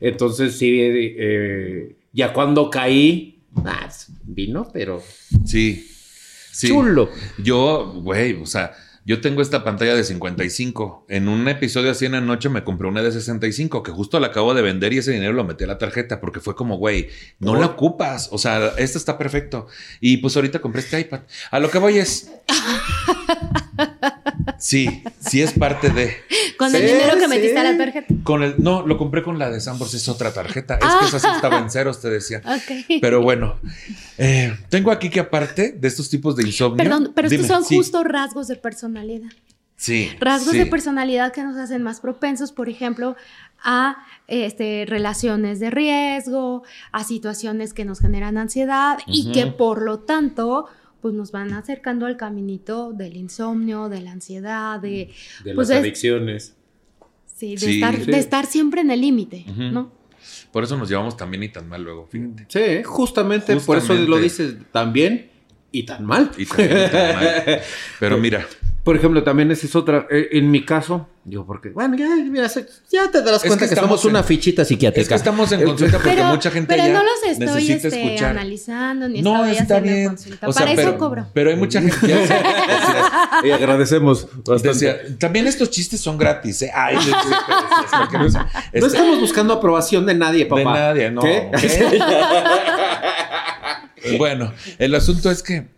Entonces, 0.00 0.56
sí, 0.56 0.78
eh, 0.80 1.96
ya 2.12 2.32
cuando 2.32 2.70
caí, 2.70 3.42
ah, 3.64 3.88
vino, 4.24 4.66
pero 4.72 5.02
Sí. 5.44 5.86
Sí. 6.50 6.68
chulo. 6.68 7.10
Yo, 7.38 7.92
güey, 8.02 8.40
o 8.40 8.46
sea, 8.46 8.72
yo 9.06 9.20
tengo 9.20 9.40
esta 9.42 9.64
pantalla 9.64 9.94
de 9.94 10.04
55. 10.04 11.06
En 11.08 11.28
un 11.28 11.48
episodio 11.48 11.90
así 11.90 12.06
en 12.06 12.12
la 12.12 12.20
noche 12.20 12.48
me 12.48 12.64
compré 12.64 12.86
una 12.86 13.02
de 13.02 13.10
65 13.10 13.82
que 13.82 13.90
justo 13.90 14.20
la 14.20 14.28
acabo 14.28 14.54
de 14.54 14.62
vender 14.62 14.92
y 14.92 14.98
ese 14.98 15.12
dinero 15.12 15.32
lo 15.32 15.44
metí 15.44 15.64
a 15.64 15.66
la 15.66 15.78
tarjeta 15.78 16.20
porque 16.20 16.40
fue 16.40 16.54
como, 16.54 16.76
güey, 16.76 17.08
no 17.38 17.56
la 17.56 17.66
ocupas. 17.66 18.28
O 18.30 18.38
sea, 18.38 18.74
este 18.78 18.98
está 18.98 19.16
perfecto. 19.16 19.66
Y 20.00 20.18
pues 20.18 20.36
ahorita 20.36 20.60
compré 20.60 20.82
este 20.82 21.00
iPad. 21.00 21.20
A 21.50 21.60
lo 21.60 21.70
que 21.70 21.78
voy 21.78 21.98
es... 21.98 22.30
Sí, 24.58 25.02
sí 25.18 25.42
es 25.42 25.52
parte 25.52 25.90
de... 25.90 26.16
Con 26.58 26.74
el 26.74 26.82
dinero 26.82 27.14
que 27.14 27.22
sí. 27.22 27.28
metiste 27.28 27.58
a 27.58 27.64
la 27.64 27.76
tarjeta. 27.76 28.14
Con 28.22 28.42
el, 28.42 28.54
no, 28.58 28.86
lo 28.86 28.98
compré 28.98 29.22
con 29.22 29.38
la 29.38 29.50
de 29.50 29.60
Sambors, 29.60 29.94
es 29.94 30.08
otra 30.08 30.32
tarjeta. 30.32 30.74
Es 30.74 30.94
que 31.00 31.06
esa 31.06 31.18
sí 31.18 31.28
estaba 31.34 31.58
en 31.58 31.70
ceros, 31.70 32.00
te 32.00 32.10
decía. 32.10 32.42
Ok. 32.44 32.98
Pero 33.00 33.22
bueno, 33.22 33.58
eh, 34.18 34.56
tengo 34.68 34.90
aquí 34.90 35.10
que 35.10 35.20
aparte 35.20 35.72
de 35.72 35.88
estos 35.88 36.10
tipos 36.10 36.36
de 36.36 36.46
insomnio... 36.46 36.76
Perdón, 36.76 37.12
pero 37.14 37.28
estos 37.28 37.46
Dime, 37.46 37.48
son 37.48 37.64
sí, 37.64 37.76
justo 37.76 38.04
rasgos 38.04 38.48
de 38.48 38.56
personalidad. 38.56 39.30
Sí. 39.76 40.10
Rasgos 40.20 40.52
de 40.52 40.66
personalidad 40.66 41.32
que 41.32 41.42
nos 41.42 41.56
hacen 41.56 41.82
más 41.82 42.00
propensos, 42.00 42.52
por 42.52 42.68
ejemplo, 42.68 43.16
a 43.62 44.04
este, 44.26 44.84
relaciones 44.86 45.58
de 45.58 45.70
riesgo, 45.70 46.64
a 46.92 47.02
situaciones 47.04 47.72
que 47.72 47.86
nos 47.86 48.00
generan 48.00 48.36
ansiedad 48.36 48.98
y 49.06 49.32
que 49.32 49.46
por 49.46 49.80
lo 49.80 50.00
tanto 50.00 50.66
pues 51.00 51.14
nos 51.14 51.32
van 51.32 51.52
acercando 51.52 52.06
al 52.06 52.16
caminito 52.16 52.92
del 52.92 53.16
insomnio, 53.16 53.88
de 53.88 54.00
la 54.00 54.12
ansiedad, 54.12 54.80
de, 54.80 55.10
De 55.44 55.54
Pues 55.54 55.68
las 55.68 55.78
es- 55.78 55.82
adicciones. 55.82 56.54
sí, 57.26 57.52
de, 57.52 57.58
Sí, 57.58 57.74
estar, 57.74 57.96
sí. 57.96 58.10
de 58.10 58.18
estar 58.18 58.46
siempre 58.46 58.80
en 58.82 58.90
el 58.90 59.00
límite. 59.00 59.44
¿no? 59.56 59.92
Por 60.52 60.64
eso 60.64 60.76
nos 60.76 60.88
llevamos 60.88 61.16
tan 61.16 61.30
bien 61.30 61.42
y 61.44 61.48
tan 61.48 61.68
mal 61.68 61.82
luego, 61.82 62.06
fíjate. 62.06 62.46
Sí, 62.48 62.82
justamente, 62.84 63.56
por 63.56 63.78
eso 63.78 63.94
lo 63.94 64.18
dices 64.18 64.54
tan 64.72 64.92
bien 64.92 65.30
y 65.72 65.84
tan 65.84 66.04
mal. 66.04 66.30
Y 66.36 66.44
tan 66.46 66.56
bien 66.58 66.70
y 66.86 66.90
tan 66.90 67.14
mal. 67.16 67.60
Pero 68.00 68.18
mira, 68.18 68.46
Por 68.84 68.96
ejemplo, 68.96 69.22
también 69.22 69.50
esa 69.50 69.66
es 69.66 69.76
otra. 69.76 70.06
eh, 70.10 70.28
en 70.32 70.50
mi 70.50 70.64
caso, 70.64 71.06
digo, 71.24 71.44
porque, 71.46 71.68
bueno, 71.68 71.96
ya, 71.96 72.08
mira, 72.16 72.48
ya 72.90 73.10
te 73.10 73.20
darás 73.22 73.44
Es 73.44 73.48
cuenta 73.48 73.66
que 73.66 73.68
que, 73.68 73.74
estamos 73.74 74.00
somos 74.00 74.04
una 74.06 74.18
en- 74.20 74.24
fichita 74.24 74.64
psiquiátrica. 74.64 75.02
es 75.02 75.08
que 75.08 75.14
estamos 75.14 75.52
en 75.52 75.62
consulta 75.66 75.98
porque 75.98 76.14
Pero, 76.16 76.24
mucha 76.28 76.50
gente 76.50 76.66
pero 76.74 76.86
ya 76.86 76.92
no 76.94 77.02
los 77.04 77.22
estoy 77.26 77.46
necesita 77.46 77.88
este, 77.88 78.02
escuchar. 78.06 78.30
analizando 78.30 79.06
ni 79.08 79.20
No, 79.20 79.44
estoy 79.44 79.50
está 79.62 79.74
haciendo 79.76 79.92
bien. 79.94 80.06
consulta. 80.08 80.48
O 80.48 80.52
sea, 80.52 80.64
Para 80.64 80.76
pero, 80.76 80.88
eso 80.88 80.98
cobro. 80.98 81.26
pero 81.34 81.50
hay 81.50 81.56
mucha 81.56 81.80
gente 81.82 81.96
que 82.00 82.26
Y 83.48 83.50
agradecemos 83.50 84.26
decía, 84.62 84.96
también 85.18 85.46
estos 85.46 85.68
chistes 85.70 86.00
son 86.00 86.16
gratis, 86.16 86.62
¿eh? 86.62 86.70
Ay, 86.74 86.96
sí, 87.02 87.10
no 87.10 88.18
no 88.18 88.26
este, 88.72 88.86
estamos 88.86 89.20
buscando 89.20 89.52
aprobación 89.54 90.06
de 90.06 90.14
nadie, 90.14 90.46
papá. 90.46 90.60
de 90.60 90.64
nadie, 90.64 91.10
no. 91.10 91.20
¿Qué? 91.20 91.50
¿Qué? 94.02 94.16
bueno, 94.18 94.52
el 94.78 94.94
asunto 94.94 95.30
es 95.30 95.42
que 95.42 95.68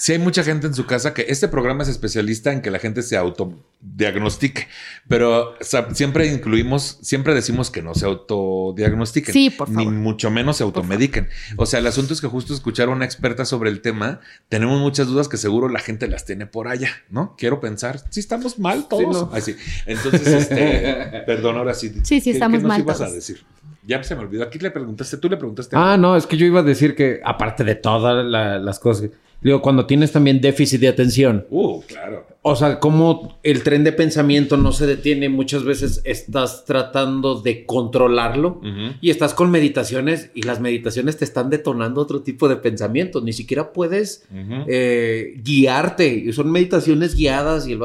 si 0.00 0.12
hay 0.12 0.18
mucha 0.18 0.42
gente 0.42 0.66
en 0.66 0.72
su 0.72 0.86
casa 0.86 1.12
que 1.12 1.26
este 1.28 1.46
programa 1.46 1.82
es 1.82 1.88
especialista 1.90 2.52
en 2.54 2.62
que 2.62 2.70
la 2.70 2.78
gente 2.78 3.02
se 3.02 3.18
autodiagnostique, 3.18 4.66
pero 5.08 5.50
o 5.50 5.54
sea, 5.60 5.94
siempre 5.94 6.26
incluimos, 6.26 6.98
siempre 7.02 7.34
decimos 7.34 7.70
que 7.70 7.82
no 7.82 7.94
se 7.94 8.06
autodiagnostiquen, 8.06 9.32
Sí, 9.34 9.50
por 9.50 9.68
ni 9.68 9.84
favor. 9.84 9.92
mucho 9.92 10.30
menos 10.30 10.56
se 10.56 10.62
automediquen. 10.62 11.28
O 11.56 11.66
sea, 11.66 11.80
el 11.80 11.86
asunto 11.86 12.14
es 12.14 12.20
que 12.22 12.26
justo 12.28 12.54
escuchar 12.54 12.88
a 12.88 12.92
una 12.92 13.04
experta 13.04 13.44
sobre 13.44 13.68
el 13.68 13.82
tema, 13.82 14.20
tenemos 14.48 14.80
muchas 14.80 15.06
dudas 15.06 15.28
que 15.28 15.36
seguro 15.36 15.68
la 15.68 15.80
gente 15.80 16.08
las 16.08 16.24
tiene 16.24 16.46
por 16.46 16.68
allá, 16.68 16.90
¿no? 17.10 17.34
Quiero 17.36 17.60
pensar, 17.60 18.00
si 18.10 18.20
estamos 18.20 18.58
mal 18.58 18.88
todos. 18.88 19.16
Sí, 19.16 19.22
no. 19.24 19.30
Ay, 19.32 19.42
sí. 19.42 19.56
Entonces, 19.86 20.26
este, 20.26 21.22
perdón, 21.26 21.58
ahora 21.58 21.74
sí. 21.74 21.90
Sí, 22.04 22.20
sí, 22.20 22.22
¿Qué- 22.22 22.30
estamos 22.30 22.58
qué 22.58 22.62
nos 22.62 22.68
mal 22.68 22.80
ibas 22.80 22.96
a 23.00 23.04
todos. 23.04 23.14
decir? 23.16 23.42
Ya 23.86 24.02
se 24.02 24.14
me 24.14 24.22
olvidó. 24.22 24.44
Aquí 24.44 24.58
le 24.58 24.70
preguntaste, 24.70 25.16
tú 25.16 25.28
le 25.28 25.36
preguntaste. 25.36 25.74
Ah, 25.76 25.96
no, 25.98 26.16
es 26.16 26.26
que 26.26 26.36
yo 26.36 26.46
iba 26.46 26.60
a 26.60 26.62
decir 26.62 26.94
que, 26.94 27.20
aparte 27.24 27.64
de 27.64 27.74
todas 27.74 28.24
la- 28.24 28.58
las 28.58 28.78
cosas, 28.78 29.10
digo, 29.42 29.60
cuando 29.62 29.86
tienes 29.86 30.12
también 30.12 30.40
déficit 30.40 30.80
de 30.80 30.88
atención, 30.88 31.46
Uh, 31.50 31.80
claro. 31.82 32.26
O 32.42 32.56
sea, 32.56 32.80
como 32.80 33.38
el 33.42 33.62
tren 33.62 33.84
de 33.84 33.92
pensamiento 33.92 34.56
no 34.56 34.72
se 34.72 34.86
detiene, 34.86 35.28
muchas 35.28 35.62
veces 35.62 36.00
estás 36.04 36.64
tratando 36.64 37.38
de 37.42 37.66
controlarlo 37.66 38.62
y 39.02 39.10
estás 39.10 39.34
con 39.34 39.50
meditaciones 39.50 40.30
y 40.34 40.42
las 40.44 40.58
meditaciones 40.58 41.18
te 41.18 41.26
están 41.26 41.50
detonando 41.50 42.00
otro 42.00 42.22
tipo 42.22 42.48
de 42.48 42.56
pensamientos. 42.56 43.22
Ni 43.22 43.34
siquiera 43.34 43.74
puedes 43.74 44.24
Ujú. 44.30 44.64
eh, 44.68 45.34
guiarte. 45.44 46.08
Y 46.08 46.32
Son 46.32 46.50
meditaciones 46.50 47.14
guiadas 47.14 47.68
y, 47.68 47.72
el 47.72 47.80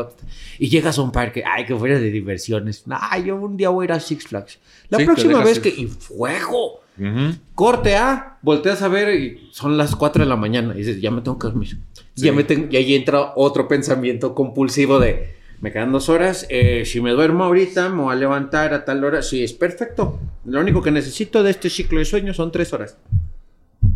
y 0.57 0.69
llegas 0.69 0.97
a 0.97 1.01
un 1.01 1.11
parque. 1.11 1.43
Ay, 1.45 1.65
que 1.65 1.75
fuera 1.75 1.99
de 1.99 2.09
diversiones. 2.09 2.85
Ay, 2.89 3.25
yo 3.25 3.35
un 3.35 3.57
día 3.57 3.67
voy 3.69 3.83
a 3.83 3.85
ir 3.87 3.91
a 3.91 3.99
Six 3.99 4.27
Flags. 4.27 4.59
La 4.87 4.99
Sí, 4.99 5.03
próxima 5.05 5.43
vez 5.43 5.57
ir. 5.57 5.63
que... 5.63 5.69
Y 5.81 5.87
fuego. 5.87 6.79
Ujú. 6.97 7.35
Corte 7.55 7.95
A, 7.95 8.37
volteas 8.41 8.81
a 8.81 8.87
ver 8.87 9.19
y 9.19 9.49
son 9.51 9.77
las 9.77 9.95
4 9.95 10.23
de 10.23 10.29
la 10.29 10.35
mañana. 10.35 10.73
Y 10.75 10.79
dices, 10.79 11.01
ya 11.01 11.11
me 11.11 11.21
tengo 11.21 11.37
que 11.39 11.47
dormir. 11.47 11.77
Sí. 12.15 12.25
Ya 12.25 12.31
me 12.33 12.43
tengo- 12.43 12.67
y 12.71 12.77
ahí 12.77 12.95
entra 12.95 13.33
otro 13.35 13.67
pensamiento 13.67 14.33
compulsivo 14.33 14.99
de, 14.99 15.35
me 15.61 15.71
quedan 15.71 15.91
dos 15.91 16.09
horas, 16.09 16.45
eh, 16.49 16.83
si 16.85 17.01
me 17.01 17.11
duermo 17.11 17.43
ahorita, 17.45 17.89
me 17.89 18.03
voy 18.03 18.13
a 18.13 18.15
levantar 18.15 18.73
a 18.73 18.85
tal 18.85 19.03
hora. 19.03 19.21
Sí, 19.21 19.43
es 19.43 19.53
perfecto. 19.53 20.19
Lo 20.45 20.59
único 20.59 20.81
que 20.81 20.91
necesito 20.91 21.43
de 21.43 21.51
este 21.51 21.69
ciclo 21.69 21.99
de 21.99 22.05
sueño 22.05 22.33
son 22.33 22.51
tres 22.51 22.71
horas. 22.73 22.97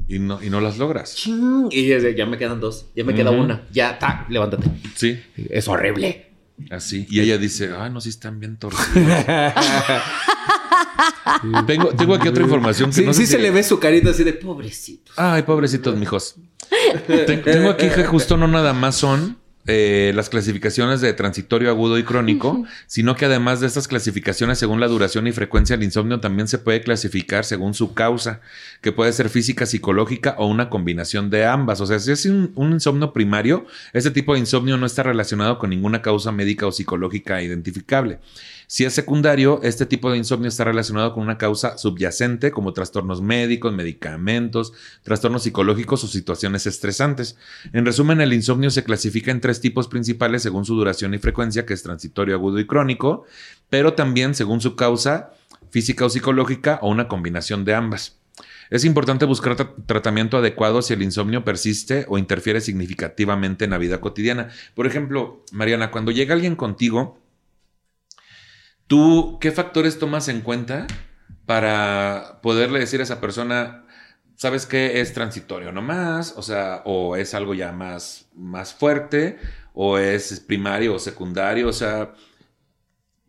Y 0.08 0.18
no, 0.20 0.42
y 0.44 0.50
no 0.50 0.60
las 0.60 0.78
logras. 0.80 1.16
Ching, 1.16 1.68
Y 1.72 1.88
ya, 1.88 1.98
ya 2.10 2.26
me 2.26 2.38
quedan 2.38 2.60
dos, 2.60 2.88
ya 2.96 3.04
me 3.04 3.14
queda 3.14 3.30
Ujú. 3.32 3.42
una. 3.42 3.62
Ya, 3.72 3.98
ta, 4.00 4.26
levántate. 4.30 4.68
Sí, 4.96 5.20
Es 5.50 5.68
horrible. 5.68 6.26
así. 6.72 7.06
Y 7.10 7.20
ella 7.22 7.38
dice, 7.38 7.70
ay, 7.78 7.92
no, 7.92 8.02
sí 8.02 8.10
están 8.10 8.40
bien 8.40 8.58
torcidos. 8.58 8.90
Tengo, 11.68 11.90
tengo 11.90 12.16
aquí 12.16 12.28
otra 12.28 12.44
información 12.44 12.90
que 12.90 12.96
Sí, 12.98 13.06
no 13.06 13.14
sé 13.14 13.22
sí 13.22 13.26
si- 13.28 13.32
se 13.34 13.40
le 13.40 13.52
ve 13.52 13.64
su 13.64 13.80
carita 13.80 14.10
así 14.12 14.24
de 14.24 14.34
pobrecito. 14.34 15.12
Ay, 15.16 15.44
pobrecitos, 15.44 15.96
mijos. 15.98 16.36
Ten- 17.08 17.42
Tengo 17.44 17.70
aquí 17.70 17.88
que 17.90 18.04
justo 18.06 18.38
no 18.38 18.48
nada 18.48 18.74
más 18.74 18.96
son 18.96 19.38
eh, 19.72 20.14
las 20.16 20.30
clasificaciones 20.30 21.00
de 21.00 21.14
transitorio, 21.14 21.70
agudo 21.70 22.00
y 22.00 22.04
crónico, 22.04 22.64
sino 22.88 23.16
que 23.16 23.26
además 23.26 23.60
de 23.60 23.68
estas 23.68 23.88
clasificaciones 23.88 24.58
según 24.58 24.80
la 24.80 24.88
duración 24.88 25.28
y 25.28 25.32
frecuencia 25.32 25.76
del 25.78 25.84
insomnio, 25.86 26.20
también 26.20 26.48
se 26.48 26.58
puede 26.58 26.82
clasificar 26.82 27.46
según 27.46 27.76
su 27.76 27.94
causa, 27.94 28.42
que 28.82 28.92
puede 28.92 29.14
ser 29.14 29.30
física, 29.30 29.68
psicológica 29.68 30.34
o 30.40 30.48
una 30.48 30.70
combinación 30.72 31.30
de 31.30 31.46
ambas. 31.46 31.82
O 31.82 31.86
sea, 31.86 32.00
si 32.00 32.12
es 32.12 32.26
un, 32.26 32.52
un 32.56 32.72
insomnio 32.72 33.14
primario, 33.14 33.68
este 33.94 34.10
tipo 34.10 34.34
de 34.34 34.40
insomnio 34.40 34.76
no 34.78 34.88
está 34.88 35.04
relacionado 35.04 35.60
con 35.60 35.70
ninguna 35.70 36.02
causa 36.02 36.32
médica 36.32 36.66
o 36.66 36.72
psicológica 36.72 37.40
identificable. 37.44 38.20
Si 38.72 38.86
es 38.86 38.94
secundario, 38.94 39.60
este 39.64 39.88
tipo 39.88 40.12
de 40.12 40.20
insomnio 40.20 40.48
está 40.48 40.64
relacionado 40.64 41.12
con 41.16 41.24
una 41.24 41.40
causa 41.40 41.80
subyacente 41.80 42.52
como 42.52 42.72
trastornos 42.72 43.20
médicos, 43.20 43.74
medicamentos, 43.74 44.74
trastornos 45.02 45.42
psicológicos 45.42 46.04
o 46.04 46.08
situaciones 46.08 46.68
estresantes. 46.68 47.36
En 47.74 47.84
resumen, 47.84 48.22
el 48.22 48.32
insomnio 48.32 48.70
se 48.70 48.84
clasifica 48.84 49.32
en 49.32 49.42
tres 49.42 49.60
tipos 49.60 49.88
principales 49.88 50.44
según 50.44 50.66
su 50.66 50.76
duración 50.76 51.16
y 51.16 51.18
frecuencia, 51.18 51.66
que 51.66 51.74
es 51.74 51.82
transitorio, 51.82 52.36
agudo 52.36 52.60
y 52.60 52.68
crónico, 52.68 53.26
pero 53.72 53.96
también 53.96 54.36
según 54.36 54.62
su 54.62 54.76
causa 54.76 55.32
física 55.72 56.06
o 56.06 56.10
psicológica 56.12 56.78
o 56.84 56.92
una 56.92 57.08
combinación 57.08 57.66
de 57.66 57.74
ambas. 57.74 58.18
Es 58.70 58.86
importante 58.86 59.26
buscar 59.26 59.58
tra- 59.58 59.74
tratamiento 59.88 60.38
adecuado 60.38 60.84
si 60.84 60.94
el 60.94 61.02
insomnio 61.02 61.44
persiste 61.44 62.06
o 62.08 62.20
interfiere 62.20 62.62
significativamente 62.62 63.66
en 63.66 63.72
la 63.72 63.80
vida 63.80 64.00
cotidiana. 64.00 64.50
Por 64.76 64.86
ejemplo, 64.86 65.44
Mariana, 65.52 65.90
cuando 65.90 66.12
llega 66.12 66.36
alguien 66.36 66.56
contigo, 66.56 67.19
¿Tú 68.90 69.38
qué 69.40 69.52
factores 69.52 70.00
tomas 70.00 70.28
en 70.30 70.42
cuenta 70.42 70.88
para 71.46 72.40
poderle 72.42 72.80
decir 72.80 73.00
a 73.02 73.04
esa 73.04 73.22
persona, 73.22 73.86
sabes 74.36 74.66
que 74.66 75.00
es 75.00 75.14
transitorio 75.14 75.72
nomás? 75.72 76.34
O 76.36 76.42
sea, 76.42 76.82
o 76.86 77.16
es 77.16 77.36
algo 77.36 77.54
ya 77.54 77.72
más, 77.72 78.26
más 78.34 78.74
fuerte, 78.74 79.38
o 79.76 80.00
es 80.00 80.40
primario 80.40 80.96
o 80.96 81.00
secundario, 81.00 81.68
o 81.68 81.72
sea, 81.74 82.14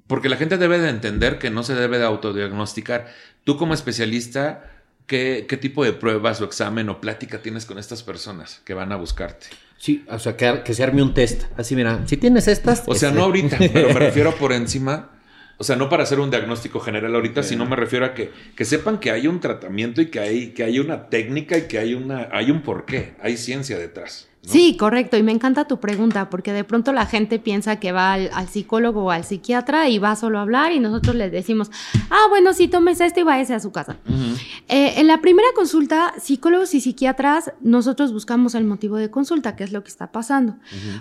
porque 0.07 0.31
la 0.31 0.39
gente 0.39 0.57
debe 0.57 0.79
de 0.79 0.89
entender 0.89 1.39
que 1.39 1.51
no 1.51 1.63
se 1.63 1.75
debe 1.75 1.99
de 1.99 2.07
autodiagnosticar. 2.07 3.09
Tú 3.45 3.59
como 3.59 3.75
especialista, 3.75 4.65
¿qué, 5.07 5.45
qué 5.47 5.59
tipo 5.59 5.85
de 5.85 5.93
pruebas 5.93 6.41
o 6.41 6.47
examen 6.47 6.89
o 6.89 7.03
plática 7.03 7.43
tienes 7.43 7.67
con 7.67 7.79
estas 7.79 8.03
personas 8.03 8.63
que 8.65 8.73
van 8.73 8.93
a 8.93 8.97
buscarte? 8.97 9.49
Sí, 9.77 10.07
o 10.09 10.19
sea, 10.19 10.39
que, 10.39 10.63
que 10.65 10.73
se 10.73 10.83
arme 10.83 11.03
un 11.03 11.13
test. 11.13 11.45
Así, 11.59 11.77
mira, 11.77 12.01
si 12.07 12.17
tienes 12.17 12.49
estas. 12.49 12.85
O 12.87 12.95
sea, 12.95 13.11
este- 13.11 13.19
no 13.21 13.27
ahorita, 13.27 13.59
pero 13.59 13.89
me 13.89 13.99
refiero 14.07 14.35
por 14.37 14.53
encima. 14.55 15.11
O 15.61 15.63
sea, 15.63 15.77
no 15.77 15.91
para 15.91 16.05
hacer 16.05 16.21
un 16.21 16.31
diagnóstico 16.31 16.81
general 16.81 17.15
ahorita, 17.15 17.43
sino 17.43 17.67
me 17.67 17.77
refiero 17.77 18.07
a 18.07 18.15
que, 18.15 18.31
que 18.57 18.65
sepan 18.65 18.99
que 18.99 19.11
hay 19.11 19.27
un 19.27 19.41
tratamiento 19.41 20.01
y 20.01 20.07
que 20.07 20.19
hay, 20.19 20.49
que 20.53 20.65
hay 20.65 20.79
una 20.79 21.11
técnica 21.11 21.59
y 21.59 21.69
que 21.69 21.79
hay, 21.79 21.93
una, 21.93 22.31
hay 22.33 22.51
un 22.51 22.63
porqué, 22.63 23.13
hay 23.21 23.37
ciencia 23.37 23.79
detrás. 23.79 24.30
¿No? 24.43 24.51
Sí, 24.51 24.77
correcto. 24.77 25.17
Y 25.17 25.23
me 25.23 25.33
encanta 25.33 25.67
tu 25.67 25.81
pregunta, 25.81 26.31
porque 26.31 26.53
de 26.53 26.65
pronto 26.65 26.93
la 26.93 27.07
gente 27.07 27.39
piensa 27.39 27.77
que 27.77 27.93
va 27.93 28.15
al, 28.15 28.31
al 28.33 28.49
psicólogo 28.49 29.05
o 29.05 29.11
al 29.11 29.25
psiquiatra 29.25 29.89
y 29.89 29.99
va 29.99 30.17
solo 30.17 30.39
a 30.39 30.43
hablar 30.43 30.73
y 30.73 30.81
nosotros 30.81 31.15
les 31.15 31.31
decimos, 31.31 31.71
ah, 32.11 32.27
bueno, 32.29 32.53
sí, 32.53 32.69
tomes 32.69 33.01
esto 33.01 33.21
y 33.21 33.23
váyase 33.23 33.55
a 33.55 33.61
su 33.61 33.71
casa. 33.71 33.99
Eh, 34.69 34.95
en 34.97 35.07
la 35.07 35.21
primera 35.21 35.49
consulta, 35.55 36.15
psicólogos 36.19 36.75
y 36.75 36.81
psiquiatras, 36.81 37.53
nosotros 37.61 38.13
buscamos 38.13 38.55
el 38.55 38.65
motivo 38.65 38.97
de 38.97 39.11
consulta, 39.11 39.57
qué 39.57 39.65
es 39.65 39.73
lo 39.73 39.83
que 39.83 39.89
está 39.89 40.11
pasando. 40.13 40.57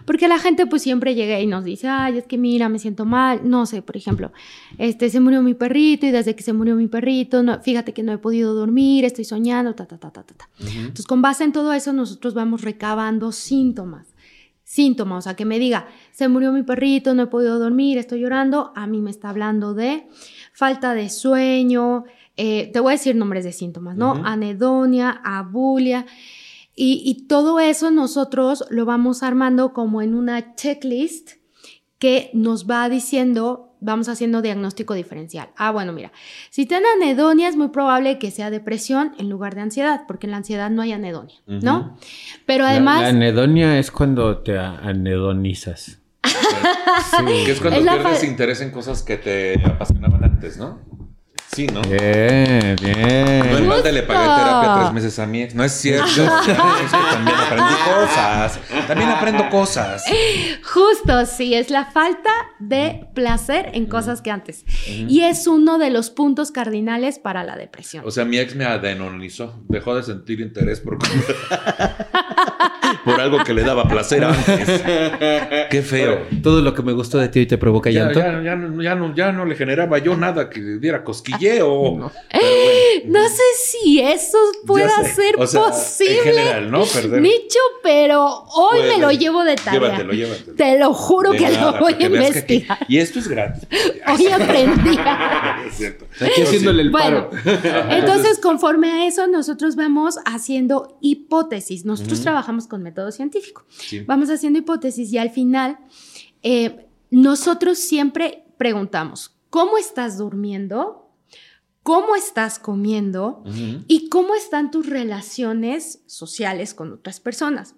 Porque 0.06 0.28
la 0.28 0.40
gente 0.40 0.66
pues 0.66 0.82
siempre 0.82 1.16
llega 1.16 1.40
y 1.40 1.48
nos 1.48 1.64
dice, 1.64 1.88
ay, 1.88 2.18
es 2.18 2.26
que 2.26 2.38
mira, 2.38 2.70
me 2.70 2.80
siento 2.80 3.06
mal. 3.06 3.42
No 3.44 3.66
sé, 3.66 3.82
por 3.82 3.96
ejemplo, 3.96 4.32
este, 4.78 5.10
se 5.10 5.20
murió 5.20 5.42
mi 5.42 5.54
perrito 5.54 6.06
y 6.06 6.12
desde 6.12 6.36
que 6.36 6.44
se 6.44 6.54
murió 6.54 6.76
mi 6.76 6.88
perrito, 6.88 7.44
no, 7.44 7.62
fíjate 7.62 7.94
que 7.94 8.04
no 8.04 8.12
he 8.12 8.18
podido 8.18 8.54
dormir, 8.54 9.06
estoy 9.06 9.26
soñando, 9.26 9.76
ta, 9.76 9.86
ta, 9.86 9.98
ta, 9.98 10.12
ta, 10.12 10.24
ta. 10.24 10.34
ta. 10.34 10.50
Entonces, 10.60 11.06
con 11.06 11.22
base 11.22 11.44
en 11.44 11.52
todo 11.52 11.74
eso, 11.74 11.94
nosotros 11.94 12.34
vamos 12.34 12.62
recabando 12.62 13.29
síntomas. 13.36 14.16
Síntomas, 14.64 15.20
o 15.20 15.22
sea, 15.24 15.36
que 15.36 15.46
me 15.46 15.58
diga, 15.58 15.88
se 16.12 16.28
murió 16.28 16.52
mi 16.52 16.62
perrito, 16.62 17.16
no 17.16 17.24
he 17.24 17.28
podido 17.28 17.58
dormir, 17.58 17.98
estoy 17.98 18.22
llorando, 18.22 18.72
a 18.76 18.86
mí 18.86 19.02
me 19.02 19.10
está 19.10 19.30
hablando 19.30 19.74
de 19.74 20.08
falta 20.54 20.94
de 20.94 21.10
sueño, 21.10 22.04
eh, 22.38 22.70
te 22.72 22.80
voy 22.80 22.92
a 22.92 22.98
decir 22.98 23.16
nombres 23.16 23.44
de 23.44 23.52
síntomas, 23.52 23.98
¿no? 23.98 24.22
Anedonia, 24.24 25.22
abulia, 25.24 26.06
y, 26.76 27.02
y 27.04 27.28
todo 27.28 27.60
eso 27.60 27.90
nosotros 27.90 28.64
lo 28.70 28.86
vamos 28.86 29.24
armando 29.24 29.74
como 29.74 30.02
en 30.02 30.14
una 30.14 30.56
checklist 30.56 31.32
que 31.98 32.30
nos 32.34 32.70
va 32.70 32.88
diciendo, 32.90 33.69
vamos 33.82 34.10
haciendo 34.10 34.42
diagnóstico 34.42 34.94
diferencial. 34.94 35.50
Ah, 35.56 35.72
bueno, 35.72 35.94
mira, 35.94 36.12
si 36.50 36.66
tiene 36.66 36.86
anedonia 36.96 37.48
es 37.48 37.56
muy 37.56 37.70
probable 37.70 38.20
que 38.20 38.32
sea 38.32 38.50
depresión 38.50 39.14
en 39.18 39.30
lugar 39.30 39.56
de 39.56 39.62
ansiedad, 39.62 40.02
porque 40.08 40.28
en 40.28 40.32
la 40.32 40.38
ansiedad 40.38 40.70
no 40.70 40.82
hay 40.82 40.92
anedonia, 40.92 41.36
¿no? 41.48 41.98
Pero 42.46 42.66
además... 42.66 43.02
La, 43.02 43.08
anedonia 43.10 43.78
es 43.80 43.92
cuando 43.92 44.40
te 44.40 44.58
anedonizas. 44.58 46.00
Que 47.46 47.52
es 47.52 47.60
cuando 47.62 47.80
Es 47.80 47.86
pierdes 47.88 48.20
fa- 48.20 48.26
interés 48.26 48.62
en 48.62 48.72
cosas 48.72 49.04
que 49.04 49.18
te 49.18 49.62
apasionaban 49.66 50.24
antes, 50.24 50.58
¿no? 50.58 50.80
Sí, 51.60 51.68
¿no? 51.68 51.82
Bien, 51.82 52.78
bien. 52.82 53.52
No 53.52 53.58
en 53.58 53.68
balde 53.68 53.92
le 53.92 54.04
pagué 54.04 54.22
terapia 54.22 54.76
tres 54.80 54.94
meses 54.94 55.20
a 55.20 55.26
mi 55.26 55.42
ex. 55.42 55.54
No 55.54 55.66
es 55.66 55.74
cierto. 55.74 56.06
Es 56.10 56.46
que 56.46 56.54
también 57.12 57.36
aprendí 57.36 57.74
cosas. 57.84 58.60
También 58.88 59.10
aprendo 59.10 59.50
cosas. 59.50 60.06
Justo, 60.64 61.26
sí, 61.26 61.54
es 61.54 61.70
la 61.70 61.84
falta 61.84 62.30
de 62.60 63.10
placer 63.14 63.72
en 63.74 63.88
cosas 63.88 64.22
que 64.22 64.32
antes. 64.32 64.64
Y 64.88 65.24
es 65.24 65.48
uno 65.48 65.80
de 65.80 65.90
los 65.90 66.12
puntos 66.12 66.54
cardinales 66.54 67.20
para 67.20 67.44
la 67.44 67.58
depresión. 67.58 68.06
O 68.08 68.12
sea, 68.12 68.24
mi 68.24 68.38
ex 68.38 68.56
me 68.56 68.64
adenonizó. 68.64 69.62
Dejó 69.68 69.98
de 69.98 70.04
sentir 70.04 70.40
interés 70.40 70.80
por, 70.80 70.98
por 73.12 73.22
algo 73.22 73.44
que 73.44 73.54
le 73.54 73.64
daba 73.64 73.88
placer 73.88 74.24
antes. 74.24 74.68
Qué 75.70 75.82
feo. 75.82 76.20
Todo 76.44 76.62
lo 76.62 76.74
que 76.74 76.82
me 76.82 76.94
gustó 76.94 77.18
de 77.18 77.30
ti 77.30 77.40
hoy 77.40 77.46
te 77.46 77.58
provoca 77.58 77.90
Ya, 77.90 78.06
llanto. 78.06 78.20
ya, 78.20 78.42
ya 78.44 78.56
no, 78.56 78.82
ya, 78.84 78.96
no, 78.96 79.16
ya 79.16 79.32
no 79.32 79.46
le 79.46 79.56
generaba 79.56 79.98
yo 80.00 80.16
nada 80.16 80.50
que 80.50 80.60
le 80.60 80.80
diera 80.80 81.04
cosquilleo. 81.04 81.50
Pero 81.50 81.70
bueno. 81.92 82.12
no 83.08 83.28
sé 83.30 83.44
si 83.58 84.02
eso 84.02 84.38
pueda 84.66 85.04
ser 85.04 85.36
O 85.38 85.48
sea, 85.48 85.62
posible. 85.64 86.18
En 86.18 86.24
general, 86.24 86.72
¿no? 86.72 86.84
Perder. 86.86 87.22
Nicho, 87.22 87.60
pero 87.84 88.26
hoy 88.56 88.80
Puede. 88.80 88.94
me 88.96 89.02
lo 89.02 89.12
llevo 89.12 89.44
de 89.44 89.56
tarea. 89.56 89.80
Llévatelo, 89.80 90.14
llévatelo. 90.14 90.56
Te 90.56 90.80
lo 90.80 90.94
juro 90.94 91.32
De 91.32 91.38
que 91.38 91.50
nada, 91.50 91.72
lo 91.72 91.80
voy 91.80 91.94
a 91.94 91.96
aquí- 91.96 92.06
investigar. 92.06 92.78
y 92.88 92.98
esto 92.98 93.20
es 93.20 93.28
gratis. 93.28 93.68
Hoy 94.08 94.28
aprendí. 94.28 94.98
es 95.68 95.76
cierto. 95.76 96.06
Aquí 96.22 96.42
haciéndole 96.42 96.82
el 96.84 96.90
Bueno, 96.92 97.30
paro. 97.30 97.92
entonces 97.92 98.40
conforme 98.40 98.92
a 98.92 99.08
eso 99.08 99.28
nosotros 99.28 99.76
vamos 99.76 100.18
haciendo 100.26 100.98
hipótesis. 101.02 101.86
Nosotros 101.86 102.22
trabajamos 102.22 102.68
con 102.68 102.84
método 103.00 103.12
científico. 103.12 103.66
Sí. 103.70 104.02
Vamos 104.02 104.30
haciendo 104.30 104.60
hipótesis 104.60 105.12
y 105.14 105.18
al 105.18 105.30
final 105.30 105.80
eh, 106.44 106.88
nosotros 107.10 107.78
siempre 107.80 108.44
preguntamos, 108.58 109.36
¿cómo 109.50 109.78
estás 109.78 110.18
durmiendo? 110.18 111.06
¿Cómo 111.82 112.16
estás 112.16 112.60
comiendo? 112.60 113.42
¿Y 113.88 114.10
cómo 114.10 114.36
están 114.36 114.70
tus 114.70 114.86
relaciones 114.86 116.04
sociales 116.06 116.74
con 116.74 116.92
otras 116.92 117.20
personas? 117.20 117.74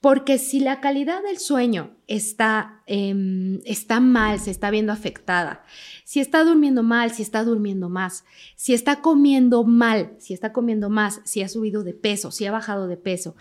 Porque 0.00 0.38
si 0.38 0.60
la 0.60 0.80
calidad 0.80 1.22
del 1.22 1.38
sueño 1.38 1.95
está, 2.08 2.82
em, 2.86 3.58
está 3.64 3.98
mal, 3.98 4.38
se 4.38 4.52
está 4.52 4.70
viendo 4.70 4.92
afectada, 4.92 5.64
si 6.04 6.20
está 6.20 6.44
durmiendo 6.44 6.84
mal, 6.84 7.10
si 7.10 7.22
está 7.22 7.42
durmiendo 7.42 7.88
más, 7.88 8.24
si 8.54 8.74
está 8.74 9.00
comiendo 9.00 9.64
mal, 9.64 10.12
si 10.18 10.32
está 10.32 10.52
comiendo 10.52 10.88
más, 10.88 11.20
si 11.24 11.42
ha 11.42 11.48
subido 11.48 11.82
de 11.82 11.94
peso, 11.94 12.30
si 12.30 12.46
ha 12.46 12.52
bajado 12.52 12.86
de 12.86 12.96
peso, 12.96 13.34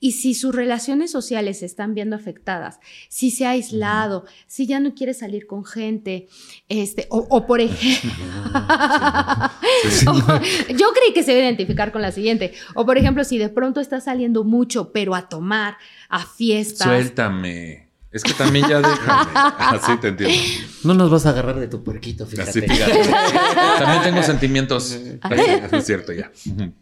y 0.00 0.12
si 0.12 0.32
sus 0.32 0.54
relaciones 0.54 1.10
sociales 1.10 1.58
se 1.58 1.66
están 1.66 1.92
viendo 1.92 2.16
afectadas, 2.16 2.80
si 3.10 3.30
se 3.30 3.44
ha 3.44 3.50
aislado, 3.50 4.24
si 4.46 4.66
ya 4.66 4.80
no 4.80 4.94
quiere 4.94 5.12
salir 5.12 5.46
con 5.46 5.66
gente, 5.66 6.28
este, 6.70 7.06
o, 7.10 7.18
o 7.28 7.46
por 7.46 7.60
ejemplo, 7.60 8.24
yo 10.74 10.86
creí 10.94 11.12
que 11.12 11.22
se 11.22 11.32
iba 11.32 11.40
a 11.40 11.44
identificar 11.44 11.92
con 11.92 12.00
la 12.00 12.12
siguiente, 12.12 12.54
o 12.74 12.86
por 12.86 12.96
ejemplo, 12.96 13.24
si 13.24 13.36
de 13.36 13.50
pronto 13.50 13.80
está 13.80 14.00
saliendo 14.00 14.42
mucho, 14.42 14.90
pero 14.90 15.14
a 15.14 15.28
tomar, 15.28 15.76
a 16.08 16.24
fiestas. 16.24 16.86
Suéltame. 16.86 17.85
Es 18.16 18.22
que 18.22 18.32
también 18.32 18.66
ya 18.68 18.80
déjame. 18.80 19.30
Así 19.58 19.96
te 20.00 20.08
entiendo. 20.08 20.36
No 20.84 20.94
nos 20.94 21.10
vas 21.10 21.26
a 21.26 21.30
agarrar 21.30 21.60
de 21.60 21.68
tu 21.68 21.82
puerquito, 21.84 22.24
Así, 22.24 22.36
fíjate. 22.36 22.62
fíjate. 22.62 23.10
También 23.78 24.02
tengo 24.04 24.22
sentimientos. 24.32 24.98
Así, 25.20 25.42
Es 25.72 25.84
cierto, 25.86 26.12
ya. 26.12 26.30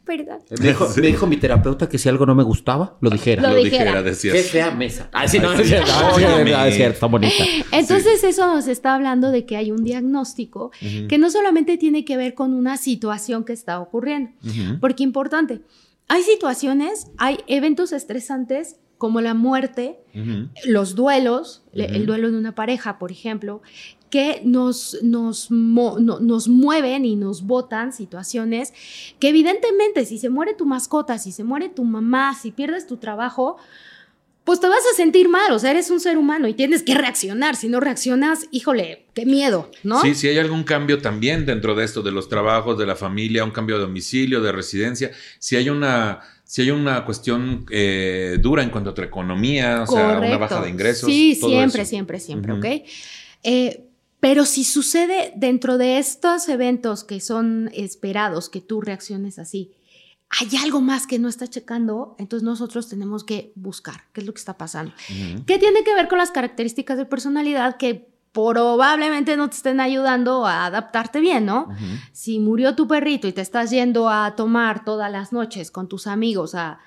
Perdón. 0.05 0.39
Me 0.61 0.69
dijo, 0.69 0.89
me 0.97 1.07
dijo 1.09 1.27
mi 1.27 1.37
terapeuta 1.37 1.89
que 1.89 1.99
si 1.99 2.09
algo 2.09 2.25
no 2.27 2.35
me 2.35 2.43
gustaba, 2.45 2.97
lo 3.01 3.11
dijera. 3.11 3.43
Lo 3.43 3.55
Lo 3.57 3.65
dijera, 3.65 4.03
decías. 4.03 4.35
Qué 4.37 4.43
fea 4.43 4.71
mesa. 4.71 5.09
Ah, 5.13 5.27
sí, 5.27 5.39
no, 5.39 5.53
es 5.53 5.61
sí. 5.63 5.69
cierto. 5.69 5.91
Ah, 5.93 6.13
ah, 6.15 6.69
es 6.69 6.75
cierto, 6.77 6.95
está 6.95 7.07
bonita. 7.07 7.45
Entonces 7.73 8.23
eso 8.23 8.47
nos 8.47 8.69
está 8.69 8.95
hablando 8.95 9.31
de 9.31 9.45
que 9.45 9.57
hay 9.57 9.71
un 9.73 9.83
diagnóstico 9.85 10.71
Ujú. 10.81 11.09
que 11.09 11.19
no 11.19 11.31
solamente 11.31 11.77
tiene 11.79 12.05
que 12.05 12.17
ver 12.17 12.35
con 12.35 12.55
una 12.55 12.77
situación 12.77 13.45
que 13.45 13.53
está 13.53 13.81
ocurriendo, 13.81 14.31
Ujú. 14.45 14.79
porque 14.81 15.03
importante, 15.03 15.63
hay 16.09 16.23
situaciones, 16.23 17.07
hay 17.19 17.39
eventos 17.47 17.93
estresantes 17.93 18.77
como 19.05 19.21
la 19.21 19.35
muerte, 19.35 19.99
los 20.65 20.95
duelos, 20.95 21.63
el 21.75 22.07
duelo 22.07 22.31
de 22.31 22.39
una 22.39 22.55
pareja, 22.55 22.99
por 22.99 23.13
ejemplo, 23.13 23.61
que 24.09 24.41
nos, 24.47 24.97
nos, 25.03 25.51
nos 25.51 26.49
mueven 26.49 27.05
y 27.05 27.15
nos 27.15 27.43
botan 27.43 27.93
situaciones 27.93 28.73
que 29.21 29.29
evidentemente 29.29 30.07
si 30.07 30.17
se 30.17 30.31
muere 30.31 30.55
tu 30.55 30.65
mascota, 30.65 31.19
si 31.19 31.33
se 31.33 31.45
muere 31.45 31.69
tu 31.69 31.85
mamá, 31.85 32.35
si 32.35 32.51
pierdes 32.51 32.87
tu 32.87 32.97
trabajo, 32.97 33.59
pues 34.45 34.59
te 34.61 34.69
vas 34.69 34.85
a 34.91 34.97
sentir 34.97 35.29
mal, 35.29 35.53
o 35.53 35.59
sea, 35.59 35.73
eres 35.73 35.91
un 35.91 36.01
ser 36.01 36.17
humano 36.17 36.49
y 36.49 36.55
tienes 36.55 36.83
que 36.83 36.95
reaccionar. 36.95 37.57
Si 37.57 37.69
no 37.69 37.79
reaccionas, 37.79 38.47
híjole, 38.53 39.05
qué 39.13 39.27
miedo, 39.27 39.71
¿no? 39.83 40.01
Sí, 40.01 40.15
si 40.15 40.29
hay 40.29 40.39
algún 40.39 40.65
cambio 40.65 41.03
también 41.03 41.45
dentro 41.45 41.75
de 41.75 41.85
esto, 41.85 42.01
de 42.01 42.11
los 42.11 42.31
trabajos, 42.31 42.79
de 42.79 42.87
la 42.87 42.97
familia, 42.97 43.45
un 43.45 43.51
cambio 43.51 43.77
de 43.77 43.83
domicilio, 43.83 44.41
de 44.41 44.53
residencia, 44.53 45.11
si 45.39 45.57
hay 45.57 45.69
una, 45.69 46.21
si 46.45 46.63
hay 46.63 46.71
una 46.71 47.05
cuestión 47.05 47.67
eh, 47.71 48.39
dura 48.41 48.63
en 48.63 48.71
cuanto 48.71 48.91
a 48.91 48.95
tu 48.95 49.03
economía, 49.03 49.83
o 49.83 49.87
sea, 49.87 50.19
una 50.19 50.37
baja 50.37 50.61
de 50.61 50.71
ingresos. 50.71 51.09
Sí, 51.09 51.35
siempre, 51.35 51.85
siempre, 51.85 52.21
siempre, 52.21 52.53
¿ok? 52.53 52.65
Eh, 53.43 53.85
pero 54.21 54.45
si 54.45 54.65
sucede 54.65 55.33
dentro 55.37 55.77
de 55.79 55.99
estos 55.99 56.49
eventos 56.49 57.05
que 57.05 57.21
son 57.21 57.71
esperados, 57.75 58.49
que 58.49 58.61
tú 58.61 58.81
reacciones 58.81 59.39
así, 59.39 59.73
hay 60.31 60.57
algo 60.63 60.81
más 60.81 61.07
que 61.07 61.19
no 61.19 61.29
está 61.29 61.47
checando, 61.47 62.17
entonces 62.19 62.45
nosotros 62.45 62.89
tenemos 62.89 63.25
que 63.25 63.53
buscar 63.55 64.05
qué 64.13 64.21
es 64.21 64.27
lo 64.27 64.33
que 64.35 64.39
está 64.39 64.57
pasando. 64.57 64.93
¿Qué 65.47 65.59
tiene 65.59 65.85
que 65.85 65.95
ver 65.95 66.09
con 66.09 66.19
las 66.19 66.31
características 66.31 66.97
de 66.97 67.05
personalidad 67.05 67.77
que 67.77 68.14
probablemente 68.35 69.37
no 69.37 69.49
te 69.49 69.57
estén 69.57 69.81
ayudando 69.81 70.45
a 70.45 70.67
adaptarte 70.67 71.21
bien, 71.21 71.47
¿no? 71.47 71.69
Si 72.13 72.41
murió 72.41 72.75
tu 72.75 72.89
perrito 72.89 73.29
y 73.29 73.33
te 73.33 73.41
estás 73.41 73.71
yendo 73.71 74.11
a 74.11 74.35
tomar 74.37 74.85
todas 74.85 75.11
las 75.11 75.33
noches 75.33 75.71
con 75.71 75.89
tus 75.89 76.09
amigos 76.09 76.55
a, 76.57 76.81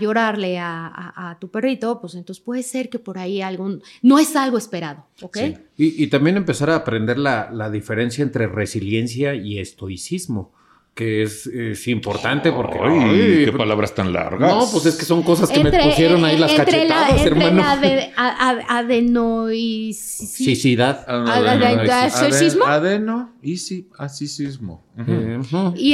llorarle 0.00 0.58
a, 0.58 1.36
tu 1.38 1.50
perrito, 1.50 2.00
pues 2.00 2.14
entonces 2.14 2.42
puede 2.42 2.62
ser 2.62 2.88
que 2.88 2.98
por 2.98 3.18
ahí 3.18 3.42
algún, 3.42 3.82
no 4.00 4.18
es 4.18 4.34
algo 4.34 4.56
esperado, 4.56 5.04
¿ok? 5.20 5.36
Y, 5.76 6.06
también 6.06 6.38
empezar 6.38 6.70
a 6.70 6.76
aprender 6.76 7.18
la, 7.18 7.50
la 7.52 7.68
diferencia 7.68 8.22
entre 8.22 8.46
resiliencia 8.46 9.34
y 9.34 9.58
estoicismo 9.58 10.52
que 10.94 11.22
es, 11.22 11.48
importante 11.88 12.52
porque... 12.52 12.78
Ay, 12.80 13.46
qué 13.46 13.52
palabras 13.52 13.92
tan 13.94 14.12
largas. 14.12 14.40
No, 14.40 14.68
pues 14.70 14.86
es 14.86 14.94
que 14.94 15.04
son 15.04 15.24
cosas 15.24 15.50
que 15.50 15.58
me 15.62 15.72
pusieron 15.72 16.24
ahí 16.24 16.38
las 16.38 16.52
cachetadas, 16.52 17.20
la, 17.20 17.26
hermano. 17.26 17.74
Entre 17.74 18.12
la 18.16 18.64
adenoicidad. 18.68 21.04
Adenoicismo. 21.08 22.64
Adeno 22.64 23.32
y 23.42 23.56
sí, 23.58 23.88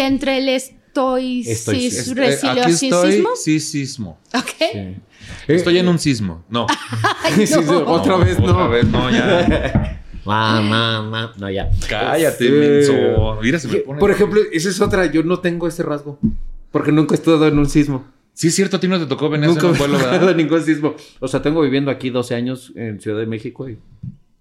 entre 0.01 0.39
el 0.39 0.51
estoicismo. 0.51 2.23
Aquí 2.23 2.71
estoy, 2.71 3.25
sisismo. 3.37 4.21
Ok. 4.35 4.53
Estoy 5.49 5.79
en 5.79 5.89
un 5.89 5.99
sismo. 5.99 6.45
No. 6.49 6.67
Otra 7.87 8.17
vez 8.17 8.39
no. 8.39 8.45
Otra 8.47 8.69
vez 8.69 8.87
no, 8.87 9.11
ya. 9.11 10.01
No, 10.25 11.51
ya. 11.51 11.71
Cállate, 11.89 12.47
este, 12.47 12.51
menso. 12.51 13.39
Mira, 13.43 13.59
se 13.59 13.69
me 13.69 13.77
pone. 13.77 14.01
Por 14.01 14.11
ejemplo, 14.11 14.41
esa 14.53 14.69
es 14.69 14.81
otra. 14.81 15.07
Yo 15.07 15.23
no 15.23 15.41
tengo 15.41 15.67
ese 15.67 15.83
rasgo. 15.83 16.19
Porque 16.71 16.93
nunca 16.93 17.15
he 17.15 17.19
estado 17.19 17.47
en 17.47 17.59
un 17.59 17.69
sismo. 17.69 18.05
Sí, 18.33 18.49
es 18.49 18.55
cierto, 18.55 18.77
a 18.77 18.81
ti 18.81 18.89
no 18.89 18.99
te 18.99 19.07
tocó 19.07 19.29
venir 19.29 19.49
nunca 19.49 19.67
en 19.67 19.73
un 19.73 19.77
pueblo, 19.77 19.99
¿verdad? 19.99 20.35
ningún 20.37 20.63
sismo. 20.63 20.95
O 21.19 21.29
sea, 21.29 21.43
tengo 21.43 21.61
viviendo 21.63 21.91
aquí 21.91 22.11
12 22.11 22.35
años 22.35 22.73
en 22.77 23.01
Ciudad 23.01 23.19
de 23.19 23.27
México 23.27 23.69
y. 23.69 23.79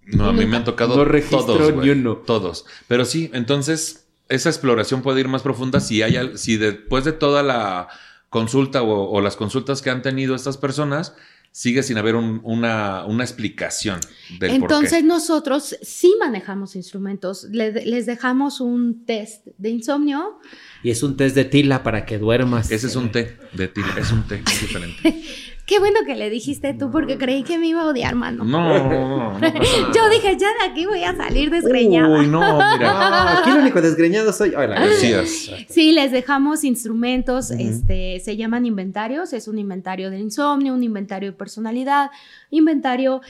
No, 0.05 0.25
a 0.25 0.33
mí 0.33 0.45
me 0.45 0.57
han 0.57 0.63
tocado 0.63 1.05
no 1.05 1.21
todos. 1.29 1.75
Ni 1.75 1.89
uno. 1.89 2.15
Todos. 2.17 2.65
Pero 2.87 3.05
sí, 3.05 3.29
entonces, 3.33 4.07
esa 4.27 4.49
exploración 4.49 5.01
puede 5.01 5.19
ir 5.19 5.27
más 5.27 5.43
profunda 5.43 5.79
si 5.79 6.01
hay 6.01 6.37
si 6.37 6.57
después 6.57 7.03
de 7.03 7.11
toda 7.11 7.43
la 7.43 7.87
consulta 8.29 8.83
o 8.83 9.21
las 9.21 9.35
consultas 9.35 9.81
que 9.81 9.89
han 9.89 10.01
tenido 10.01 10.35
estas 10.35 10.57
personas 10.57 11.13
sigue 11.51 11.83
sin 11.83 11.97
haber 11.97 12.15
una, 12.15 13.05
explicación 13.19 13.99
del 14.39 14.51
Entonces 14.51 15.03
nosotros 15.03 15.75
sí 15.81 16.15
manejamos 16.19 16.75
instrumentos, 16.75 17.47
les 17.51 18.05
dejamos 18.05 18.61
un 18.61 19.05
test 19.05 19.47
de 19.57 19.69
insomnio. 19.69 20.39
Y 20.83 20.91
es 20.91 21.03
un 21.03 21.17
test 21.17 21.35
de 21.35 21.45
tila 21.45 21.83
para 21.83 22.05
que 22.05 22.17
duermas. 22.17 22.71
Ese 22.71 22.87
es 22.87 22.95
un 22.95 23.11
té 23.11 23.37
de 23.53 23.67
tila, 23.67 23.95
es 23.97 24.11
un 24.11 24.27
té 24.27 24.37
diferente. 24.37 25.23
Qué 25.69 25.77
bueno 25.77 25.99
que 26.03 26.15
le 26.15 26.31
dijiste 26.31 26.73
tú 26.73 26.89
porque 26.89 27.19
creí 27.19 27.43
que 27.43 27.59
me 27.59 27.67
iba 27.67 27.81
a 27.81 27.85
odiar, 27.85 28.15
mano. 28.15 28.43
No, 28.43 28.89
no, 28.89 29.39
Yo 29.93 30.09
dije, 30.09 30.35
ya 30.35 30.47
de 30.47 30.71
aquí 30.71 30.87
voy 30.87 31.03
a 31.03 31.15
salir 31.15 31.51
desgreñada. 31.51 32.21
Uy, 32.21 32.25
no, 32.25 32.39
mira. 32.39 33.37
aquí 33.39 33.51
lo 33.51 33.59
único 33.59 33.79
desgreñado 33.79 34.33
soy. 34.33 34.55
Hola, 34.55 34.83
gracias. 34.83 35.51
Sí, 35.69 35.91
les 35.91 36.11
dejamos 36.11 36.63
instrumentos, 36.63 37.51
este, 37.51 38.19
se 38.19 38.35
llaman 38.35 38.65
inventarios, 38.65 39.31
es 39.31 39.47
un 39.47 39.59
inventario 39.59 40.09
de 40.09 40.17
insomnio, 40.17 40.73
un 40.73 40.81
inventario 40.81 41.29
de 41.29 41.37
personalidad, 41.37 42.09
inventario 42.49 43.21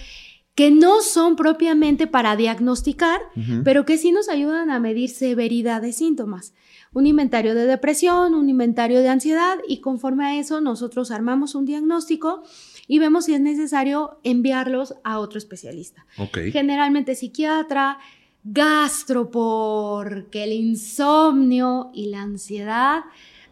que 0.56 0.72
no 0.72 1.02
son 1.02 1.36
propiamente 1.36 2.08
para 2.08 2.38
diagnosticar, 2.38 3.20
pero 3.66 3.84
que 3.84 3.98
sí 3.98 4.14
nos 4.14 4.30
ayudan 4.30 4.72
a 4.72 4.80
medir 4.80 5.10
severidad 5.10 5.82
de 5.82 5.92
síntomas 5.92 6.54
un 6.94 7.08
inventario 7.08 7.56
de 7.56 7.66
depresión, 7.66 8.34
un 8.34 8.50
inventario 8.50 9.00
de 9.02 9.10
ansiedad 9.10 9.58
y 9.68 9.82
conforme 9.82 10.26
a 10.26 10.40
eso 10.40 10.62
nosotros 10.62 11.12
armamos 11.12 11.56
un 11.56 11.66
diagnóstico 11.66 12.44
y 12.88 13.00
vemos 13.00 13.26
si 13.26 13.36
es 13.36 13.42
necesario 13.42 14.20
enviarlos 14.24 14.96
a 15.04 15.20
otro 15.20 15.38
especialista. 15.38 16.06
Generalmente 16.52 17.16
psiquiatra, 17.16 18.00
gastro, 18.44 19.30
porque 19.30 20.44
el 20.44 20.54
insomnio 20.54 21.92
y 21.94 22.10
la 22.10 22.22
ansiedad 22.22 23.04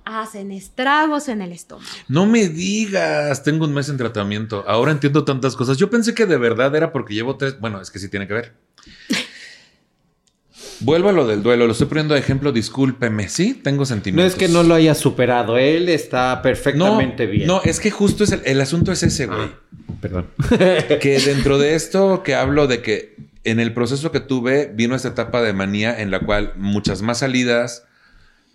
hacen 0.06 0.52
estragos 0.52 1.28
en 1.28 1.42
el 1.42 1.52
estómago. 1.52 1.90
No 2.08 2.26
me 2.26 2.48
digas, 2.48 3.44
tengo 3.44 3.66
un 3.66 3.74
mes 3.74 3.90
en 3.90 3.98
tratamiento. 3.98 4.64
Ahora 4.66 4.92
entiendo 4.92 5.26
tantas 5.26 5.56
cosas. 5.56 5.78
Yo 5.78 5.90
pensé 5.90 6.16
que 6.16 6.26
de 6.26 6.38
verdad 6.38 6.74
era 6.76 6.92
porque 6.92 7.14
llevo 7.14 7.36
tres. 7.36 7.60
Bueno, 7.60 7.82
es 7.82 7.92
que 7.92 8.00
sí 8.00 8.10
tiene 8.10 8.28
que 8.28 8.34
ver. 8.34 8.54
Vuelvo 10.80 11.10
a 11.10 11.12
lo 11.12 11.26
del 11.26 11.42
duelo, 11.42 11.66
lo 11.66 11.72
estoy 11.72 11.88
poniendo 11.88 12.14
de 12.14 12.20
ejemplo, 12.20 12.52
discúlpeme, 12.52 13.30
sí, 13.30 13.54
tengo 13.56 13.86
sentimientos. 13.86 14.24
No 14.24 14.28
es 14.28 14.36
que 14.36 14.54
no 14.54 14.64
lo 14.64 14.76
haya 14.76 14.94
superado, 14.94 15.58
él 15.58 15.90
está 15.90 16.42
perfectamente 16.42 17.26
bien. 17.26 17.48
No, 17.48 17.62
es 17.64 17.80
que 17.80 17.90
justo 17.90 18.24
es 18.24 18.38
el, 18.44 18.62
asunto 18.62 18.92
es 18.92 19.02
ese, 19.02 19.26
güey. 19.26 19.40
Ah, 19.40 19.94
perdón. 20.00 20.28
que 21.02 21.20
dentro 21.20 21.58
de 21.58 21.76
esto 21.76 22.22
que 22.24 22.36
hablo 22.36 22.68
de 22.68 22.82
que 22.82 23.16
en 23.44 23.60
el 23.60 23.74
proceso 23.74 24.12
que 24.12 24.20
tuve 24.20 24.72
vino 24.74 24.96
esta 24.96 25.10
etapa 25.10 25.42
de 25.42 25.54
manía 25.54 26.00
en 26.00 26.12
la 26.12 26.20
cual 26.20 26.54
muchas 26.58 27.02
más 27.02 27.20
salidas, 27.20 27.86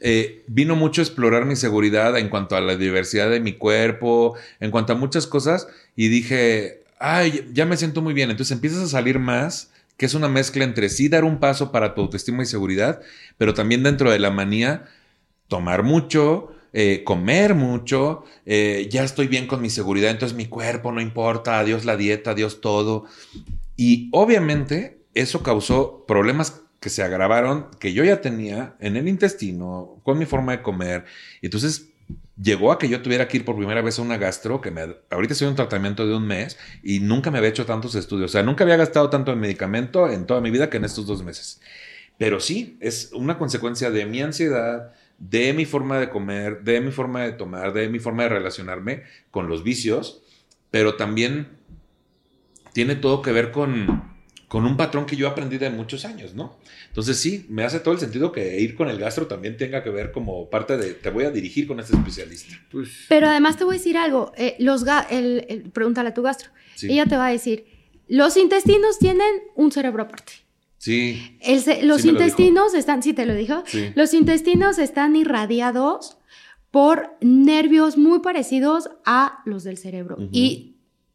eh, 0.01 0.45
vino 0.47 0.77
mucho 0.77 1.01
a 1.01 1.05
explorar 1.05 1.45
mi 1.45 1.57
seguridad 1.57 2.17
en 2.19 2.29
cuanto 2.29 2.57
a 2.57 2.61
la 2.61 2.77
diversidad 2.77 3.31
de 3.31 3.41
mi 3.41 3.55
cuerpo, 3.55 4.37
en 4.61 4.71
cuanto 4.71 4.93
a 4.93 4.97
muchas 4.97 5.27
cosas, 5.27 5.67
y 5.97 6.09
dije, 6.09 6.83
ay, 7.01 7.49
ya 7.53 7.67
me 7.67 7.77
siento 7.77 8.01
muy 8.01 8.15
bien, 8.15 8.31
entonces 8.31 8.53
empiezas 8.53 8.81
a 8.83 8.89
salir 8.89 9.19
más 9.19 9.72
que 10.03 10.07
es 10.07 10.15
una 10.15 10.29
mezcla 10.29 10.65
entre 10.65 10.89
sí 10.89 11.09
dar 11.09 11.23
un 11.23 11.39
paso 11.39 11.71
para 11.71 11.95
tu 11.95 12.01
autoestima 12.01 12.43
y 12.43 12.47
seguridad, 12.47 13.01
pero 13.39 13.55
también 13.55 13.85
dentro 13.85 14.11
de 14.11 14.19
la 14.19 14.33
manía, 14.33 14.87
tomar 15.47 15.85
mucho, 15.85 16.51
eh, 16.73 17.05
comer 17.05 17.55
mucho, 17.55 18.25
eh, 18.45 18.89
ya 18.91 19.05
estoy 19.05 19.29
bien 19.29 19.47
con 19.47 19.63
mi 19.63 19.71
seguridad, 19.71 20.11
entonces 20.11 20.37
mi 20.37 20.47
cuerpo 20.47 20.91
no 20.91 21.01
importa, 21.01 21.61
adiós 21.61 21.85
la 21.85 21.97
dieta, 21.97 22.33
adiós 22.33 22.61
todo. 22.61 23.05
Y 23.77 24.09
obviamente 24.11 24.99
eso 25.15 25.45
causó 25.45 26.05
problemas 26.05 26.63
que 26.81 26.89
se 26.89 27.05
agravaron, 27.05 27.69
que 27.79 27.93
yo 27.93 28.03
ya 28.03 28.21
tenía 28.21 28.75
en 28.81 28.97
el 28.97 29.07
intestino, 29.07 30.01
con 30.03 30.19
mi 30.19 30.27
forma 30.27 30.51
de 30.51 30.63
comer. 30.63 31.05
Entonces 31.43 31.92
llegó 32.41 32.73
a 32.73 32.79
que 32.79 32.89
yo 32.89 33.03
tuviera 33.03 33.29
que 33.29 33.39
ir 33.39 33.45
por 33.45 33.57
primera 33.57 33.83
vez 33.83 33.99
a 33.99 34.03
una 34.03 34.17
gastro, 34.17 34.61
que 34.61 34.71
me, 34.71 34.83
ahorita 35.11 35.33
estoy 35.33 35.49
un 35.49 35.55
tratamiento 35.55 36.07
de 36.07 36.15
un 36.15 36.27
mes 36.27 36.59
y 36.83 37.01
nunca 37.01 37.31
me 37.31 37.39
había 37.39 37.51
hecho 37.51 37.67
tantos 37.67 37.95
estudios. 37.95 38.31
O 38.31 38.33
sea, 38.33 38.43
nunca 38.43 38.65
había 38.65 38.77
gastado 38.77 39.11
tanto 39.11 39.33
en 39.33 39.41
medicamento 39.41 40.11
en 40.11 40.27
toda 40.27 40.41
mi 40.41 40.51
vida 40.51 40.71
que 40.71 40.79
en 40.79 40.85
estos 40.85 41.07
dos 41.07 41.23
meses. 41.23 41.61
Pero 42.19 42.41
sí, 42.41 42.77
es 42.81 43.11
una 43.13 43.39
consecuencia 43.39 43.91
de 43.91 44.07
mi 44.07 44.23
ansiedad, 44.23 44.93
de 45.19 45.53
mi 45.53 45.65
forma 45.65 45.99
de 45.99 46.09
comer, 46.09 46.63
de 46.63 46.81
mi 46.81 46.91
forma 46.91 47.23
de 47.23 47.33
tomar, 47.33 47.73
de 47.73 47.89
mi 47.89 47.99
forma 47.99 48.25
de 48.25 48.29
relacionarme 48.31 49.03
con 49.31 49.49
los 49.49 49.63
vicios, 49.63 50.23
pero 50.71 50.97
también 50.97 51.49
tiene 52.73 52.97
todo 52.97 53.23
que 53.23 53.33
ver 53.33 53.51
con, 53.53 54.12
con 54.53 54.67
un 54.67 54.77
patrón 54.77 55.07
que 55.07 55.17
yo 55.17 55.29
aprendí 55.29 55.57
de 55.57 55.71
muchos 55.71 56.05
años, 56.05 56.35
¿no? 56.35 56.59
Entonces 56.89 57.17
sí, 57.17 57.47
me 57.49 57.65
hace 57.65 57.81
todo 57.81 57.95
el 57.95 58.01
sentido 58.01 58.33
que 58.33 58.61
ir 58.61 58.75
con 58.75 58.91
el 58.91 58.99
gastro 58.99 59.27
también 59.27 59.57
tenga 59.57 59.83
que 59.83 59.89
ver 59.89 60.13
como 60.13 60.51
parte 60.51 60.77
de, 60.77 60.93
te 60.93 61.09
voy 61.09 61.25
a 61.25 61.31
dirigir 61.31 61.67
con 61.67 61.81
este 61.81 61.97
especialista. 61.97 62.55
Pues 62.71 63.07
Pero 63.09 63.29
además 63.29 63.57
te 63.57 63.65
voy 63.65 63.77
a 63.77 63.79
decir 63.79 63.97
algo, 63.97 64.31
eh, 64.37 64.57
los 64.59 64.85
el, 65.09 65.71
pregúntale 65.73 66.11
a 66.11 66.13
tu 66.13 66.21
gastro, 66.21 66.51
ella 66.83 67.07
te 67.07 67.17
va 67.17 67.29
a 67.29 67.31
decir, 67.31 67.65
los 68.09 68.37
intestinos 68.37 68.99
tienen 68.99 69.33
un 69.55 69.73
cerebro 69.73 70.03
aparte. 70.03 70.35
Sí. 70.77 71.39
los 71.85 72.05
intestinos 72.05 72.75
están, 72.75 73.03
sí 73.03 73.15
te 73.15 73.25
lo 73.25 73.35
dijo, 73.35 73.65
los 73.95 74.13
intestinos 74.13 74.79
están 74.79 75.17
irradiados 75.17 76.19
por 76.71 77.17
nervios 77.23 77.97
muy 77.97 78.19
parecidos 78.19 78.91
a 79.07 79.41
los 79.47 79.65
del 79.65 79.79
cerebro. 79.79 80.19
Y 80.31 80.72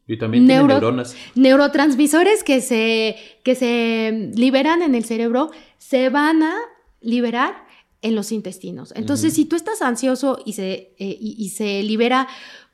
y 0.08 0.16
también 0.16 0.46
neuronas. 0.46 1.14
Neurotransmisores 1.34 2.42
que 2.42 2.60
se, 2.62 3.16
que 3.44 3.54
se 3.54 4.32
liberan 4.34 4.82
en 4.82 4.94
el 4.94 5.04
cerebro 5.04 5.50
se 5.76 6.08
van 6.08 6.42
a 6.42 6.56
liberar 7.00 7.66
en 8.00 8.14
los 8.14 8.32
intestinos. 8.32 8.92
Entonces, 8.96 9.34
si 9.34 9.44
tú 9.44 9.54
estás 9.54 9.82
ansioso 9.82 10.40
y 10.44 10.54
se, 10.54 10.94
eh, 10.98 11.18
y, 11.20 11.50
se 11.50 11.82
libera 11.82 12.26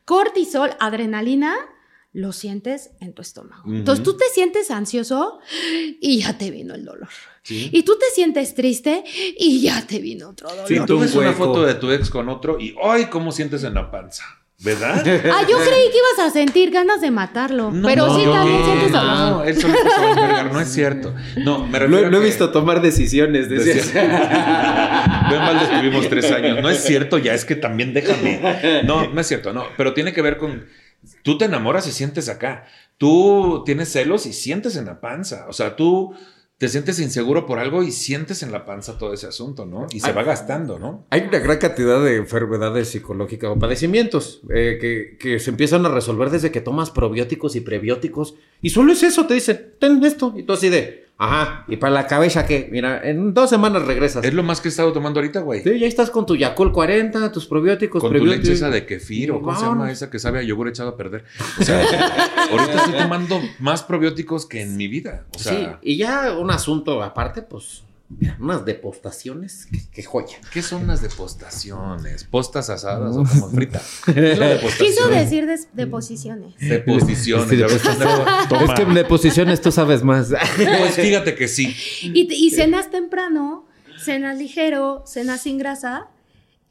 cortisol, 0.05 0.71
adrenalina, 0.79 1.55
lo 2.13 2.33
sientes 2.33 2.91
en 3.01 3.13
tu 3.15 3.23
estómago. 3.23 3.65
Entonces 3.67 4.05
tú 4.05 4.17
te 4.17 4.27
sientes 4.33 4.71
ansioso 4.71 5.41
y 6.01 6.21
ya 6.21 6.39
te 6.39 6.53
vino 6.53 6.75
el 6.75 6.85
dolor. 6.85 7.09
Sí. 7.43 7.71
Y 7.73 7.83
tú 7.83 7.99
te 7.99 8.07
sientes 8.15 8.55
triste 8.55 9.03
y 9.37 9.61
ya 9.61 9.85
te 9.85 9.99
vino 9.99 10.29
otro 10.29 10.49
dolor. 10.49 10.69
Sí, 10.69 10.77
tú 10.87 10.95
un 10.95 11.01
ves 11.01 11.15
una 11.17 11.33
foto 11.33 11.65
de 11.65 11.75
tu 11.75 11.91
ex 11.91 12.11
con 12.11 12.29
otro 12.29 12.61
y 12.61 12.77
¡ay! 12.81 13.07
¿Cómo 13.07 13.33
sientes 13.33 13.65
en 13.65 13.75
la 13.75 13.91
panza? 13.91 14.44
¿Verdad? 14.65 15.05
Ah, 15.31 15.43
yo 15.49 15.59
creí 15.59 15.91
que 15.91 15.99
ibas 15.99 16.27
a 16.27 16.31
sentir 16.31 16.71
ganas 16.71 17.03
de 17.03 17.11
matarlo. 17.11 17.71
No, 17.71 17.87
pero 17.87 18.07
no, 18.07 18.19
sí 18.19 18.25
también 18.25 18.65
sientes 18.65 18.93
dolor. 18.93 19.17
No, 19.19 19.45
él 19.45 19.61
solito 19.61 19.79
se 19.83 20.01
va 20.01 20.07
a 20.09 20.11
encargar, 20.13 20.53
no 20.53 20.61
es 20.61 20.69
cierto. 20.73 21.15
No, 21.37 21.67
me 21.67 21.79
refiero 21.79 22.05
Lo, 22.05 22.11
lo 22.11 22.23
he 22.23 22.25
visto 22.25 22.51
tomar 22.51 22.81
decisiones. 22.81 23.51
decías. 23.51 23.93
Ven 23.93 24.09
mal 24.11 25.61
estuvimos 25.63 26.09
tres 26.09 26.31
años. 26.33 26.63
No 26.63 26.71
es 26.71 26.83
cierto, 26.83 27.19
ya 27.19 27.35
es 27.35 27.45
que 27.45 27.57
también 27.57 27.93
déjame. 27.93 28.83
No, 28.85 29.07
no 29.09 29.21
es 29.21 29.27
cierto, 29.27 29.53
no. 29.53 29.67
Pero 29.77 29.93
tiene 29.93 30.13
que 30.13 30.23
ver 30.23 30.39
con. 30.39 30.67
Tú 31.23 31.37
te 31.37 31.45
enamoras 31.45 31.87
y 31.87 31.93
sientes 31.93 32.31
acá. 32.31 32.65
Tú 32.97 33.63
tienes 33.67 33.93
celos 33.93 34.25
y 34.25 34.33
sientes 34.33 34.77
en 34.77 34.87
la 34.87 35.01
panza. 35.01 35.45
O 35.49 35.53
sea, 35.53 35.77
tú 35.77 36.15
te 36.59 36.69
sientes 36.69 37.01
inseguro 37.01 37.47
por 37.47 37.59
algo 37.59 37.83
y 37.83 37.91
sientes 37.91 38.43
en 38.43 38.53
la 38.53 38.65
panza 38.65 38.97
todo 38.97 39.13
ese 39.13 39.27
asunto, 39.27 39.67
¿no? 39.67 39.87
Y 39.93 40.01
se 40.01 40.13
va 40.13 40.23
gastando, 40.23 40.79
¿no? 40.79 41.05
Hay 41.11 41.23
una 41.23 41.41
gran 41.41 41.59
cantidad 41.59 42.03
de 42.03 42.17
enfermedades 42.17 42.89
psicológicas 42.89 43.51
o 43.51 43.59
padecimientos 43.59 44.43
eh, 44.55 44.79
que, 44.81 45.17
que 45.19 45.41
se 45.41 45.51
empiezan 45.51 45.85
a 45.85 45.89
resolver 45.89 46.31
desde 46.31 46.53
que 46.53 46.61
tomas 46.61 46.91
probióticos 46.91 47.57
y 47.57 47.61
prebióticos. 47.61 48.37
Y 48.63 48.71
solo 48.71 48.93
es 48.93 49.03
eso, 49.03 49.27
te 49.27 49.35
dicen, 49.35 49.75
ten 49.81 50.03
esto. 50.05 50.33
Y 50.37 50.45
tú 50.45 50.53
así 50.53 50.69
de, 50.69 51.04
ajá, 51.19 51.65
y 51.69 51.77
para 51.77 51.93
la 51.93 52.07
cabeza 52.07 52.47
que, 52.47 52.69
mira, 52.71 53.01
en 53.03 53.35
dos 53.35 53.51
semanas 53.51 53.83
regresas. 53.83 54.25
Es 54.25 54.35
lo 54.35 54.43
más 54.43 54.61
que 54.61 54.69
he 54.69 54.71
estado 54.71 54.93
tomando 54.93 55.21
ahorita, 55.21 55.41
güey. 55.41 55.63
Sí, 55.63 55.79
ya 55.79 55.87
estás 55.87 56.11
con 56.11 56.27
tu 56.27 56.37
Yakult 56.37 56.73
40, 56.73 57.33
tus 57.33 57.47
probióticos, 57.47 58.03
Con 58.03 58.13
tu 58.13 58.25
leche 58.25 58.53
esa 58.53 58.71
de 58.71 58.87
kefir 58.87 59.33
o 59.33 59.41
cómo 59.41 59.59
se 59.59 59.65
llama 59.65 59.91
esa 59.91 60.11
que 60.11 60.19
sabe 60.19 60.41
a 60.41 60.43
yogur 60.43 60.69
echado 60.69 60.91
a 60.91 60.97
perder. 60.97 61.25
O 61.61 61.63
sea, 61.63 61.81
ahorita 62.51 62.75
estoy 62.75 62.95
tomando 62.95 63.41
más 63.61 63.83
probióticos 63.83 64.47
que 64.47 64.63
en 64.63 64.77
mi 64.77 64.89
vida. 64.89 65.27
O 65.35 65.39
sea, 65.39 65.53
sí, 65.53 65.69
y 65.83 65.97
ya 65.97 66.37
un 66.39 66.51
asunto 66.51 67.03
aparte, 67.03 67.43
pues, 67.43 67.85
mira, 68.09 68.37
unas 68.41 68.65
depostaciones, 68.65 69.67
que, 69.67 69.81
que 69.91 70.03
joya. 70.03 70.37
¿qué 70.53 70.63
son 70.63 70.87
las 70.87 71.01
depostaciones? 71.03 72.25
¿Postas 72.25 72.71
asadas 72.71 73.17
o 73.17 73.25
como 73.25 73.49
frita? 73.51 73.81
¿Qué 74.07 74.33
es 74.33 74.39
la 74.39 74.49
depostación? 74.55 74.89
Quiso 74.89 75.09
decir 75.09 75.47
des- 75.47 75.69
deposiciones. 75.73 76.55
Deposiciones. 76.59 77.49
Sí, 77.49 77.57
deposiciones. 77.57 78.23
Es 78.63 78.71
que 78.77 78.85
de 78.85 79.05
posiciones 79.05 79.61
tú 79.61 79.73
sabes 79.73 80.03
más. 80.03 80.29
Pues 80.57 80.95
fíjate 80.95 81.35
que 81.35 81.49
sí. 81.49 81.75
Y, 82.03 82.29
y 82.33 82.51
cenas 82.51 82.91
temprano, 82.91 83.67
cenas 83.99 84.39
ligero, 84.39 85.03
cenas 85.07 85.43
sin 85.43 85.59
grasa. 85.59 86.09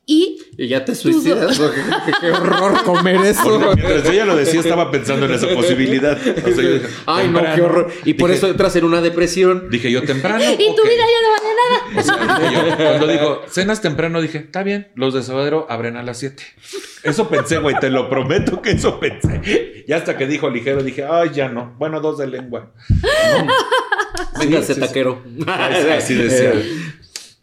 Y 0.06 0.38
Y 0.58 0.68
ya 0.68 0.84
te 0.84 0.96
suicidas. 0.96 1.58
porque 1.58 1.80
qué, 2.20 2.32
horror 2.32 2.84
comer 2.86 3.16
eso. 3.26 3.58
Porque 3.60 3.82
mientras 3.82 4.10
ella 4.14 4.26
lo 4.26 4.36
decía, 4.36 4.60
estaba 4.60 4.92
pensando 4.92 5.26
en 5.28 5.32
esa 5.34 5.48
posibilidad. 5.48 6.18
O 6.20 6.48
sea, 6.54 6.64
yo 6.64 6.74
dije, 6.74 6.88
Ay, 7.06 7.30
no, 7.30 7.42
qué 7.56 7.62
horror. 7.62 7.90
Y 8.04 8.16
por 8.16 8.30
Dije- 8.30 8.38
eso 8.40 8.48
entras 8.50 8.76
en 8.76 8.84
una 8.84 9.00
depresión. 9.00 9.70
Dije 9.70 9.90
yo 9.92 10.04
temprano. 10.04 10.44
Y 10.54 10.76
tu 10.76 10.84
vida 10.84 11.04
ya 11.08 11.22
no 11.24 11.32
vale 11.32 11.56
nada. 11.56 12.02
O 12.02 12.04
sea, 12.04 12.40
dije 12.50 12.54
yo, 12.54 12.76
cuando 12.78 13.08
digo 13.08 13.42
cenas 13.50 13.82
temprano, 13.82 14.22
dije, 14.22 14.40
está 14.40 14.62
bien, 14.64 14.90
los 14.96 15.14
de 15.14 15.24
Sabadero 15.24 15.68
abren 15.70 15.96
a 15.96 16.04
las 16.04 16.18
7. 16.20 16.44
Eso 17.04 17.30
pensé, 17.30 17.60
güey, 17.60 17.76
te 17.80 17.90
lo 17.90 18.10
prometo 18.10 18.62
que 18.62 18.72
eso 18.72 19.00
pensé. 19.00 19.86
Y 19.88 19.94
hasta 19.94 20.18
que 20.18 20.28
dijo 20.28 20.50
ligero, 20.50 20.84
dije, 20.84 21.06
ay, 21.10 21.30
ya 21.34 21.48
no. 21.48 21.76
Bueno, 21.78 22.02
dos 22.02 22.18
de 22.18 22.28
lengua. 22.28 22.74
No. 22.90 23.54
Véngase, 24.40 24.68
Sí, 24.68 24.74
sí, 24.74 24.82
sí. 24.82 24.88
taquero. 24.88 25.24
Así 25.48 26.14
decía. 26.16 26.54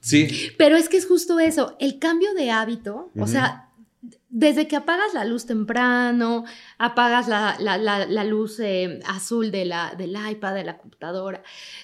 Sí. 0.01 0.51
Pero 0.59 0.77
es 0.77 0.89
que 0.89 0.97
es 0.97 1.07
justo 1.07 1.39
eso, 1.39 1.77
el 1.79 1.99
cambio 1.99 2.33
de 2.35 2.51
hábito, 2.51 3.11
o 3.19 3.27
sea, 3.27 3.67
desde 4.31 4.67
que 4.69 4.77
apagas 4.77 5.13
la 5.13 5.25
luz 5.25 5.45
temprano, 5.45 6.45
apagas 6.79 7.27
la, 7.29 7.57
la- 7.59 7.77
la- 7.77 8.07
la 8.07 8.25
luz 8.25 8.59
eh, 8.61 9.01
azul 9.07 9.51
de 9.51 9.65
la, 9.65 9.95
del 9.99 10.17
iPad, 10.31 10.55
de 10.55 10.65
la 10.65 10.79
computadora, 10.79 11.43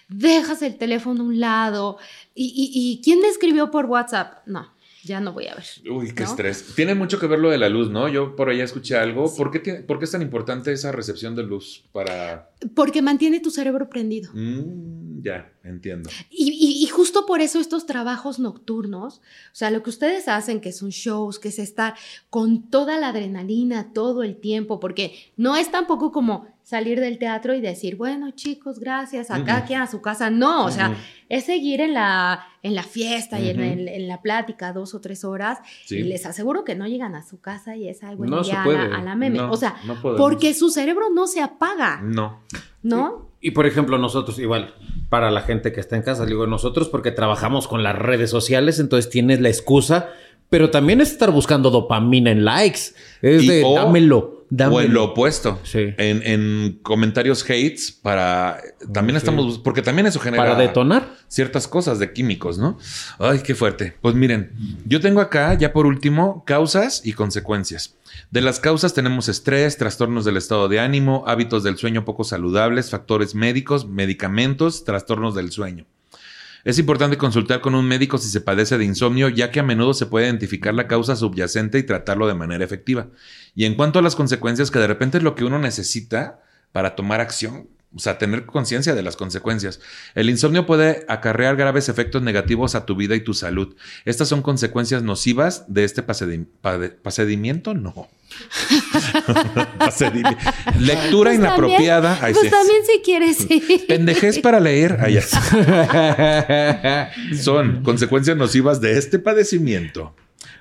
dejas 0.08 0.62
el 0.62 0.76
teléfono 0.78 1.22
a 1.22 1.26
un 1.26 1.40
lado, 1.40 1.98
y, 2.34 2.44
y- 2.46 2.70
y 2.92 3.02
¿quién 3.02 3.20
me 3.20 3.28
escribió 3.28 3.70
por 3.70 3.86
WhatsApp? 3.86 4.46
No, 4.46 4.72
ya 5.06 5.20
no 5.20 5.32
voy 5.32 5.46
a 5.46 5.54
ver. 5.54 5.64
Uy, 5.90 6.12
qué 6.14 6.24
¿no? 6.24 6.28
estrés. 6.30 6.74
Tiene 6.74 6.94
mucho 6.94 7.18
que 7.18 7.26
ver 7.26 7.38
lo 7.38 7.48
de 7.50 7.58
la 7.58 7.68
luz, 7.68 7.88
¿no? 7.90 8.08
Yo 8.08 8.34
por 8.36 8.50
allá 8.50 8.64
escuché 8.64 8.96
algo. 8.96 9.34
¿Por 9.34 9.50
qué, 9.50 9.60
tiene- 9.60 9.80
por 9.80 9.98
qué 9.98 10.04
es 10.04 10.10
tan 10.10 10.22
importante 10.22 10.72
esa 10.72 10.92
recepción 10.92 11.34
de 11.36 11.44
luz 11.44 11.84
para... 11.92 12.50
Porque 12.74 13.00
mantiene 13.02 13.40
tu 13.40 13.50
cerebro 13.50 13.88
prendido. 13.88 14.30
Mm, 14.34 15.22
ya, 15.22 15.52
entiendo. 15.64 16.10
Y, 16.30 16.50
y- 16.50 16.82
y 16.84 16.86
justo 16.88 17.24
por 17.26 17.40
eso 17.40 17.60
estos 17.60 17.86
trabajos 17.86 18.38
nocturnos, 18.38 19.18
o 19.18 19.54
sea, 19.54 19.70
lo 19.70 19.82
que 19.82 19.90
ustedes 19.90 20.28
hacen, 20.28 20.60
que 20.60 20.72
son 20.72 20.90
shows, 20.90 21.38
que 21.38 21.48
es 21.48 21.58
estar 21.58 21.94
con 22.30 22.68
toda 22.70 22.98
la 22.98 23.08
adrenalina 23.08 23.92
todo 23.92 24.22
el 24.22 24.36
tiempo, 24.36 24.80
porque 24.80 25.14
no 25.36 25.56
es 25.56 25.70
tampoco 25.70 26.10
como 26.12 26.55
salir 26.66 26.98
del 26.98 27.18
teatro 27.18 27.54
y 27.54 27.60
decir, 27.60 27.94
bueno, 27.94 28.32
chicos, 28.32 28.80
gracias, 28.80 29.30
acá 29.30 29.64
queda 29.66 29.82
a 29.82 29.86
su 29.86 30.02
casa. 30.02 30.30
No, 30.30 30.64
o 30.64 30.70
sea, 30.72 30.96
es 31.28 31.44
seguir 31.44 31.80
en 31.80 31.94
la, 31.94 32.44
en 32.64 32.74
la 32.74 32.82
fiesta 32.82 33.38
y 33.38 33.50
en, 33.50 33.60
en 33.60 34.08
la 34.08 34.20
plática 34.20 34.72
dos 34.72 34.92
o 34.92 35.00
tres 35.00 35.22
horas. 35.24 35.60
Sí. 35.84 35.98
Y 35.98 36.02
les 36.02 36.26
aseguro 36.26 36.64
que 36.64 36.74
no 36.74 36.88
llegan 36.88 37.14
a 37.14 37.22
su 37.22 37.40
casa 37.40 37.76
y 37.76 37.88
es, 37.88 38.02
ay, 38.02 38.16
bueno, 38.16 38.38
No 38.38 38.42
se 38.44 38.50
a 38.52 38.66
la, 38.66 38.96
a 38.96 39.00
la 39.00 39.14
meme. 39.14 39.38
No, 39.38 39.52
o 39.52 39.56
sea, 39.56 39.76
no 39.86 39.94
porque 40.16 40.54
su 40.54 40.70
cerebro 40.70 41.06
no 41.14 41.28
se 41.28 41.40
apaga, 41.40 42.00
No. 42.02 42.40
¿no? 42.82 43.30
Y 43.40 43.52
por 43.52 43.66
ejemplo, 43.66 43.96
nosotros, 43.96 44.40
igual, 44.40 44.74
para 45.08 45.30
la 45.30 45.42
gente 45.42 45.72
que 45.72 45.78
está 45.78 45.94
en 45.94 46.02
casa, 46.02 46.26
digo 46.26 46.48
nosotros 46.48 46.88
porque 46.88 47.12
trabajamos 47.12 47.68
con 47.68 47.84
las 47.84 47.96
redes 47.96 48.28
sociales, 48.28 48.80
entonces 48.80 49.08
tienes 49.08 49.40
la 49.40 49.50
excusa, 49.50 50.08
pero 50.50 50.70
también 50.70 51.00
es 51.00 51.12
estar 51.12 51.30
buscando 51.30 51.70
dopamina 51.70 52.32
en 52.32 52.44
likes. 52.44 52.80
Es 53.22 53.44
Y- 53.44 53.46
de 53.46 53.62
o- 53.64 53.74
dámelo, 53.74 54.35
dámelo. 54.50 54.76
O 54.76 54.80
en 54.80 54.94
lo 54.94 55.04
opuesto. 55.04 55.60
Sí. 55.64 55.94
En, 55.98 56.22
en 56.24 56.78
comentarios 56.82 57.42
hates 57.44 57.92
para... 57.92 58.60
También 58.92 59.16
estamos... 59.16 59.58
Porque 59.58 59.82
también 59.82 60.06
eso 60.06 60.20
genera... 60.20 60.42
Para 60.44 60.54
detonar. 60.56 61.16
ciertas 61.28 61.68
cosas 61.68 61.98
de 61.98 62.12
químicos, 62.12 62.58
¿no? 62.58 62.78
Ay, 63.18 63.40
qué 63.40 63.54
fuerte. 63.54 63.96
Pues 64.00 64.14
miren, 64.14 64.52
yo 64.84 65.00
tengo 65.00 65.20
acá, 65.20 65.54
ya 65.54 65.72
por 65.72 65.86
último, 65.86 66.44
causas 66.44 67.02
y 67.04 67.12
consecuencias. 67.12 67.96
De 68.30 68.40
las 68.40 68.60
causas 68.60 68.94
tenemos 68.94 69.28
estrés, 69.28 69.76
trastornos 69.76 70.24
del 70.24 70.36
estado 70.36 70.68
de 70.68 70.80
ánimo, 70.80 71.24
hábitos 71.26 71.62
del 71.62 71.76
sueño 71.76 72.04
poco 72.04 72.24
saludables, 72.24 72.90
factores 72.90 73.34
médicos, 73.34 73.88
medicamentos, 73.88 74.84
trastornos 74.84 75.34
del 75.34 75.50
sueño. 75.50 75.86
Es 76.64 76.80
importante 76.80 77.16
consultar 77.16 77.60
con 77.60 77.76
un 77.76 77.86
médico 77.86 78.18
si 78.18 78.28
se 78.28 78.40
padece 78.40 78.76
de 78.76 78.84
insomnio, 78.84 79.28
ya 79.28 79.52
que 79.52 79.60
a 79.60 79.62
menudo 79.62 79.94
se 79.94 80.06
puede 80.06 80.26
identificar 80.26 80.74
la 80.74 80.88
causa 80.88 81.14
subyacente 81.14 81.78
y 81.78 81.84
tratarlo 81.84 82.26
de 82.26 82.34
manera 82.34 82.64
efectiva. 82.64 83.06
Y 83.56 83.64
en 83.64 83.74
cuanto 83.74 83.98
a 83.98 84.02
las 84.02 84.14
consecuencias, 84.14 84.70
que 84.70 84.78
de 84.78 84.86
repente 84.86 85.18
es 85.18 85.24
lo 85.24 85.34
que 85.34 85.44
uno 85.44 85.58
necesita 85.58 86.40
para 86.72 86.94
tomar 86.94 87.20
acción, 87.20 87.68
o 87.94 87.98
sea, 87.98 88.18
tener 88.18 88.44
conciencia 88.44 88.94
de 88.94 89.02
las 89.02 89.16
consecuencias. 89.16 89.80
El 90.14 90.28
insomnio 90.28 90.66
puede 90.66 91.06
acarrear 91.08 91.56
graves 91.56 91.88
efectos 91.88 92.20
negativos 92.20 92.74
a 92.74 92.84
tu 92.84 92.94
vida 92.96 93.14
y 93.14 93.20
tu 93.20 93.32
salud. 93.32 93.74
Estas 94.04 94.28
son 94.28 94.42
consecuencias 94.42 95.02
nocivas 95.02 95.64
de 95.68 95.84
este 95.84 96.04
pasedi- 96.06 96.46
pade- 96.62 96.90
procedimiento, 96.90 97.72
no. 97.72 98.08
Lectura 100.78 101.30
Pues 101.30 101.38
inapropiada. 101.38 102.18
También, 102.18 102.24
Ay, 102.26 102.32
pues 102.34 102.44
sí. 102.44 102.50
también 102.50 102.82
si 102.84 103.00
quieres. 103.02 103.36
sí. 103.38 103.84
Pendejez 103.88 104.40
para 104.40 104.60
leer. 104.60 104.98
Ay. 105.00 105.18
Son 107.40 107.82
consecuencias 107.82 108.36
nocivas 108.36 108.82
de 108.82 108.98
este 108.98 109.18
padecimiento. 109.18 110.14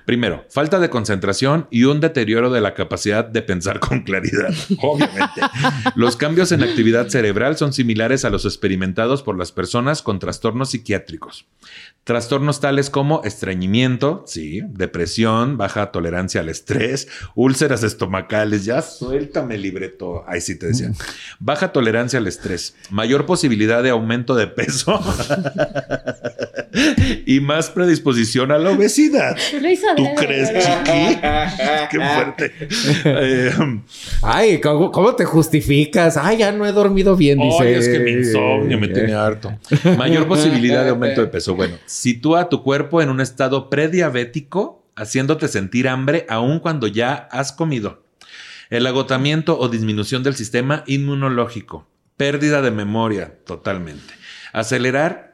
Primero, 0.06 0.46
falta 0.48 0.78
de 0.78 0.88
concentración 0.88 1.66
y 1.68 1.82
un 1.82 1.98
deterioro 1.98 2.48
de 2.50 2.60
la 2.60 2.74
capacidad 2.74 3.24
de 3.24 3.42
pensar 3.42 3.80
con 3.80 4.02
claridad. 4.02 4.54
Obviamente. 4.80 5.40
Los 5.96 6.16
cambios 6.16 6.52
en 6.52 6.62
actividad 6.62 7.08
cerebral 7.08 7.56
son 7.56 7.72
similares 7.72 8.24
a 8.24 8.30
los 8.30 8.44
experimentados 8.44 9.24
por 9.24 9.36
las 9.36 9.50
personas 9.50 10.02
con 10.02 10.20
trastornos 10.20 10.70
psiquiátricos. 10.70 11.46
Trastornos 12.06 12.60
tales 12.60 12.88
como 12.88 13.20
estreñimiento, 13.24 14.22
sí, 14.28 14.60
depresión, 14.68 15.56
baja 15.56 15.90
tolerancia 15.90 16.40
al 16.40 16.48
estrés, 16.48 17.08
úlceras 17.34 17.82
estomacales, 17.82 18.64
ya 18.64 18.80
suéltame 18.80 19.56
el 19.56 19.62
libreto, 19.62 20.22
ahí 20.28 20.40
sí 20.40 20.56
te 20.56 20.68
decía. 20.68 20.92
Baja 21.40 21.72
tolerancia 21.72 22.20
al 22.20 22.28
estrés, 22.28 22.76
mayor 22.90 23.26
posibilidad 23.26 23.82
de 23.82 23.90
aumento 23.90 24.36
de 24.36 24.46
peso 24.46 25.00
y 27.26 27.40
más 27.40 27.70
predisposición 27.70 28.52
a 28.52 28.58
la 28.58 28.70
obesidad. 28.70 29.36
Lo 29.60 29.68
hizo 29.68 29.88
¿Tú 29.96 30.06
crees, 30.16 30.50
chiqui? 30.50 31.18
Qué 31.90 31.98
fuerte. 31.98 32.52
Eh, 33.04 33.50
Ay, 34.22 34.60
¿cómo, 34.60 34.92
cómo 34.92 35.16
te 35.16 35.24
justificas? 35.24 36.16
Ay, 36.16 36.38
ya 36.38 36.52
no 36.52 36.66
he 36.66 36.70
dormido 36.70 37.16
bien, 37.16 37.40
dice. 37.40 37.62
Ay, 37.62 37.74
es 37.74 37.88
que 37.88 37.98
mi 37.98 38.12
insomnio 38.12 38.78
me 38.78 38.86
tiene 38.86 39.14
harto. 39.14 39.58
Mayor 39.98 40.28
posibilidad 40.28 40.84
de 40.84 40.90
aumento 40.90 41.20
de 41.20 41.26
peso. 41.26 41.56
Bueno, 41.56 41.74
sitúa 41.96 42.50
tu 42.50 42.62
cuerpo 42.62 43.00
en 43.00 43.08
un 43.08 43.20
estado 43.20 43.70
prediabético, 43.70 44.84
haciéndote 44.96 45.48
sentir 45.48 45.88
hambre 45.88 46.26
aun 46.28 46.60
cuando 46.60 46.86
ya 46.86 47.14
has 47.32 47.52
comido. 47.52 48.04
El 48.68 48.86
agotamiento 48.86 49.58
o 49.58 49.68
disminución 49.68 50.22
del 50.22 50.34
sistema 50.34 50.84
inmunológico. 50.86 51.86
Pérdida 52.16 52.60
de 52.60 52.70
memoria, 52.70 53.38
totalmente. 53.44 54.14
Acelerar 54.52 55.25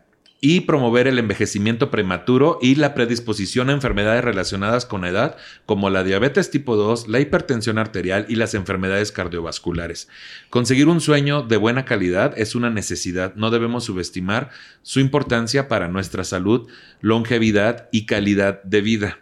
y 0.44 0.62
promover 0.62 1.06
el 1.06 1.20
envejecimiento 1.20 1.88
prematuro 1.88 2.58
y 2.60 2.74
la 2.74 2.94
predisposición 2.94 3.70
a 3.70 3.74
enfermedades 3.74 4.24
relacionadas 4.24 4.86
con 4.86 5.04
edad, 5.04 5.36
como 5.66 5.88
la 5.88 6.02
diabetes 6.02 6.50
tipo 6.50 6.74
2, 6.74 7.06
la 7.06 7.20
hipertensión 7.20 7.78
arterial 7.78 8.26
y 8.28 8.34
las 8.34 8.54
enfermedades 8.54 9.12
cardiovasculares. 9.12 10.08
Conseguir 10.50 10.88
un 10.88 11.00
sueño 11.00 11.42
de 11.42 11.58
buena 11.58 11.84
calidad 11.84 12.36
es 12.36 12.56
una 12.56 12.70
necesidad, 12.70 13.36
no 13.36 13.52
debemos 13.52 13.84
subestimar 13.84 14.50
su 14.82 14.98
importancia 14.98 15.68
para 15.68 15.86
nuestra 15.86 16.24
salud, 16.24 16.68
longevidad 17.00 17.88
y 17.92 18.06
calidad 18.06 18.64
de 18.64 18.80
vida. 18.80 19.18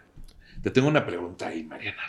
Te 0.63 0.71
tengo 0.71 0.87
una 0.87 1.05
pregunta 1.05 1.49
ahí, 1.49 1.63
Mariana. 1.63 2.01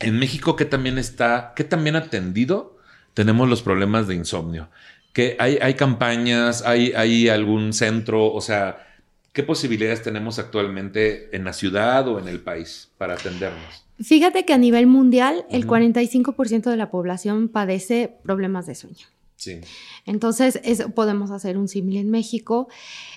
En 0.00 0.18
México, 0.18 0.54
¿qué 0.54 0.66
también 0.66 0.98
está, 0.98 1.54
también 1.54 1.96
atendido 1.96 2.76
tenemos 3.14 3.48
los 3.48 3.62
problemas 3.62 4.06
de 4.06 4.16
insomnio? 4.16 4.68
Que 5.12 5.36
hay, 5.38 5.58
hay 5.60 5.74
campañas, 5.74 6.62
hay, 6.62 6.92
hay 6.92 7.28
algún 7.28 7.72
centro, 7.72 8.32
o 8.32 8.40
sea, 8.40 8.86
¿qué 9.32 9.42
posibilidades 9.42 10.02
tenemos 10.02 10.38
actualmente 10.38 11.34
en 11.36 11.44
la 11.44 11.52
ciudad 11.52 12.08
o 12.08 12.18
en 12.18 12.28
el 12.28 12.40
país 12.40 12.90
para 12.98 13.14
atendernos? 13.14 13.84
Fíjate 14.00 14.44
que 14.44 14.52
a 14.52 14.58
nivel 14.58 14.86
mundial 14.86 15.44
el 15.50 15.66
45% 15.66 16.70
de 16.70 16.76
la 16.76 16.90
población 16.90 17.48
padece 17.48 18.16
problemas 18.22 18.66
de 18.66 18.74
sueño. 18.74 19.06
Sí. 19.36 19.60
Entonces, 20.06 20.60
podemos 20.94 21.30
hacer 21.30 21.58
un 21.58 21.68
símil 21.68 21.96
en 21.96 22.10
México. 22.10 22.68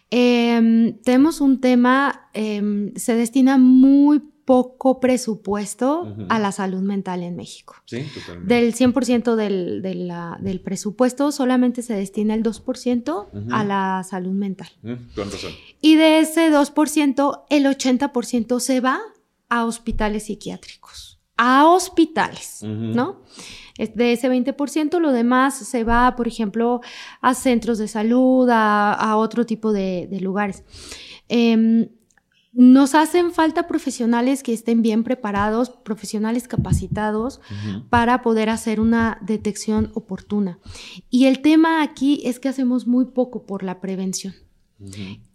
Em, 0.09 0.97
tenemos 1.03 1.39
un 1.39 1.61
tema, 1.61 2.29
em, 2.33 2.93
se 2.95 3.15
destina 3.15 3.57
muy 3.57 4.21
poco 4.45 4.99
presupuesto 4.99 6.15
a 6.29 6.37
la 6.37 6.51
salud 6.51 6.81
mental 6.81 7.23
en 7.23 7.35
México. 7.35 7.75
Sí, 7.85 8.05
totalmente. 8.13 8.53
Del 8.53 8.75
100% 8.75 9.35
del, 9.35 9.81
del 9.81 10.61
presupuesto, 10.61 11.31
solamente 11.31 11.81
se 11.81 11.95
destina 11.95 12.35
el 12.35 12.43
2% 12.43 13.27
a 13.51 13.63
la 13.63 14.03
salud 14.07 14.33
mental. 14.33 14.69
Con 14.83 15.31
razón. 15.31 15.51
Y 15.81 15.95
de 15.95 16.19
ese 16.19 16.51
2%, 16.51 17.43
el 17.49 17.65
80% 17.65 18.59
se 18.59 18.79
va 18.81 19.01
a 19.49 19.65
hospitales 19.65 20.25
psiquiátricos. 20.25 21.19
A 21.37 21.67
hospitales, 21.67 22.59
¿no? 22.63 23.23
De 23.77 24.13
ese 24.13 24.29
20%, 24.29 24.99
lo 24.99 25.11
demás 25.11 25.57
se 25.57 25.83
va, 25.83 26.15
por 26.15 26.27
ejemplo, 26.27 26.81
a 27.19 27.33
centros 27.33 27.77
de 27.77 27.89
salud, 27.89 28.47
a, 28.49 29.15
otro 29.17 29.45
tipo 29.45 29.73
de, 29.73 30.07
lugares. 30.21 30.63
Eh, 31.27 31.89
nos 32.55 32.95
hacen 32.95 33.33
falta 33.33 33.67
profesionales 33.67 34.41
que 34.41 34.53
estén 34.53 34.81
bien 34.81 35.03
preparados, 35.03 35.69
profesionales 35.69 36.47
capacitados 36.47 37.41
para 37.89 38.21
poder 38.21 38.49
hacer 38.49 38.79
una 38.79 39.19
detección 39.21 39.91
oportuna. 39.93 40.57
Y 41.09 41.25
el 41.25 41.41
tema 41.41 41.81
aquí 41.81 42.21
es 42.23 42.39
que 42.39 42.47
hacemos 42.47 42.87
muy 42.87 43.05
poco 43.05 43.45
por 43.45 43.61
la 43.61 43.81
prevención, 43.81 44.33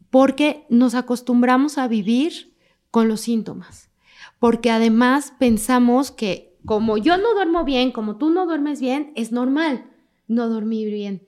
porque 0.09 0.65
nos 0.71 0.95
acostumbramos 0.95 1.77
a 1.77 1.89
vivir 1.89 2.57
con 2.91 3.07
los 3.07 3.21
síntomas, 3.21 3.91
porque 4.39 4.71
además 4.71 5.35
pensamos 5.39 6.11
que 6.11 6.57
como 6.65 6.97
yo 6.97 7.19
no 7.19 7.35
duermo 7.35 7.65
bien, 7.65 7.93
como 7.93 8.17
tú 8.17 8.31
no 8.31 8.47
duermes 8.47 8.81
bien, 8.81 9.13
es 9.15 9.31
normal 9.31 9.90
no 10.31 10.49
dormir 10.49 10.91
bien. 10.93 11.23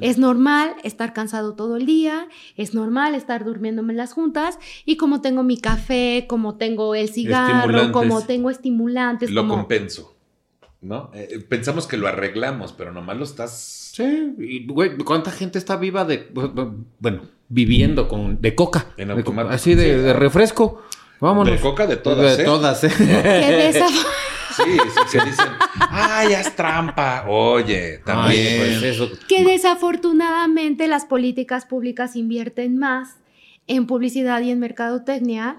Es 0.00 0.16
normal 0.16 0.76
estar 0.84 1.12
cansado 1.12 1.54
todo 1.54 1.76
el 1.76 1.86
día, 1.86 2.28
es 2.56 2.72
normal 2.72 3.14
estar 3.14 3.44
durmiéndome 3.44 3.92
en 3.92 3.96
las 3.96 4.12
juntas 4.12 4.58
y 4.84 4.96
como 4.96 5.20
tengo 5.20 5.42
mi 5.42 5.58
café, 5.58 6.26
como 6.28 6.56
tengo 6.56 6.94
el 6.94 7.08
cigarro, 7.08 7.90
como 7.92 8.22
tengo 8.24 8.50
estimulantes. 8.50 9.30
Lo 9.30 9.48
compenso, 9.48 10.16
¿no? 10.80 11.10
Eh, 11.14 11.44
pensamos 11.48 11.86
que 11.86 11.96
lo 11.96 12.06
arreglamos, 12.06 12.72
pero 12.72 12.92
nomás 12.92 13.16
lo 13.16 13.24
estás... 13.24 13.90
Sí, 13.94 14.34
y 14.38 14.66
güey, 14.66 14.96
¿cuánta 14.98 15.30
gente 15.30 15.58
está 15.58 15.76
viva 15.76 16.04
de, 16.04 16.28
bueno, 16.98 17.22
viviendo 17.48 18.08
con, 18.08 18.40
de 18.40 18.54
coca? 18.54 18.86
En 18.96 19.10
automático. 19.10 19.54
así 19.54 19.74
de, 19.74 20.12
refresco. 20.12 20.82
Vámonos. 21.20 21.54
De 21.54 21.60
coca 21.60 21.86
de 21.86 21.96
todas, 21.96 22.36
De 22.36 22.42
¿eh? 22.42 22.46
todas, 22.46 22.84
¿eh? 22.84 22.88
De 22.88 23.68
Sí, 24.56 24.62
sí, 24.64 25.00
se 25.18 25.24
dicen, 25.24 25.48
¡ay, 25.90 26.32
es 26.32 26.54
trampa! 26.54 27.24
Oye, 27.28 27.98
también. 28.04 28.62
Ay, 28.62 28.78
pues 28.80 28.82
eso. 28.82 29.08
que 29.28 29.44
desafortunadamente 29.44 30.88
las 30.88 31.04
políticas 31.04 31.66
públicas 31.66 32.16
invierten 32.16 32.78
más 32.78 33.16
en 33.66 33.86
publicidad 33.86 34.42
y 34.42 34.50
en 34.50 34.58
mercadotecnia 34.58 35.56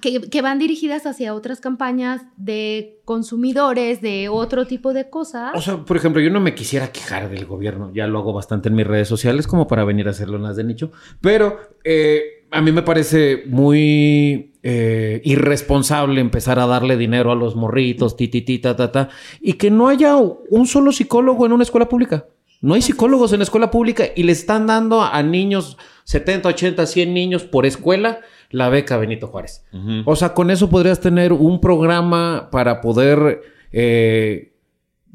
que, 0.00 0.22
que 0.22 0.42
van 0.42 0.58
dirigidas 0.58 1.06
hacia 1.06 1.34
otras 1.34 1.60
campañas 1.60 2.22
de 2.36 3.00
consumidores, 3.04 4.00
de 4.00 4.28
otro 4.28 4.66
tipo 4.66 4.92
de 4.92 5.08
cosas. 5.08 5.52
O 5.54 5.60
sea, 5.60 5.76
por 5.84 5.96
ejemplo, 5.96 6.20
yo 6.20 6.30
no 6.30 6.40
me 6.40 6.54
quisiera 6.54 6.90
quejar 6.90 7.30
del 7.30 7.46
gobierno, 7.46 7.92
ya 7.94 8.08
lo 8.08 8.18
hago 8.18 8.32
bastante 8.32 8.68
en 8.70 8.74
mis 8.74 8.86
redes 8.86 9.06
sociales 9.06 9.46
como 9.46 9.68
para 9.68 9.84
venir 9.84 10.08
a 10.08 10.10
hacerlo 10.10 10.36
en 10.36 10.42
las 10.42 10.56
de 10.56 10.64
nicho, 10.64 10.90
pero 11.20 11.60
eh, 11.84 12.35
a 12.56 12.62
mí 12.62 12.72
me 12.72 12.82
parece 12.82 13.44
muy 13.46 14.54
eh, 14.62 15.20
irresponsable 15.24 16.20
empezar 16.20 16.58
a 16.58 16.66
darle 16.66 16.96
dinero 16.96 17.30
a 17.30 17.34
los 17.34 17.54
morritos, 17.54 18.16
ti, 18.16 18.28
ti, 18.28 18.42
ti, 18.42 18.58
ta, 18.58 18.74
ta, 18.74 18.90
ta, 18.90 19.08
y 19.40 19.54
que 19.54 19.70
no 19.70 19.88
haya 19.88 20.16
un 20.16 20.66
solo 20.66 20.92
psicólogo 20.92 21.46
en 21.46 21.52
una 21.52 21.62
escuela 21.62 21.88
pública. 21.88 22.26
No 22.62 22.74
hay 22.74 22.82
psicólogos 22.82 23.32
en 23.32 23.40
la 23.40 23.44
escuela 23.44 23.70
pública 23.70 24.06
y 24.16 24.22
le 24.22 24.32
están 24.32 24.66
dando 24.66 25.02
a 25.02 25.22
niños 25.22 25.76
70, 26.04 26.48
80, 26.48 26.86
100 26.86 27.14
niños 27.14 27.44
por 27.44 27.66
escuela 27.66 28.20
la 28.50 28.68
beca 28.68 28.96
Benito 28.96 29.26
Juárez. 29.26 29.64
O 30.04 30.16
sea, 30.16 30.32
con 30.32 30.50
eso 30.50 30.70
podrías 30.70 31.00
tener 31.00 31.32
un 31.32 31.60
programa 31.60 32.48
para 32.50 32.80
poder, 32.80 33.42
eh, 33.72 34.54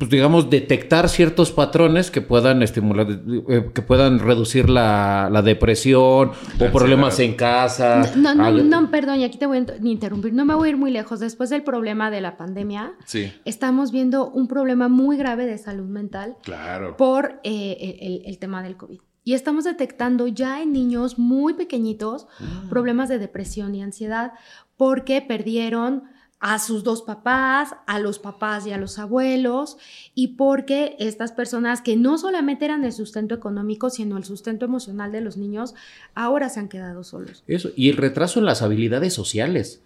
pues 0.01 0.09
digamos, 0.09 0.49
detectar 0.49 1.07
ciertos 1.09 1.51
patrones 1.51 2.09
que 2.09 2.21
puedan 2.21 2.63
estimular, 2.63 3.05
eh, 3.47 3.69
que 3.71 3.81
puedan 3.83 4.17
reducir 4.17 4.67
la, 4.67 5.29
la 5.31 5.43
depresión 5.43 6.31
La 6.57 6.69
o 6.69 6.71
problemas 6.71 7.19
en 7.19 7.35
casa. 7.35 8.01
No, 8.17 8.33
no, 8.33 8.43
Algo- 8.45 8.63
no, 8.63 8.89
perdón, 8.89 9.19
y 9.19 9.23
aquí 9.25 9.37
te 9.37 9.45
voy 9.45 9.59
a 9.59 9.61
int- 9.61 9.85
interrumpir. 9.85 10.33
No 10.33 10.43
me 10.43 10.55
voy 10.55 10.69
a 10.69 10.71
ir 10.71 10.77
muy 10.77 10.89
lejos. 10.89 11.19
Después 11.19 11.51
del 11.51 11.61
problema 11.61 12.09
de 12.09 12.19
la 12.21 12.35
pandemia, 12.35 12.93
Sí, 13.05 13.31
estamos 13.45 13.91
viendo 13.91 14.29
un 14.31 14.47
problema 14.47 14.87
muy 14.87 15.17
grave 15.17 15.45
de 15.45 15.59
salud 15.59 15.87
mental 15.87 16.35
claro. 16.41 16.97
por 16.97 17.39
eh, 17.43 17.97
el, 18.01 18.23
el 18.25 18.39
tema 18.39 18.63
del 18.63 18.77
COVID. 18.77 18.99
Y 19.23 19.33
estamos 19.35 19.65
detectando 19.65 20.25
ya 20.25 20.63
en 20.63 20.73
niños 20.73 21.19
muy 21.19 21.53
pequeñitos 21.53 22.25
problemas 22.71 23.07
de 23.07 23.19
depresión 23.19 23.75
y 23.75 23.83
ansiedad 23.83 24.31
porque 24.77 25.21
perdieron 25.21 26.05
a 26.41 26.57
sus 26.57 26.83
dos 26.83 27.03
papás, 27.03 27.75
a 27.85 27.99
los 27.99 28.17
papás 28.17 28.65
y 28.65 28.71
a 28.71 28.77
los 28.77 28.97
abuelos, 28.97 29.77
y 30.15 30.29
porque 30.29 30.95
estas 30.97 31.31
personas 31.31 31.81
que 31.81 31.95
no 31.95 32.17
solamente 32.17 32.65
eran 32.65 32.83
el 32.83 32.91
sustento 32.91 33.35
económico, 33.35 33.91
sino 33.91 34.17
el 34.17 34.23
sustento 34.23 34.65
emocional 34.65 35.11
de 35.11 35.21
los 35.21 35.37
niños, 35.37 35.75
ahora 36.15 36.49
se 36.49 36.59
han 36.59 36.67
quedado 36.67 37.03
solos. 37.03 37.43
Eso. 37.45 37.69
Y 37.75 37.89
el 37.89 37.97
retraso 37.97 38.39
en 38.39 38.47
las 38.47 38.63
habilidades 38.63 39.13
sociales. 39.13 39.81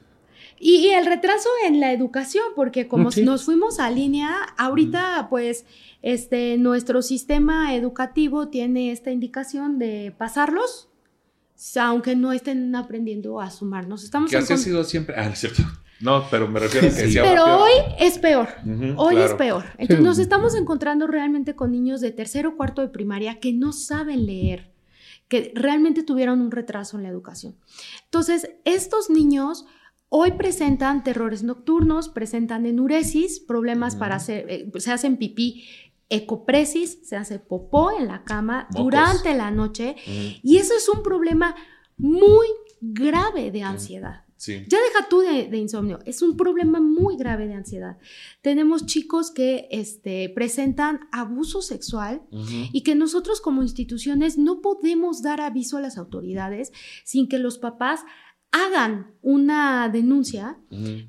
Y, 0.58 0.78
y 0.78 0.88
el 0.92 1.06
retraso 1.06 1.50
en 1.68 1.82
la 1.82 1.92
educación, 1.92 2.46
porque 2.56 2.88
como 2.88 3.12
sí. 3.12 3.24
nos 3.24 3.44
fuimos 3.44 3.80
a 3.80 3.92
línea, 3.92 4.34
ahorita 4.58 5.28
pues 5.30 5.66
este, 6.02 6.58
nuestro 6.58 7.02
sistema 7.02 7.76
educativo 7.76 8.48
tiene 8.48 8.94
esta 8.94 9.12
indicación 9.12 9.78
de 9.78 10.16
pasarlos, 10.18 10.88
aunque 11.78 12.16
no 12.16 12.32
estén 12.32 12.74
aprendiendo 12.78 13.42
a 13.42 13.52
sumarnos. 13.52 14.06
Estamos 14.06 14.32
Que 14.32 14.38
así 14.38 14.54
ha 14.54 14.58
sido 14.58 14.86
siempre. 14.86 15.16
Ah, 15.18 15.28
es 15.28 15.40
cierto. 15.40 15.64
No, 16.06 16.26
pero 16.32 16.48
me 16.48 16.60
refiero 16.60 16.88
a 16.88 16.90
que 16.92 17.08
Sí. 17.10 17.18
Pero 17.22 17.44
peor. 17.46 17.60
hoy 17.62 17.72
es 18.00 18.18
peor. 18.20 18.48
Hoy 18.96 19.16
claro. 19.16 19.26
es 19.26 19.34
peor. 19.34 19.64
Entonces 19.78 19.98
Sí. 19.98 20.04
nos 20.04 20.20
estamos 20.20 20.56
encontrando 20.56 21.08
realmente 21.08 21.56
con 21.56 21.72
niños 21.72 22.00
de 22.00 22.12
tercero 22.12 22.50
o 22.52 22.56
cuarto 22.56 22.82
de 22.82 22.88
primaria 22.90 23.40
que 23.40 23.52
no 23.54 23.74
saben 23.74 24.26
leer, 24.26 24.72
que 25.28 25.52
realmente 25.56 26.04
tuvieron 26.04 26.40
un 26.42 26.52
retraso 26.52 26.96
en 26.98 27.04
la 27.04 27.10
educación. 27.10 27.56
Entonces, 28.06 28.52
estos 28.64 29.10
niños 29.10 29.66
hoy 30.10 30.34
presentan 30.34 31.04
terrores 31.04 31.44
nocturnos, 31.44 32.08
presentan 32.10 32.66
enuresis, 32.66 33.40
problemas 33.40 33.96
para 33.96 34.16
hacer, 34.16 34.46
eh, 34.50 34.72
se 34.78 34.92
hacen 34.92 35.18
pipí, 35.18 35.66
ecopresis, 36.10 37.00
se 37.04 37.16
hace 37.16 37.40
popó 37.40 37.92
en 37.98 38.08
la 38.08 38.24
cama 38.24 38.68
Mocos. 38.70 38.84
durante 38.84 39.34
la 39.34 39.50
noche 39.52 39.96
Ujú, 40.08 40.40
y 40.44 40.58
eso 40.58 40.74
es 40.78 40.88
un 40.88 41.02
problema 41.02 41.56
muy 41.98 42.46
grave 42.94 43.52
de 43.52 43.64
ansiedad. 43.64 44.26
Sí. 44.38 44.66
Ya 44.68 44.80
deja 44.82 45.08
tú 45.10 45.22
de, 45.22 45.48
de 45.48 45.58
insomnio, 45.58 46.00
es 46.06 46.22
un 46.22 46.36
problema 46.36 46.82
muy 46.82 47.16
grave 47.16 47.48
de 47.48 47.54
ansiedad. 47.54 47.98
Tenemos 48.42 48.86
chicos 48.86 49.32
que 49.32 49.68
este, 49.72 50.30
presentan 50.30 51.08
abuso 51.12 51.62
sexual 51.62 52.22
y 52.74 52.82
que 52.82 52.96
nosotros 52.96 53.40
como 53.40 53.64
instituciones 53.64 54.38
no 54.38 54.62
podemos 54.62 55.22
dar 55.22 55.40
aviso 55.40 55.78
a 55.78 55.82
las 55.82 55.98
autoridades 55.98 56.74
sin 57.06 57.30
que 57.30 57.40
los 57.40 57.58
papás 57.58 58.02
hagan 58.52 59.16
una 59.22 59.90
denuncia 59.90 60.60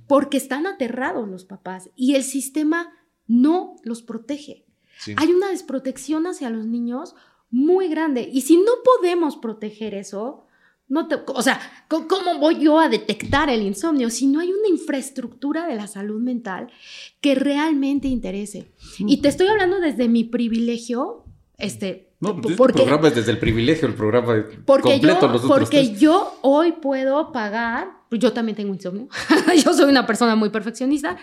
porque 0.07 0.37
están 0.37 0.67
aterrados 0.67 1.29
los 1.29 1.45
papás 1.45 1.91
y 1.97 2.15
el 2.15 2.23
sistema 2.23 2.93
no 3.27 3.77
los 3.83 4.03
protege. 4.03 4.67
Sí. 4.99 5.15
Hay 5.17 5.33
una 5.33 5.51
desprotección 5.51 6.27
hacia 6.27 6.49
los 6.49 6.67
niños 6.67 7.15
muy 7.51 7.89
grande 7.89 8.29
y 8.33 8.43
si 8.43 8.57
no 8.57 8.73
podemos 8.85 9.37
proteger 9.37 9.95
eso, 9.95 10.46
no 10.89 11.09
te, 11.09 11.17
o 11.27 11.43
sea, 11.43 11.59
¿cómo 11.89 12.39
voy 12.39 12.61
yo 12.61 12.79
a 12.79 12.89
detectar 12.89 13.51
el 13.51 13.63
insomnio 13.63 14.09
si 14.11 14.27
no 14.29 14.41
hay 14.41 14.53
una 14.53 14.69
infraestructura 14.69 15.67
de 15.67 15.75
la 15.75 15.87
salud 15.89 16.21
mental 16.21 16.69
que 17.21 17.35
realmente 17.35 18.09
interese? 18.09 18.73
Y 18.99 19.21
te 19.21 19.29
estoy 19.29 19.49
hablando 19.49 19.81
desde 19.81 20.09
mi 20.09 20.25
privilegio, 20.25 21.25
este, 21.59 22.05
No, 22.19 22.41
pues 22.41 22.57
Porque- 22.57 22.79
este 22.79 22.85
programa 22.89 23.09
es 23.09 23.15
desde 23.17 23.31
el 23.33 23.39
privilegio, 23.39 23.87
el 23.89 23.95
programa 23.95 24.35
Porque, 24.65 24.93
completo. 24.93 25.21
yo, 25.21 25.29
nosotros 25.29 25.49
porque 25.61 25.85
tres. 25.85 26.01
yo 26.01 26.39
hoy 26.43 26.73
puedo 26.73 27.31
pagar, 27.31 27.91
yo 28.11 28.33
también 28.33 28.57
tengo 28.57 28.73
insomnio, 28.73 29.09
yo 29.65 29.73
soy 29.75 29.91
una 29.91 30.07
persona 30.07 30.37
muy 30.37 30.51
perfeccionista, 30.51 31.17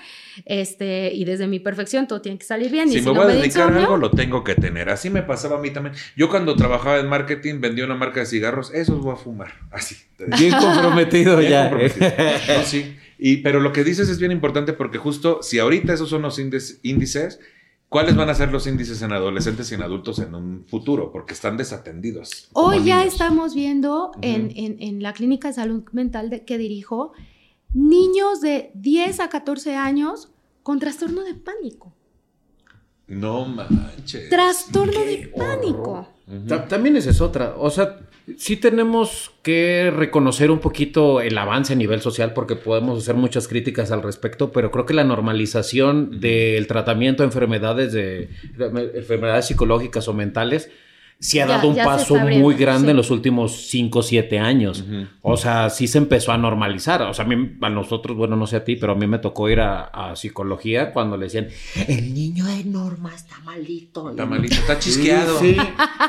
este, 0.45 1.11
y 1.13 1.25
desde 1.25 1.47
mi 1.47 1.59
perfección 1.59 2.07
todo 2.07 2.21
tiene 2.21 2.37
que 2.37 2.45
salir 2.45 2.71
bien. 2.71 2.89
y 2.89 2.93
Si 2.93 2.99
si 2.99 3.05
me 3.05 3.13
no 3.13 3.21
voy 3.23 3.31
a 3.31 3.35
dedicar 3.35 3.71
a 3.73 3.77
algo, 3.79 3.97
lo 3.97 4.11
tengo 4.11 4.43
que 4.43 4.55
tener. 4.55 4.89
Así 4.89 5.09
me 5.09 5.23
pasaba 5.23 5.57
a 5.57 5.61
mí 5.61 5.71
también. 5.71 5.95
Yo 6.15 6.29
cuando 6.29 6.55
trabajaba 6.55 6.99
en 6.99 7.07
marketing, 7.07 7.61
vendía 7.61 7.85
una 7.85 7.95
marca 7.95 8.19
de 8.19 8.25
cigarros, 8.25 8.73
esos 8.73 8.99
voy 9.01 9.13
a 9.13 9.17
fumar. 9.17 9.53
Así. 9.71 9.95
Bien 10.37 10.51
comprometido 10.57 11.37
Bien 11.37 11.51
ya. 11.51 11.69
comprometido. 11.69 12.09
No, 12.57 12.63
sí. 12.63 12.97
Y, 13.19 13.37
pero 13.37 13.59
lo 13.61 13.71
que 13.71 13.83
dices 13.83 14.09
es 14.09 14.19
bien 14.19 14.31
importante 14.31 14.73
porque 14.73 14.97
justo 14.97 15.39
si 15.41 15.59
ahorita 15.59 15.93
esos 15.93 16.09
son 16.09 16.23
los 16.23 16.37
índices, 16.39 17.39
¿cuáles 17.93 18.15
van 18.17 18.29
a 18.29 18.33
ser 18.35 18.51
los 18.51 18.67
índices 18.67 19.01
en 19.03 19.13
adolescentes 19.13 19.71
y 19.71 19.75
en 19.75 19.83
adultos 19.83 20.19
en 20.19 20.35
un 20.35 20.65
futuro? 20.67 21.11
Porque 21.11 21.33
están 21.33 21.55
desatendidos. 21.55 22.49
Hoy 22.53 22.83
ya 22.83 22.97
niños. 22.99 23.13
estamos 23.13 23.53
viendo 23.55 24.11
en, 24.21 24.51
en- 24.55 24.81
en 24.81 25.01
la 25.01 25.13
clínica 25.13 25.47
de 25.47 25.53
salud 25.53 25.83
mental 25.93 26.29
de- 26.29 26.43
que 26.43 26.57
dirijo 26.57 27.13
niños 27.73 28.41
de 28.41 28.71
10 28.75 29.19
a 29.21 29.29
14 29.29 29.75
años 29.75 30.29
con 30.63 30.79
trastorno 30.79 31.21
de 31.23 31.35
pánico. 31.35 31.93
No 33.07 33.45
manches. 33.45 34.29
Trastorno 34.29 34.99
de 34.99 35.31
pánico. 35.37 36.07
También 36.69 36.97
esa 36.97 37.09
es 37.11 37.21
otra. 37.21 37.55
O 37.57 37.69
sea, 37.69 37.99
sí 38.37 38.57
tenemos 38.57 39.31
que 39.41 39.91
reconocer 39.95 40.51
un 40.51 40.59
poquito 40.59 41.21
el 41.21 41.37
avance 41.37 41.73
a 41.73 41.75
nivel 41.75 42.01
social 42.01 42.33
porque 42.33 42.55
podemos 42.55 43.01
hacer 43.03 43.15
muchas 43.15 43.47
críticas 43.47 43.91
al 43.91 44.01
respecto, 44.01 44.51
pero 44.51 44.71
creo 44.71 44.85
que 44.85 44.93
la 44.93 45.03
normalización 45.03 46.19
del 46.19 46.67
tratamiento 46.67 47.23
de 47.23 47.27
enfermedades, 47.27 47.91
de, 47.93 48.29
de 48.57 48.91
enfermedades 48.95 49.47
psicológicas 49.47 50.07
o 50.07 50.13
mentales, 50.13 50.69
sí 51.19 51.39
ha 51.39 51.47
Ya- 51.47 51.55
dado 51.55 51.69
un 51.69 51.75
ya 51.75 51.85
paso 51.85 52.15
muy 52.17 52.55
grande 52.55 52.87
sí. 52.87 52.91
en 52.91 52.97
los 52.97 53.09
últimos 53.11 53.67
5 53.67 53.99
o 53.99 54.03
7 54.03 54.39
años. 54.39 54.83
O 55.21 55.37
sea, 55.37 55.69
sí 55.69 55.87
se 55.87 55.97
empezó 55.97 56.31
a 56.31 56.37
normalizar. 56.37 57.01
O 57.03 57.13
sea, 57.13 57.25
a, 57.25 57.27
mí, 57.27 57.55
a 57.61 57.69
nosotros, 57.69 58.17
bueno, 58.17 58.35
no 58.35 58.45
sé 58.47 58.57
a 58.57 58.63
ti, 58.63 58.75
pero 58.75 58.93
a 58.93 58.95
mí 58.95 59.07
me 59.07 59.19
tocó 59.19 59.49
ir 59.49 59.59
a, 59.61 59.83
a 59.85 60.15
psicología 60.15 60.91
cuando 60.91 61.15
le 61.17 61.25
decían, 61.25 61.47
el 61.87 62.13
niño 62.13 62.45
de 62.45 62.63
Norma 62.65 63.13
está 63.15 63.39
malito. 63.39 64.09
Está 64.09 64.25
malito, 64.25 64.55
está 64.55 64.77
chisqueado. 64.79 65.39
Sí. 65.39 65.55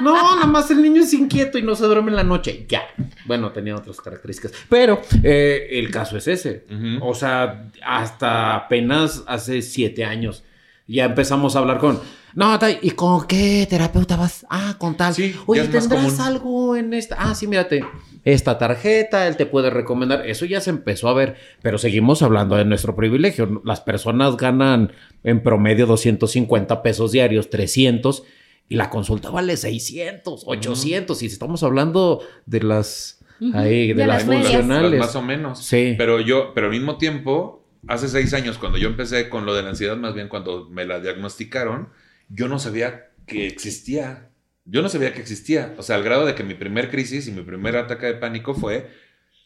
No, 0.02 0.34
nada 0.34 0.46
más 0.46 0.70
el 0.70 0.82
niño 0.82 1.02
es 1.02 1.12
inquieto 1.14 1.58
y 1.58 1.62
no 1.62 1.74
se 1.74 1.84
duerme 1.86 2.10
en 2.10 2.16
la 2.16 2.24
noche. 2.24 2.66
Ya. 2.68 2.82
Bueno, 3.26 3.50
tenía 3.52 3.76
otras 3.76 4.00
características. 4.00 4.52
Pero 4.68 5.00
eh, 5.22 5.68
el 5.70 5.90
caso 5.90 6.16
es 6.16 6.26
ese. 6.28 6.66
O 7.00 7.14
sea, 7.14 7.70
hasta 7.84 8.56
apenas 8.56 9.22
hace 9.26 9.62
siete 9.62 10.04
años 10.04 10.44
ya 10.86 11.04
empezamos 11.04 11.56
a 11.56 11.60
hablar 11.60 11.78
con. 11.78 12.00
No, 12.34 12.58
¿y 12.82 12.90
con 12.90 13.26
qué 13.26 13.66
terapeuta 13.70 14.16
vas? 14.16 14.44
Ah, 14.50 14.74
con 14.76 14.96
tal. 14.96 15.14
Sí, 15.14 15.34
Oye, 15.46 15.68
¿tendrás 15.68 16.18
algo 16.18 16.74
en 16.76 16.92
esta? 16.92 17.16
Ah, 17.18 17.34
sí, 17.34 17.46
mírate. 17.46 17.84
Esta 18.24 18.58
tarjeta, 18.58 19.28
él 19.28 19.36
te 19.36 19.46
puede 19.46 19.70
recomendar. 19.70 20.28
Eso 20.28 20.44
ya 20.44 20.60
se 20.60 20.70
empezó 20.70 21.08
a 21.08 21.14
ver, 21.14 21.36
pero 21.62 21.78
seguimos 21.78 22.22
hablando 22.22 22.56
de 22.56 22.64
nuestro 22.64 22.96
privilegio. 22.96 23.62
Las 23.64 23.80
personas 23.80 24.36
ganan 24.36 24.92
en 25.22 25.42
promedio 25.42 25.86
250 25.86 26.82
pesos 26.82 27.12
diarios, 27.12 27.50
300, 27.50 28.24
y 28.68 28.74
la 28.76 28.90
consulta 28.90 29.30
vale 29.30 29.56
600, 29.56 30.42
800. 30.46 31.22
Y 31.22 31.26
estamos 31.26 31.62
hablando 31.62 32.20
de 32.46 32.62
las, 32.62 33.20
ahí, 33.52 33.88
de, 33.88 33.94
de 33.94 34.06
las 34.06 34.26
las 34.26 34.92
más 34.92 35.16
o 35.16 35.22
menos. 35.22 35.60
Sí. 35.64 35.94
Pero 35.96 36.20
yo, 36.20 36.52
pero 36.52 36.66
al 36.66 36.72
mismo 36.72 36.96
tiempo, 36.98 37.63
hace 37.88 38.08
seis 38.08 38.32
años, 38.34 38.58
cuando 38.58 38.78
yo 38.78 38.88
empecé 38.88 39.28
con 39.28 39.46
lo 39.46 39.54
de 39.54 39.62
la 39.62 39.70
ansiedad, 39.70 39.96
más 39.96 40.14
bien 40.14 40.28
cuando 40.28 40.68
me 40.70 40.84
la 40.84 41.00
diagnosticaron, 41.00 41.88
yo 42.28 42.48
no 42.48 42.58
sabía 42.58 43.10
que 43.26 43.46
existía. 43.46 44.30
Yo 44.66 44.80
no 44.82 44.88
sabía 44.88 45.12
que 45.12 45.20
existía. 45.20 45.74
O 45.78 45.82
sea, 45.82 45.96
al 45.96 46.02
grado 46.04 46.24
de 46.26 46.34
que 46.34 46.42
mi 46.42 46.54
primer 46.54 46.90
crisis 46.90 47.26
y 47.28 47.32
mi 47.32 47.42
primer 47.42 47.76
ataque 47.76 48.06
de 48.06 48.14
pánico 48.14 48.54
fue, 48.54 48.90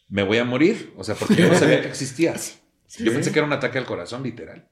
me 0.09 0.23
voy 0.23 0.39
a 0.39 0.45
morir. 0.45 0.93
O 0.97 1.03
sea, 1.05 1.15
porque 1.17 1.37
yo 1.37 1.49
no 1.49 1.55
sabía 1.55 1.81
que 1.83 1.89
existía. 1.89 2.35
Sí, 2.91 3.05
Yo 3.05 3.11
sí. 3.11 3.17
pensé 3.17 3.33
que 3.33 3.39
era 3.39 3.47
un 3.47 3.53
ataque 3.53 3.77
al 3.77 3.85
corazón, 3.85 4.23
literal. 4.23 4.67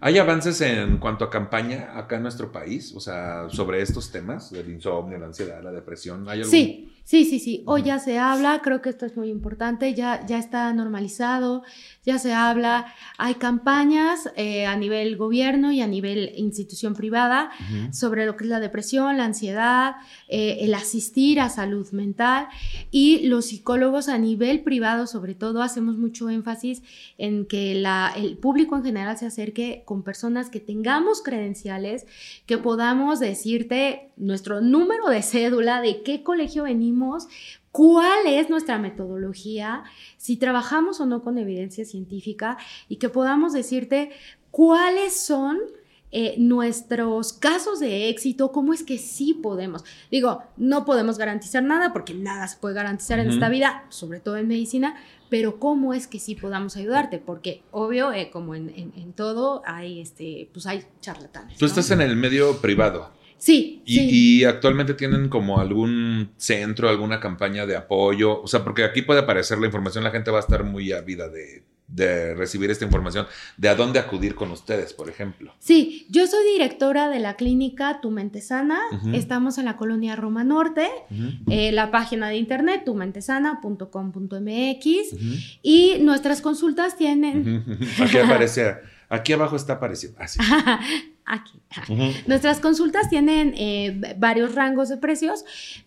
¿Hay 0.00 0.16
avances 0.16 0.62
en 0.62 0.96
cuanto 0.96 1.26
a 1.26 1.30
campaña 1.30 1.90
acá 1.98 2.16
en 2.16 2.22
nuestro 2.22 2.50
país? 2.50 2.94
O 2.96 3.00
sea, 3.00 3.50
sobre 3.50 3.82
estos 3.82 4.10
temas, 4.10 4.50
del 4.50 4.70
insomnio, 4.70 5.18
la 5.18 5.26
ansiedad, 5.26 5.62
la 5.62 5.70
depresión. 5.70 6.26
¿Hay 6.26 6.38
algún- 6.38 6.50
Sí, 6.50 6.90
sí, 7.04 7.26
sí, 7.26 7.38
sí. 7.38 7.62
Hoy 7.66 7.82
ya 7.82 7.98
se 7.98 8.18
habla, 8.18 8.62
creo 8.64 8.80
que 8.80 8.88
esto 8.88 9.04
es 9.04 9.14
muy 9.18 9.28
importante, 9.28 9.92
ya, 9.92 10.24
ya 10.24 10.38
está 10.38 10.72
normalizado, 10.72 11.64
ya 12.06 12.18
se 12.18 12.32
habla. 12.34 12.86
Hay 13.18 13.34
campañas 13.34 14.30
eh, 14.36 14.66
a 14.66 14.76
nivel 14.76 15.16
gobierno 15.16 15.72
y 15.72 15.80
a 15.80 15.86
nivel 15.86 16.32
institución 16.36 16.94
privada 16.94 17.50
sobre 17.92 18.26
lo 18.26 18.36
que 18.36 18.44
es 18.44 18.50
la 18.50 18.60
depresión, 18.60 19.16
la 19.16 19.24
ansiedad, 19.24 19.96
eh, 20.28 20.58
el 20.60 20.74
asistir 20.74 21.40
a 21.40 21.48
salud 21.48 21.90
mental 21.92 22.48
y 22.90 23.26
los 23.26 23.46
psicólogos 23.46 24.08
a 24.08 24.18
nivel 24.18 24.60
privado 24.62 25.06
sobre 25.06 25.34
todo 25.34 25.62
hacemos 25.62 25.96
mucho 25.96 26.28
énfasis 26.28 26.82
en 27.18 27.46
que 27.46 27.74
la- 27.74 28.12
el 28.16 28.36
público 28.36 28.76
en 28.76 28.84
general 28.84 29.16
se 29.16 29.26
acerque 29.26 29.82
con 29.84 30.02
personas 30.02 30.50
que 30.50 30.60
tengamos 30.60 31.22
credenciales, 31.22 32.06
que 32.46 32.58
podamos 32.58 33.20
decirte 33.20 34.10
nuestro 34.16 34.60
número 34.60 35.08
de 35.08 35.22
cédula, 35.22 35.80
de 35.80 36.02
qué 36.02 36.22
colegio 36.22 36.64
venimos, 36.64 37.28
cuál 37.74 38.26
es 38.28 38.48
nuestra 38.50 38.78
metodología, 38.78 39.82
si 40.16 40.36
trabajamos 40.36 41.00
o 41.00 41.06
no 41.06 41.24
con 41.24 41.38
evidencia 41.38 41.84
científica 41.84 42.56
y 42.88 42.96
que 42.96 43.08
podamos 43.08 43.52
decirte 43.52 44.10
cuáles 44.52 45.18
son 45.18 45.58
eh, 46.12 46.36
nuestros 46.38 47.32
casos 47.32 47.80
de 47.80 48.08
éxito, 48.10 48.52
cómo 48.52 48.72
es 48.74 48.84
que 48.84 48.96
sí 48.98 49.34
podemos. 49.34 49.82
Digo, 50.08 50.44
no 50.56 50.84
podemos 50.84 51.18
garantizar 51.18 51.64
nada 51.64 51.92
porque 51.92 52.14
nada 52.14 52.46
se 52.46 52.58
puede 52.58 52.76
garantizar 52.76 53.18
en 53.18 53.28
esta 53.30 53.48
vida, 53.48 53.84
sobre 53.88 54.20
todo 54.20 54.36
en 54.36 54.46
medicina, 54.46 54.94
pero 55.28 55.58
cómo 55.58 55.94
es 55.94 56.06
que 56.06 56.20
sí 56.20 56.36
podamos 56.36 56.76
ayudarte, 56.76 57.18
porque 57.18 57.64
obvio, 57.72 58.12
eh, 58.12 58.30
como 58.32 58.54
en, 58.54 58.68
en- 58.70 58.92
en 58.94 59.12
todo, 59.14 59.62
hay, 59.66 60.00
este, 60.00 60.48
pues 60.52 60.66
hay 60.66 60.84
charlatanes. 61.00 61.58
Tú 61.58 61.64
¿no? 61.64 61.68
estás 61.68 61.90
en 61.90 62.00
el 62.02 62.14
medio 62.14 62.58
privado. 62.60 63.10
Sí, 63.44 63.82
Y, 63.84 63.98
sí. 63.98 64.08
y 64.40 64.44
actualmente 64.44 64.94
tienen 64.94 65.28
como 65.28 65.60
algún 65.60 66.30
centro, 66.38 66.88
alguna 66.88 67.20
campaña 67.20 67.66
de 67.66 67.76
apoyo. 67.76 68.40
O 68.40 68.46
sea, 68.46 68.64
porque 68.64 68.84
aquí 68.84 69.02
puede 69.02 69.20
aparecer 69.20 69.58
la 69.58 69.66
información, 69.66 70.02
la 70.02 70.10
gente 70.10 70.30
va 70.30 70.38
a 70.38 70.40
estar 70.40 70.64
muy 70.64 70.92
ávida 70.92 71.28
de, 71.28 71.62
de 71.88 72.34
recibir 72.34 72.70
esta 72.70 72.86
información, 72.86 73.26
de 73.58 73.68
a 73.68 73.74
dónde 73.74 73.98
acudir 73.98 74.34
con 74.34 74.50
ustedes, 74.50 74.94
por 74.94 75.10
ejemplo. 75.10 75.52
Sí, 75.58 76.06
yo 76.08 76.26
soy 76.26 76.40
directora 76.54 77.10
de 77.10 77.20
la 77.20 77.36
clínica 77.36 78.00
Tu 78.00 78.10
Mente 78.10 78.40
Sana. 78.40 78.80
Estamos 79.12 79.58
en 79.58 79.66
la 79.66 79.76
colonia 79.76 80.16
Roma 80.16 80.42
Norte. 80.42 80.88
Eh, 81.50 81.70
la 81.72 81.90
página 81.90 82.30
de 82.30 82.36
internet 82.36 82.84
tumentesana.com.mx 82.86 84.88
y 85.62 85.96
nuestras 86.00 86.40
consultas 86.40 86.96
tienen 86.96 87.64
Aquí 88.00 88.18
aparece, 88.18 88.76
aquí 89.14 89.32
abajo 89.32 89.56
está 89.56 89.74
apareciendo. 89.74 90.18
Ah, 90.20 90.28
sí. 90.28 90.38
aquí. 91.24 91.60
Nuestras 92.26 92.60
consultas 92.60 93.08
tienen 93.08 93.54
eh, 93.56 94.14
varios 94.18 94.54
rangos 94.54 94.88
de 94.88 94.96
precios, 94.96 95.44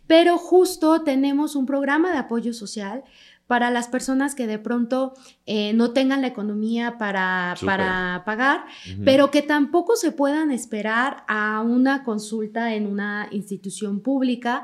pero 0.08 0.38
justo 0.38 1.04
tenemos 1.04 1.56
un 1.56 1.66
programa 1.66 2.12
de 2.12 2.18
apoyo 2.18 2.54
social 2.54 3.04
para 3.48 3.72
las 3.72 3.88
personas 3.88 4.36
que 4.36 4.46
de 4.46 4.60
pronto 4.60 5.14
eh, 5.46 5.72
no 5.74 5.92
tengan 5.92 6.20
la 6.22 6.28
economía 6.28 6.98
para, 6.98 7.56
para 7.66 8.24
pagar, 8.26 8.66
pero 9.06 9.32
que 9.32 9.42
tampoco 9.42 9.96
se 9.96 10.12
puedan 10.12 10.52
esperar 10.52 11.24
a 11.30 11.62
una 11.62 12.04
consulta 12.04 12.76
en 12.76 12.86
una 12.88 13.30
institución 13.32 14.02
pública 14.02 14.64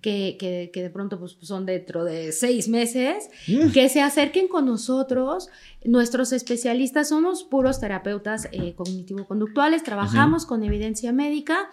que, 0.00 0.36
que- 0.40 0.70
que 0.72 0.82
de 0.82 0.90
pronto 0.90 1.18
pues, 1.18 1.36
son 1.42 1.66
dentro 1.66 2.04
de 2.04 2.32
seis 2.32 2.68
meses, 2.68 3.28
que 3.72 3.88
se 3.90 4.00
acerquen 4.00 4.48
con 4.48 4.64
nosotros. 4.66 5.50
Nuestros 5.84 6.32
especialistas 6.32 7.08
somos 7.10 7.44
puros 7.44 7.80
terapeutas 7.80 8.48
eh, 8.52 8.74
cognitivo-conductuales, 8.76 9.82
trabajamos 9.82 10.46
con 10.46 10.62
evidencia 10.62 11.12
médica 11.12 11.68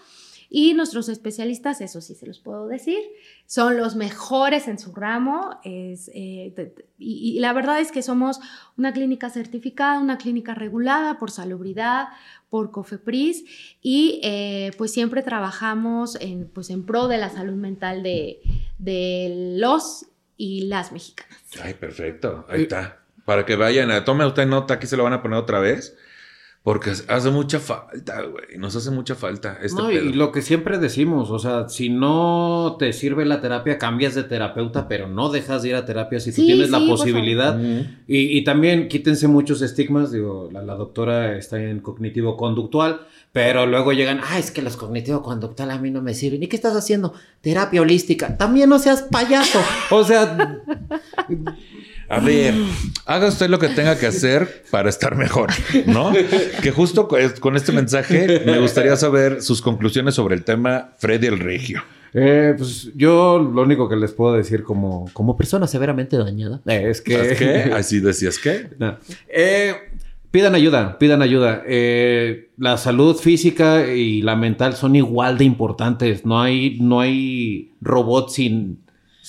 y 0.49 0.73
nuestros 0.73 1.09
especialistas, 1.09 1.79
eso 1.81 2.01
sí 2.01 2.15
se 2.15 2.25
los 2.25 2.39
puedo 2.39 2.67
decir, 2.67 2.99
son 3.45 3.77
los 3.77 3.95
mejores 3.95 4.67
en 4.67 4.79
su 4.79 4.93
ramo. 4.93 5.59
Es, 5.63 6.09
eh, 6.13 6.53
y, 6.97 7.35
y 7.35 7.39
la 7.39 7.53
verdad 7.53 7.79
es 7.79 7.91
que 7.91 8.01
somos 8.01 8.39
una 8.77 8.91
clínica 8.91 9.29
certificada, 9.29 9.99
una 9.99 10.17
clínica 10.17 10.55
regulada 10.55 11.19
por 11.19 11.29
salubridad, 11.29 12.07
por 12.49 12.71
COFEPRIS 12.71 13.45
y 13.81 14.19
eh, 14.23 14.71
pues 14.77 14.91
siempre 14.91 15.21
trabajamos 15.21 16.19
en, 16.19 16.47
pues, 16.47 16.69
en 16.69 16.85
pro 16.85 17.07
de 17.07 17.17
la 17.17 17.29
salud 17.29 17.53
mental 17.53 18.03
de, 18.03 18.41
de 18.79 19.55
los 19.57 20.07
y 20.35 20.61
las 20.61 20.91
mexicanas. 20.91 21.37
Ay, 21.61 21.75
perfecto. 21.75 22.45
Ahí 22.49 22.63
está. 22.63 23.03
Para 23.25 23.45
que 23.45 23.55
vayan 23.55 23.91
a. 23.91 24.03
Tome 24.05 24.25
usted 24.25 24.47
nota, 24.47 24.75
aquí 24.75 24.87
se 24.87 24.97
lo 24.97 25.03
van 25.03 25.13
a 25.13 25.21
poner 25.21 25.37
otra 25.37 25.59
vez. 25.59 25.95
Porque 26.61 26.91
hace 26.91 27.29
mucha 27.29 27.59
falta, 27.59 28.21
güey. 28.21 28.57
Nos 28.57 28.75
hace 28.75 28.91
mucha 28.91 29.15
falta 29.15 29.57
este 29.61 29.81
no, 29.81 29.89
y 29.89 30.11
lo 30.11 30.33
que 30.33 30.41
siempre 30.41 30.77
decimos, 30.77 31.31
o 31.31 31.39
sea, 31.39 31.69
si 31.69 31.89
no 31.89 32.75
te 32.77 32.91
sirve 32.91 33.25
la 33.25 33.39
terapia, 33.39 33.77
cambias 33.77 34.13
de 34.13 34.23
terapeuta, 34.23 34.89
pero 34.89 35.07
no 35.07 35.29
dejas 35.29 35.61
de 35.61 35.69
ir 35.69 35.75
a 35.75 35.85
terapia 35.85 36.19
si 36.19 36.33
tú 36.33 36.45
tienes 36.45 36.69
la 36.69 36.79
posibilidad. 36.79 37.57
Y, 38.07 38.37
y, 38.37 38.43
también 38.43 38.89
quítense 38.89 39.29
muchos 39.29 39.61
estigmas, 39.61 40.11
digo, 40.11 40.49
la, 40.51 40.61
la 40.61 40.75
doctora 40.75 41.37
está 41.37 41.61
en 41.63 41.79
cognitivo 41.79 42.35
conductual, 42.35 43.07
pero 43.31 43.65
luego 43.65 43.93
llegan, 43.93 44.19
ah, 44.23 44.37
es 44.37 44.51
que 44.51 44.61
los 44.61 44.75
cognitivo 44.75 45.23
conductual 45.23 45.71
a 45.71 45.77
mí 45.77 45.91
no 45.91 46.01
me 46.01 46.13
sirven. 46.13 46.43
¿Y 46.43 46.47
qué 46.47 46.57
estás 46.57 46.75
haciendo? 46.75 47.13
Terapia 47.41 47.81
holística. 47.81 48.35
También 48.37 48.69
no 48.69 48.79
seas 48.79 49.03
payaso. 49.03 49.59
O 49.91 50.03
sea, 50.03 50.61
a 52.09 52.19
ver, 52.19 52.55
haga 53.05 53.27
usted 53.27 53.49
lo 53.49 53.59
que 53.59 53.69
tenga 53.69 53.97
que 53.97 54.07
hacer 54.07 54.63
para 54.71 54.89
estar 54.89 55.15
mejor, 55.15 55.51
¿no? 55.85 56.11
Que 56.61 56.71
justo 56.71 57.07
con 57.07 57.55
este 57.55 57.71
mensaje 57.71 58.43
me 58.45 58.59
gustaría 58.59 58.95
saber 58.95 59.41
sus 59.41 59.61
conclusiones 59.61 60.15
sobre 60.15 60.35
el 60.35 60.43
tema 60.43 60.91
Freddy 60.97 61.27
el 61.27 61.39
Regio. 61.39 61.83
Eh, 62.13 62.55
pues 62.57 62.91
yo 62.95 63.37
lo 63.37 63.61
único 63.61 63.87
que 63.87 63.95
les 63.95 64.11
puedo 64.11 64.33
decir 64.33 64.63
como, 64.63 65.09
como 65.13 65.37
persona 65.37 65.67
severamente 65.67 66.17
dañada 66.17 66.59
eh, 66.65 66.85
es 66.89 67.01
que... 67.01 67.35
qué? 67.37 67.71
¿Así 67.73 67.99
decías 67.99 68.39
qué? 68.39 68.67
Eh, 69.27 69.75
pidan 70.31 70.55
ayuda, 70.55 70.97
pidan 70.97 71.21
ayuda. 71.21 71.63
La 72.57 72.77
salud 72.77 73.15
física 73.15 73.87
y 73.87 74.21
la 74.21 74.35
mental 74.35 74.75
son 74.75 74.95
igual 74.95 75.37
de 75.37 75.45
importantes. 75.45 76.25
No 76.25 76.41
hay, 76.41 76.79
no 76.79 76.99
hay 77.01 77.73
robot 77.81 78.29
sin 78.29 78.79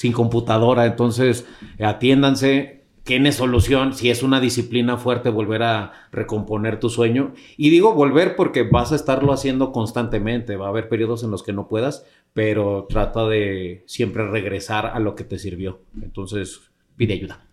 sin 0.00 0.14
computadora. 0.14 0.86
Entonces, 0.86 1.44
atiéndanse, 1.78 2.84
tiene 3.04 3.32
solución. 3.32 3.92
Si 3.92 4.08
es 4.08 4.22
una 4.22 4.40
disciplina 4.40 4.96
fuerte, 4.96 5.28
volver 5.28 5.62
a 5.62 5.92
recomponer 6.10 6.80
tu 6.80 6.88
sueño. 6.88 7.34
Y 7.58 7.68
digo 7.68 7.92
volver 7.92 8.34
porque 8.34 8.62
vas 8.62 8.92
a 8.92 8.96
estarlo 8.96 9.30
haciendo 9.30 9.72
constantemente. 9.72 10.56
Va 10.56 10.64
a 10.64 10.68
haber 10.70 10.88
periodos 10.88 11.22
en 11.22 11.30
los 11.30 11.42
que 11.42 11.52
no 11.52 11.68
puedas, 11.68 12.06
pero 12.32 12.86
trata 12.88 13.28
de 13.28 13.84
siempre 13.84 14.26
regresar 14.26 14.86
a 14.86 15.00
lo 15.00 15.14
que 15.14 15.24
te 15.24 15.38
sirvió. 15.38 15.82
Entonces, 16.00 16.62
pide 16.96 17.12
ayuda. 17.12 17.44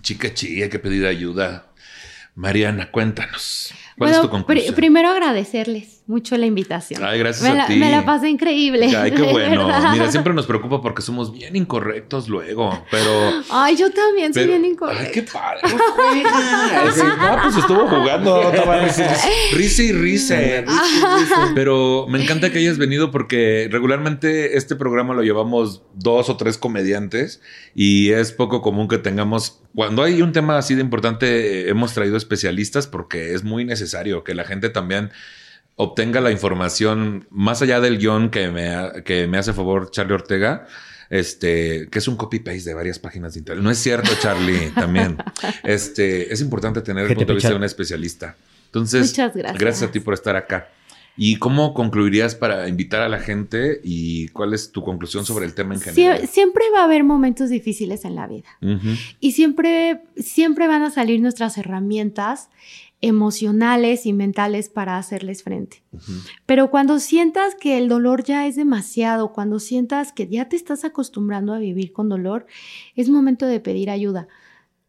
Chica, 0.00 0.32
chica, 0.32 0.70
que 0.70 0.78
pedir 0.78 1.06
ayuda. 1.06 1.72
Mariana, 2.36 2.92
cuéntanos. 2.92 3.74
¿Cuál 3.98 4.10
es 4.10 4.20
tu 4.20 4.28
conclusión? 4.28 4.74
primero 4.74 5.08
agradecerles 5.08 6.02
mucho 6.06 6.36
la 6.36 6.46
invitación. 6.46 7.02
Ay, 7.02 7.18
gracias 7.18 7.50
me 7.50 7.60
a 7.60 7.66
ti. 7.66 7.76
Me 7.76 7.90
la 7.90 8.04
pasé 8.04 8.28
increíble. 8.28 8.94
Ay, 8.94 9.10
qué 9.10 9.22
bueno. 9.22 9.68
Mira, 9.92 10.10
siempre 10.10 10.34
nos 10.34 10.46
preocupa 10.46 10.82
porque 10.82 11.02
somos 11.02 11.32
bien 11.32 11.56
incorrectos 11.56 12.28
luego, 12.28 12.84
pero... 12.90 13.10
Ay, 13.50 13.76
yo 13.76 13.90
también 13.90 14.32
soy 14.34 14.46
bien 14.46 14.64
incorrecto. 14.64 15.04
Ay, 15.04 15.10
qué 15.12 15.22
padre. 15.22 15.60
no, 17.18 17.42
pues 17.42 17.56
estuvo 17.56 17.88
jugando. 17.88 18.52
risa 19.54 19.82
y 19.82 19.92
risa. 19.92 20.36
Pero 21.54 22.06
me 22.08 22.22
encanta 22.22 22.52
que 22.52 22.58
hayas 22.58 22.78
venido 22.78 23.10
porque 23.10 23.68
regularmente 23.70 24.56
este 24.56 24.76
programa 24.76 25.14
lo 25.14 25.22
llevamos 25.22 25.82
dos 25.94 26.28
o 26.28 26.36
tres 26.36 26.58
comediantes 26.58 27.40
y 27.74 28.10
es 28.10 28.32
poco 28.32 28.60
común 28.60 28.88
que 28.88 28.98
tengamos... 28.98 29.62
Cuando 29.74 30.02
hay 30.02 30.22
un 30.22 30.32
tema 30.32 30.56
así 30.56 30.74
de 30.74 30.80
importante, 30.80 31.68
hemos 31.68 31.92
traído 31.92 32.16
especialistas 32.16 32.86
porque 32.86 33.34
es 33.34 33.44
muy 33.44 33.64
necesario 33.66 33.85
necesario, 33.86 34.24
que 34.24 34.34
la 34.34 34.44
gente 34.44 34.68
también 34.68 35.10
obtenga 35.76 36.20
la 36.20 36.30
información 36.30 37.26
más 37.30 37.62
allá 37.62 37.80
del 37.80 37.98
guion 37.98 38.30
que 38.30 38.48
me, 38.48 39.02
que 39.04 39.26
me 39.26 39.38
hace 39.38 39.52
favor 39.52 39.90
Charlie 39.90 40.14
Ortega, 40.14 40.66
este, 41.10 41.88
que 41.90 41.98
es 41.98 42.08
un 42.08 42.16
copy-paste 42.16 42.70
de 42.70 42.74
varias 42.74 42.98
páginas 42.98 43.34
de 43.34 43.40
internet. 43.40 43.62
No 43.62 43.70
es 43.70 43.78
cierto, 43.78 44.10
Charlie, 44.20 44.70
también. 44.74 45.18
Este, 45.62 46.32
es 46.32 46.40
importante 46.40 46.80
tener 46.80 47.04
el 47.04 47.14
punto 47.14 47.32
de 47.32 47.34
vista 47.34 47.50
de 47.50 47.56
un 47.56 47.64
especialista. 47.64 48.36
Entonces, 48.66 49.14
gracias. 49.14 49.58
gracias 49.58 49.88
a 49.88 49.92
ti 49.92 50.00
por 50.00 50.14
estar 50.14 50.34
acá. 50.34 50.68
¿Y 51.18 51.36
cómo 51.36 51.72
concluirías 51.72 52.34
para 52.34 52.68
invitar 52.68 53.00
a 53.00 53.08
la 53.08 53.18
gente 53.18 53.80
y 53.82 54.28
cuál 54.28 54.52
es 54.52 54.70
tu 54.70 54.82
conclusión 54.82 55.24
sobre 55.24 55.46
el 55.46 55.54
tema 55.54 55.74
en 55.74 55.80
general? 55.80 56.28
siempre 56.28 56.64
va 56.74 56.80
a 56.80 56.84
haber 56.84 57.04
momentos 57.04 57.48
difíciles 57.48 58.04
en 58.04 58.14
la 58.14 58.26
vida 58.26 58.48
y 59.18 59.32
siempre, 59.32 60.02
siempre 60.18 60.66
van 60.66 60.82
a 60.82 60.90
salir 60.90 61.22
nuestras 61.22 61.56
herramientas 61.56 62.50
emocionales 63.00 64.06
y 64.06 64.12
mentales 64.12 64.68
para 64.68 64.96
hacerles 64.96 65.42
frente. 65.42 65.82
Pero 66.46 66.70
cuando 66.70 66.98
sientas 66.98 67.54
que 67.54 67.78
el 67.78 67.88
dolor 67.88 68.24
ya 68.24 68.46
es 68.46 68.56
demasiado, 68.56 69.32
cuando 69.32 69.58
sientas 69.58 70.12
que 70.12 70.28
ya 70.28 70.48
te 70.48 70.56
estás 70.56 70.84
acostumbrando 70.84 71.52
a 71.52 71.58
vivir 71.58 71.92
con 71.92 72.08
dolor, 72.08 72.46
es 72.94 73.10
momento 73.10 73.46
de 73.46 73.60
pedir 73.60 73.90
ayuda. 73.90 74.28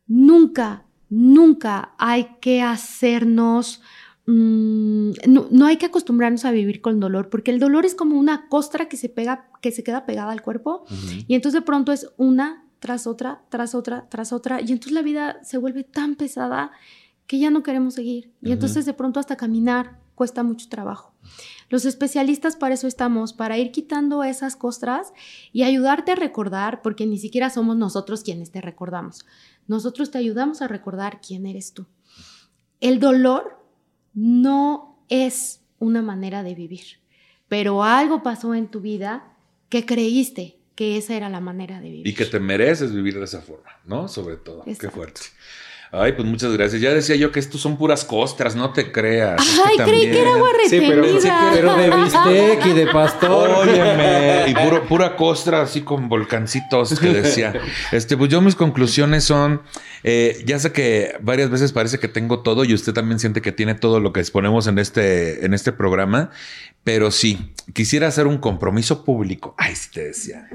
Nunca, 0.07 0.85
nunca 1.09 1.93
hay 1.97 2.37
que 2.41 2.61
hacernos... 2.61 3.81
Mm, 4.25 5.11
no, 5.27 5.65
hay 5.65 5.77
que 5.77 5.85
acostumbrarnos 5.85 6.43
a 6.43 6.51
vivir 6.51 6.81
con 6.81 6.99
dolor, 6.99 7.29
porque 7.29 7.51
el 7.51 7.59
dolor 7.59 7.85
es 7.85 7.95
como 7.95 8.17
una 8.19 8.49
costra 8.49 8.89
que 8.89 8.97
se 8.97 9.07
pega, 9.07 9.49
que 9.61 9.71
se 9.71 9.83
queda 9.83 10.05
pegada 10.05 10.33
al 10.33 10.41
cuerpo, 10.41 10.83
y 11.27 11.33
entonces 11.33 11.61
de 11.61 11.65
pronto 11.65 11.93
es 11.93 12.09
una 12.17 12.65
tras 12.79 13.07
otra, 13.07 13.43
tras 13.47 13.73
otra, 13.73 14.07
tras 14.09 14.33
otra, 14.33 14.59
y 14.59 14.73
entonces 14.73 14.91
la 14.91 15.01
vida 15.01 15.37
se 15.43 15.57
vuelve 15.57 15.85
tan 15.85 16.15
pesada 16.15 16.71
que 17.27 17.39
ya 17.39 17.51
no 17.51 17.61
queremos 17.61 17.93
seguir. 17.93 18.31
Y 18.41 18.51
entonces 18.51 18.85
de 18.85 18.93
pronto 18.93 19.19
hasta 19.19 19.35
caminar 19.35 19.99
cuesta 20.15 20.41
mucho 20.41 20.67
trabajo. 20.69 21.13
Los 21.69 21.85
especialistas 21.85 22.55
para 22.55 22.73
eso 22.73 22.87
estamos, 22.87 23.33
para 23.33 23.57
ir 23.57 23.71
quitando 23.71 24.23
esas 24.23 24.55
costras 24.55 25.13
y 25.51 25.63
ayudarte 25.63 26.13
a 26.13 26.15
recordar, 26.15 26.81
porque 26.81 27.05
ni 27.05 27.19
siquiera 27.19 27.49
somos 27.49 27.77
nosotros 27.77 28.23
quienes 28.23 28.51
te 28.51 28.61
recordamos. 28.61 29.25
Nosotros 29.67 30.09
te 30.09 30.17
ayudamos 30.17 30.61
a 30.61 30.67
recordar 30.67 31.19
quién 31.21 31.45
eres 31.45 31.73
tú. 31.73 31.85
El 32.79 32.99
dolor 32.99 33.61
no 34.13 35.03
es 35.09 35.61
una 35.77 36.01
manera 36.01 36.41
de 36.41 36.55
vivir, 36.55 37.01
pero 37.47 37.83
algo 37.83 38.23
pasó 38.23 38.55
en 38.55 38.69
tu 38.69 38.81
vida 38.81 39.35
que 39.69 39.85
creíste 39.85 40.59
que 40.75 40.97
esa 40.97 41.15
era 41.15 41.29
la 41.29 41.41
manera 41.41 41.81
de 41.81 41.89
vivir. 41.89 42.07
Y 42.07 42.13
que 42.13 42.25
te 42.25 42.39
mereces 42.39 42.93
vivir 42.93 43.17
de 43.17 43.25
esa 43.25 43.41
forma, 43.41 43.71
¿no? 43.83 44.07
Sobre 44.07 44.37
todo. 44.37 44.63
Qué 44.63 44.89
fuerte. 44.89 45.21
Ay, 45.91 46.13
pues 46.13 46.27
muchas 46.27 46.51
gracias. 46.51 46.81
Ya 46.81 46.93
decía 46.93 47.15
yo 47.15 47.31
que 47.31 47.39
estos 47.39 47.61
son 47.61 47.77
puras 47.77 48.03
costras, 48.03 48.55
no 48.55 48.71
te 48.73 48.91
creas. 48.91 49.41
Ay, 49.65 49.77
creí 49.77 50.11
que 50.11 50.21
era 50.21 50.33
agua 50.33 50.49
retenida. 50.63 51.19
Sí, 51.21 51.29
pero, 51.53 51.75
de 51.75 51.89
bistec 52.03 52.65
y 52.65 52.73
de 52.73 52.87
pastor. 52.87 53.49
Óyeme, 53.49 54.45
y 54.47 54.55
pura 54.87 55.15
costra 55.15 55.61
así 55.61 55.81
con 55.81 56.09
volcancitos 56.09 56.99
que 56.99 57.09
decía. 57.09 57.53
Este, 57.91 58.17
pues 58.17 58.29
yo 58.29 58.41
mis 58.41 58.55
conclusiones 58.55 59.23
son, 59.23 59.61
eh, 60.03 60.43
ya 60.45 60.59
sé 60.59 60.71
que 60.71 61.15
varias 61.21 61.49
veces 61.49 61.71
parece 61.71 61.99
que 61.99 62.07
tengo 62.07 62.39
todo 62.39 62.65
y 62.65 62.73
usted 62.73 62.93
también 62.93 63.19
siente 63.19 63.41
que 63.41 63.51
tiene 63.51 63.75
todo 63.75 63.99
lo 63.99 64.13
que 64.13 64.19
exponemos 64.19 64.67
en 64.67 64.79
este, 64.79 65.45
en 65.45 65.53
este 65.53 65.71
programa, 65.71 66.31
pero 66.83 67.11
sí, 67.11 67.53
quisiera 67.73 68.07
hacer 68.07 68.27
un 68.27 68.37
compromiso 68.37 69.03
público. 69.03 69.55
Ay, 69.57 69.75
sí 69.75 69.89
te 69.93 70.05
decía. 70.05 70.47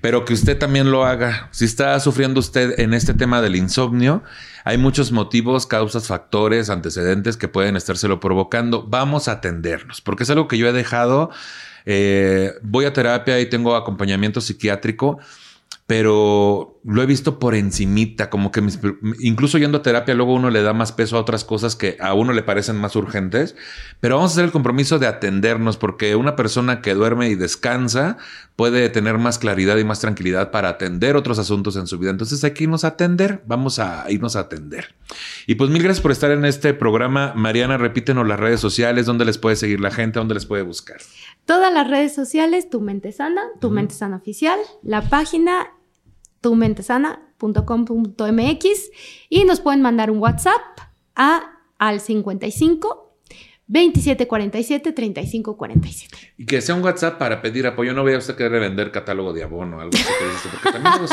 Pero 0.00 0.24
que 0.24 0.34
usted 0.34 0.58
también 0.58 0.90
lo 0.90 1.04
haga. 1.04 1.48
Si 1.52 1.64
está 1.64 1.98
sufriendo 2.00 2.40
usted 2.40 2.80
en 2.80 2.92
este 2.92 3.14
tema 3.14 3.40
del 3.40 3.54
insomnio, 3.54 4.24
hay 4.66 4.78
muchos 4.78 5.12
motivos, 5.12 5.64
causas, 5.64 6.08
factores, 6.08 6.70
antecedentes 6.70 7.36
que 7.36 7.46
pueden 7.46 7.76
estárselo 7.76 8.18
provocando. 8.18 8.82
Vamos 8.82 9.28
a 9.28 9.32
atendernos, 9.34 10.00
porque 10.00 10.24
es 10.24 10.30
algo 10.30 10.48
que 10.48 10.58
yo 10.58 10.66
he 10.66 10.72
dejado. 10.72 11.30
Eh, 11.84 12.52
voy 12.62 12.84
a 12.84 12.92
terapia 12.92 13.38
y 13.38 13.48
tengo 13.48 13.76
acompañamiento 13.76 14.40
psiquiátrico 14.40 15.20
pero 15.86 16.80
lo 16.84 17.02
he 17.02 17.06
visto 17.06 17.38
por 17.38 17.54
encimita, 17.54 18.28
como 18.28 18.50
que 18.50 18.62
incluso 19.20 19.56
yendo 19.58 19.78
a 19.78 19.82
terapia 19.82 20.14
luego 20.14 20.34
uno 20.34 20.50
le 20.50 20.62
da 20.62 20.72
más 20.72 20.90
peso 20.90 21.16
a 21.16 21.20
otras 21.20 21.44
cosas 21.44 21.76
que 21.76 21.96
a 22.00 22.12
uno 22.12 22.32
le 22.32 22.42
parecen 22.42 22.76
más 22.76 22.96
urgentes, 22.96 23.54
pero 24.00 24.16
vamos 24.16 24.32
a 24.32 24.34
hacer 24.34 24.44
el 24.44 24.52
compromiso 24.52 24.98
de 24.98 25.06
atendernos 25.06 25.76
porque 25.76 26.16
una 26.16 26.34
persona 26.34 26.82
que 26.82 26.94
duerme 26.94 27.28
y 27.28 27.36
descansa 27.36 28.18
puede 28.56 28.88
tener 28.88 29.18
más 29.18 29.38
claridad 29.38 29.76
y 29.76 29.84
más 29.84 30.00
tranquilidad 30.00 30.50
para 30.50 30.70
atender 30.70 31.14
otros 31.14 31.38
asuntos 31.38 31.76
en 31.76 31.86
su 31.86 31.98
vida. 31.98 32.10
Entonces 32.10 32.42
hay 32.42 32.52
que 32.52 32.64
irnos 32.64 32.84
a 32.84 32.88
atender, 32.88 33.42
vamos 33.46 33.78
a 33.78 34.06
irnos 34.08 34.34
a 34.34 34.40
atender. 34.40 34.94
Y 35.46 35.54
pues 35.54 35.70
mil 35.70 35.82
gracias 35.82 36.02
por 36.02 36.10
estar 36.10 36.32
en 36.32 36.44
este 36.44 36.74
programa. 36.74 37.32
Mariana, 37.36 37.78
repítenos 37.78 38.26
las 38.26 38.40
redes 38.40 38.60
sociales, 38.60 39.06
dónde 39.06 39.24
les 39.24 39.38
puede 39.38 39.56
seguir 39.56 39.80
la 39.80 39.90
gente, 39.92 40.18
dónde 40.18 40.34
les 40.34 40.46
puede 40.46 40.62
buscar. 40.62 40.98
Todas 41.44 41.72
las 41.72 41.88
redes 41.88 42.14
sociales, 42.14 42.70
Tu 42.70 42.80
Mente 42.80 43.12
Sana, 43.12 43.42
Tu 43.60 43.70
Mente 43.70 43.94
Sana 43.94 44.16
Oficial, 44.16 44.58
la 44.82 45.02
página 45.02 45.68
tumentesana.com.mx 46.40 48.90
y 49.28 49.44
nos 49.44 49.60
pueden 49.60 49.82
mandar 49.82 50.10
un 50.10 50.18
WhatsApp 50.18 50.62
a, 51.14 51.60
al 51.78 52.00
55 52.00 53.05
2747-3547. 53.68 56.08
Y 56.38 56.46
que 56.46 56.60
sea 56.60 56.74
un 56.74 56.82
WhatsApp 56.84 57.18
para 57.18 57.40
pedir 57.42 57.66
apoyo. 57.66 57.92
No 57.94 58.04
vea 58.04 58.18
usted 58.18 58.36
querer 58.36 58.60
vender 58.60 58.90
catálogo 58.92 59.32
de 59.32 59.42
abono 59.42 59.78
o 59.78 59.80
algo 59.80 59.92
así. 59.94 60.04
que 60.04 60.24
dice, 60.28 60.48
Porque 60.52 60.70
también 60.78 60.94
llevados. 60.94 61.10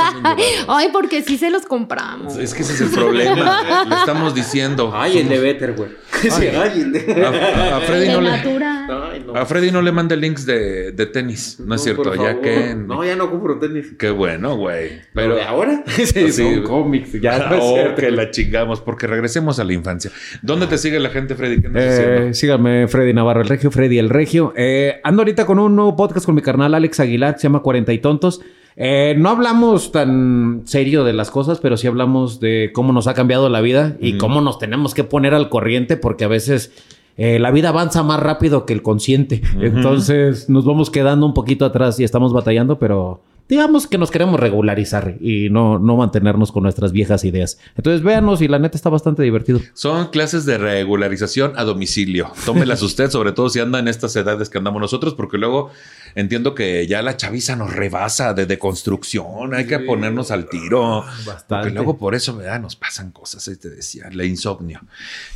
Ay, 0.67 0.89
porque 0.91 1.23
sí 1.23 1.37
se 1.37 1.49
los 1.49 1.65
compramos. 1.65 2.35
Es 2.37 2.53
que 2.53 2.61
ese 2.63 2.73
es 2.73 2.81
el 2.81 2.89
problema. 2.89 3.85
Lo 3.87 3.95
estamos 3.95 4.35
diciendo. 4.35 4.91
Ay, 4.93 5.19
el 5.19 5.29
de 5.29 5.39
Better, 5.39 5.73
güey. 5.73 5.89
Ay, 6.31 6.81
el 6.81 6.91
de... 6.93 7.23
A, 7.23 7.29
a- 7.29 7.77
a 7.77 7.81
Freddy 7.81 8.07
de 8.07 8.13
no 8.13 8.21
le. 8.21 8.29
Ay, 8.31 9.23
no. 9.25 9.35
a 9.35 9.45
Freddy 9.45 9.71
no 9.71 9.81
le 9.81 9.91
mande 9.91 10.15
links 10.15 10.45
de, 10.45 10.91
de 10.91 11.05
tenis. 11.07 11.59
No, 11.59 11.73
es 11.75 11.81
No, 11.81 11.83
cierto, 11.83 12.15
ya 12.15 12.39
que. 12.39 12.75
No, 12.75 13.03
ya 13.03 13.15
no 13.15 13.29
compro 13.31 13.57
tenis. 13.59 13.87
Qué 13.97 14.09
bueno, 14.11 14.55
güey. 14.55 15.01
Pero 15.13 15.35
de 15.35 15.43
ahora 15.43 15.83
sí, 15.87 16.05
Sí. 16.05 16.31
son 16.31 16.61
cómics. 16.63 17.11
Ya 17.21 17.49
no 17.49 17.55
es 17.55 17.61
oh, 17.63 17.73
cierto. 17.73 18.01
que 18.01 18.11
la 18.11 18.29
chingamos, 18.31 18.79
porque 18.81 19.07
regresemos 19.07 19.59
a 19.59 19.63
la 19.63 19.73
infancia. 19.73 20.11
¿Dónde 20.41 20.67
te 20.67 20.77
sigue 20.77 20.99
la 20.99 21.09
gente, 21.09 21.35
Freddy? 21.35 21.61
¿Qué 21.61 21.67
andas 21.67 21.83
Eh? 21.83 22.29
Síganme, 22.43 22.89
Freddy 22.89 23.13
Navarro, 23.13 23.39
el 23.39 23.47
Regio, 23.47 23.71
Freddy 23.71 23.97
el 23.97 24.09
Regio. 24.09 24.51
Eh, 24.57 24.99
ando 25.05 25.21
ahorita 25.21 25.45
con 25.45 25.59
un 25.59 25.77
nuevo 25.77 25.95
podcast 25.95 26.25
con 26.25 26.35
mi 26.35 26.41
carnal 26.41 26.73
Alex 26.73 26.99
Aguilar, 26.99 27.35
que 27.35 27.39
se 27.39 27.47
llama 27.47 27.61
Cuarenta 27.61 27.93
y 27.93 27.99
Tontos. 27.99 28.41
Eh, 28.75 29.15
no 29.17 29.29
hablamos 29.29 29.93
tan 29.93 30.63
serio 30.65 31.05
de 31.05 31.13
las 31.13 31.31
cosas, 31.31 31.61
pero 31.61 31.77
sí 31.77 31.87
hablamos 31.87 32.41
de 32.41 32.71
cómo 32.73 32.91
nos 32.91 33.07
ha 33.07 33.13
cambiado 33.13 33.47
la 33.47 33.61
vida 33.61 33.95
y 34.01 34.17
cómo 34.17 34.41
nos 34.41 34.59
tenemos 34.59 34.93
que 34.93 35.05
poner 35.05 35.33
al 35.33 35.47
corriente, 35.47 35.95
porque 35.95 36.25
a 36.25 36.27
veces 36.27 36.73
eh, 37.15 37.39
la 37.39 37.49
vida 37.51 37.69
avanza 37.69 38.03
más 38.03 38.19
rápido 38.19 38.65
que 38.65 38.73
el 38.73 38.81
consciente. 38.81 39.41
Entonces 39.61 40.49
nos 40.49 40.65
vamos 40.65 40.89
quedando 40.89 41.25
un 41.25 41.33
poquito 41.33 41.63
atrás 41.63 41.97
y 42.01 42.03
estamos 42.03 42.33
batallando, 42.33 42.77
pero 42.77 43.21
digamos 43.49 43.87
que 43.87 43.97
nos 43.97 44.11
queremos 44.11 44.39
regularizar 44.39 45.17
y 45.19 45.49
no, 45.49 45.79
no 45.79 45.97
mantenernos 45.97 46.51
con 46.51 46.63
nuestras 46.63 46.91
viejas 46.91 47.23
ideas. 47.23 47.59
Entonces 47.75 48.01
véanos 48.01 48.41
y 48.41 48.47
la 48.47 48.59
neta 48.59 48.77
está 48.77 48.89
bastante 48.89 49.23
divertido. 49.23 49.59
Son 49.73 50.07
clases 50.07 50.45
de 50.45 50.57
regularización 50.57 51.53
a 51.55 51.63
domicilio. 51.63 52.31
Tómelas 52.45 52.81
usted, 52.83 53.09
sobre 53.09 53.31
todo 53.31 53.49
si 53.49 53.59
anda 53.59 53.79
en 53.79 53.87
estas 53.87 54.15
edades 54.15 54.49
que 54.49 54.57
andamos 54.57 54.81
nosotros, 54.81 55.13
porque 55.13 55.37
luego 55.37 55.71
entiendo 56.15 56.55
que 56.55 56.87
ya 56.87 57.01
la 57.01 57.17
chaviza 57.17 57.55
nos 57.55 57.73
rebasa 57.73 58.33
de 58.33 58.45
deconstrucción. 58.45 59.53
Hay 59.53 59.65
que 59.65 59.79
ponernos 59.79 60.31
al 60.31 60.49
tiro. 60.49 61.03
Bastante. 61.25 61.45
Porque 61.47 61.69
luego 61.71 61.97
por 61.97 62.15
eso 62.15 62.35
¿verdad? 62.35 62.59
nos 62.59 62.75
pasan 62.75 63.11
cosas, 63.11 63.47
ahí 63.47 63.55
te 63.55 63.69
decía, 63.69 64.09
la 64.11 64.25
insomnio. 64.25 64.81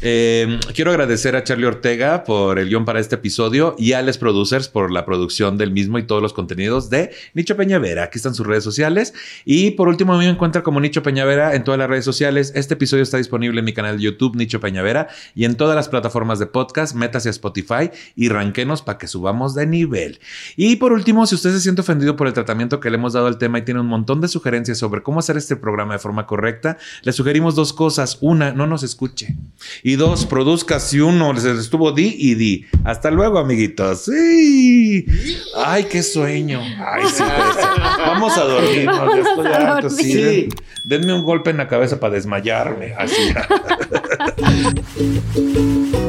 Eh, 0.02 0.60
quiero 0.74 0.92
agradecer 0.92 1.36
a 1.36 1.44
Charlie 1.44 1.66
Ortega 1.66 2.24
por 2.24 2.60
el 2.60 2.70
guion 2.70 2.86
para 2.86 3.00
este 3.00 3.16
episodio 3.16 3.76
y 3.78 3.94
a 3.94 4.02
Les 4.02 4.18
Producers 4.18 4.68
por 4.68 4.92
la 4.92 5.06
producción 5.06 5.58
del 5.58 5.72
mismo 5.72 6.00
y 6.00 6.04
todos 6.04 6.22
los 6.22 6.34
contenidos 6.34 6.90
de 6.90 7.12
Nicho 7.34 7.56
Peñavera. 7.56 8.04
Aquí 8.04 8.18
están 8.18 8.36
sus 8.36 8.46
redes 8.46 8.64
sociales. 8.64 9.14
Y 9.46 9.72
por 9.72 9.88
último, 9.88 10.14
a 10.14 10.18
mí 10.18 10.26
me 10.26 10.32
encuentra 10.32 10.64
como 10.64 10.80
Nicho 10.80 11.04
Peñavera 11.04 11.56
en 11.56 11.64
todas 11.64 11.78
las 11.78 11.90
redes 11.90 12.06
sociales. 12.06 12.52
Este 12.56 12.74
episodio 12.74 13.04
está 13.04 13.18
disponible 13.18 13.60
en 13.60 13.66
mi 13.66 13.74
canal 13.74 13.98
de 13.98 14.04
YouTube, 14.04 14.36
Nicho 14.36 14.60
Peñavera, 14.60 15.08
y 15.36 15.46
en 15.46 15.56
todas 15.56 15.76
las 15.76 15.90
plataformas 15.90 16.40
de 16.40 16.48
podcast. 16.48 16.96
Métase 16.96 17.30
a 17.30 17.32
Spotify 17.32 17.90
y 18.16 18.30
ranquenos 18.30 18.82
para 18.82 18.98
que 18.98 19.08
subamos 19.08 19.56
de 19.56 19.66
nivel. 19.66 20.20
Y 20.56 20.67
por 20.76 20.92
último, 20.92 21.26
si 21.26 21.34
usted 21.36 21.52
se 21.52 21.62
siente 21.62 21.82
ofendido 21.82 22.16
por 22.16 22.28
el 22.28 22.34
tratamiento 22.34 22.80
que 22.80 22.90
le 22.90 22.98
hemos 22.98 23.14
dado 23.14 23.28
al 23.28 23.38
tema 23.38 23.58
y 23.60 23.62
tiene 23.64 23.80
un 23.80 23.88
montón 23.88 24.22
de 24.22 24.28
sugerencias 24.28 24.78
sobre 24.78 25.02
cómo 25.02 25.20
hacer 25.20 25.38
este 25.38 25.56
programa 25.56 25.94
de 25.94 26.00
forma 26.00 26.26
correcta, 26.28 26.78
le 27.04 27.14
sugerimos 27.14 27.56
dos 27.56 27.74
cosas. 27.74 28.18
Una, 28.22 28.52
no 28.52 28.68
nos 28.68 28.84
escuche. 28.84 29.36
Y 29.84 29.96
dos, 29.96 30.26
produzca 30.26 30.80
si 30.80 31.00
uno 31.00 31.32
les 31.34 31.46
estuvo 31.46 31.92
di 31.92 32.16
y 32.18 32.36
di. 32.36 32.66
Hasta 32.84 33.10
luego, 33.12 33.40
amiguitos. 33.40 34.06
Sí. 34.06 35.06
Ay, 35.66 35.86
qué 35.86 36.04
sueño. 36.04 36.60
Ay, 36.62 37.04
sí, 37.08 37.24
pues, 37.54 37.66
Vamos 38.00 38.38
a 38.38 38.44
dormir. 38.44 38.86
Vámonos 38.86 39.28
estoy 39.28 39.48
a 39.48 39.56
harto, 39.76 39.90
dormir. 39.90 40.06
sí. 40.06 40.14
Den- 40.14 40.50
Denme 41.02 41.14
un 41.14 41.24
golpe 41.24 41.50
en 41.52 41.58
la 41.58 41.68
cabeza 41.68 42.00
para 42.00 42.14
desmayarme. 42.14 42.94
Así. 42.98 43.34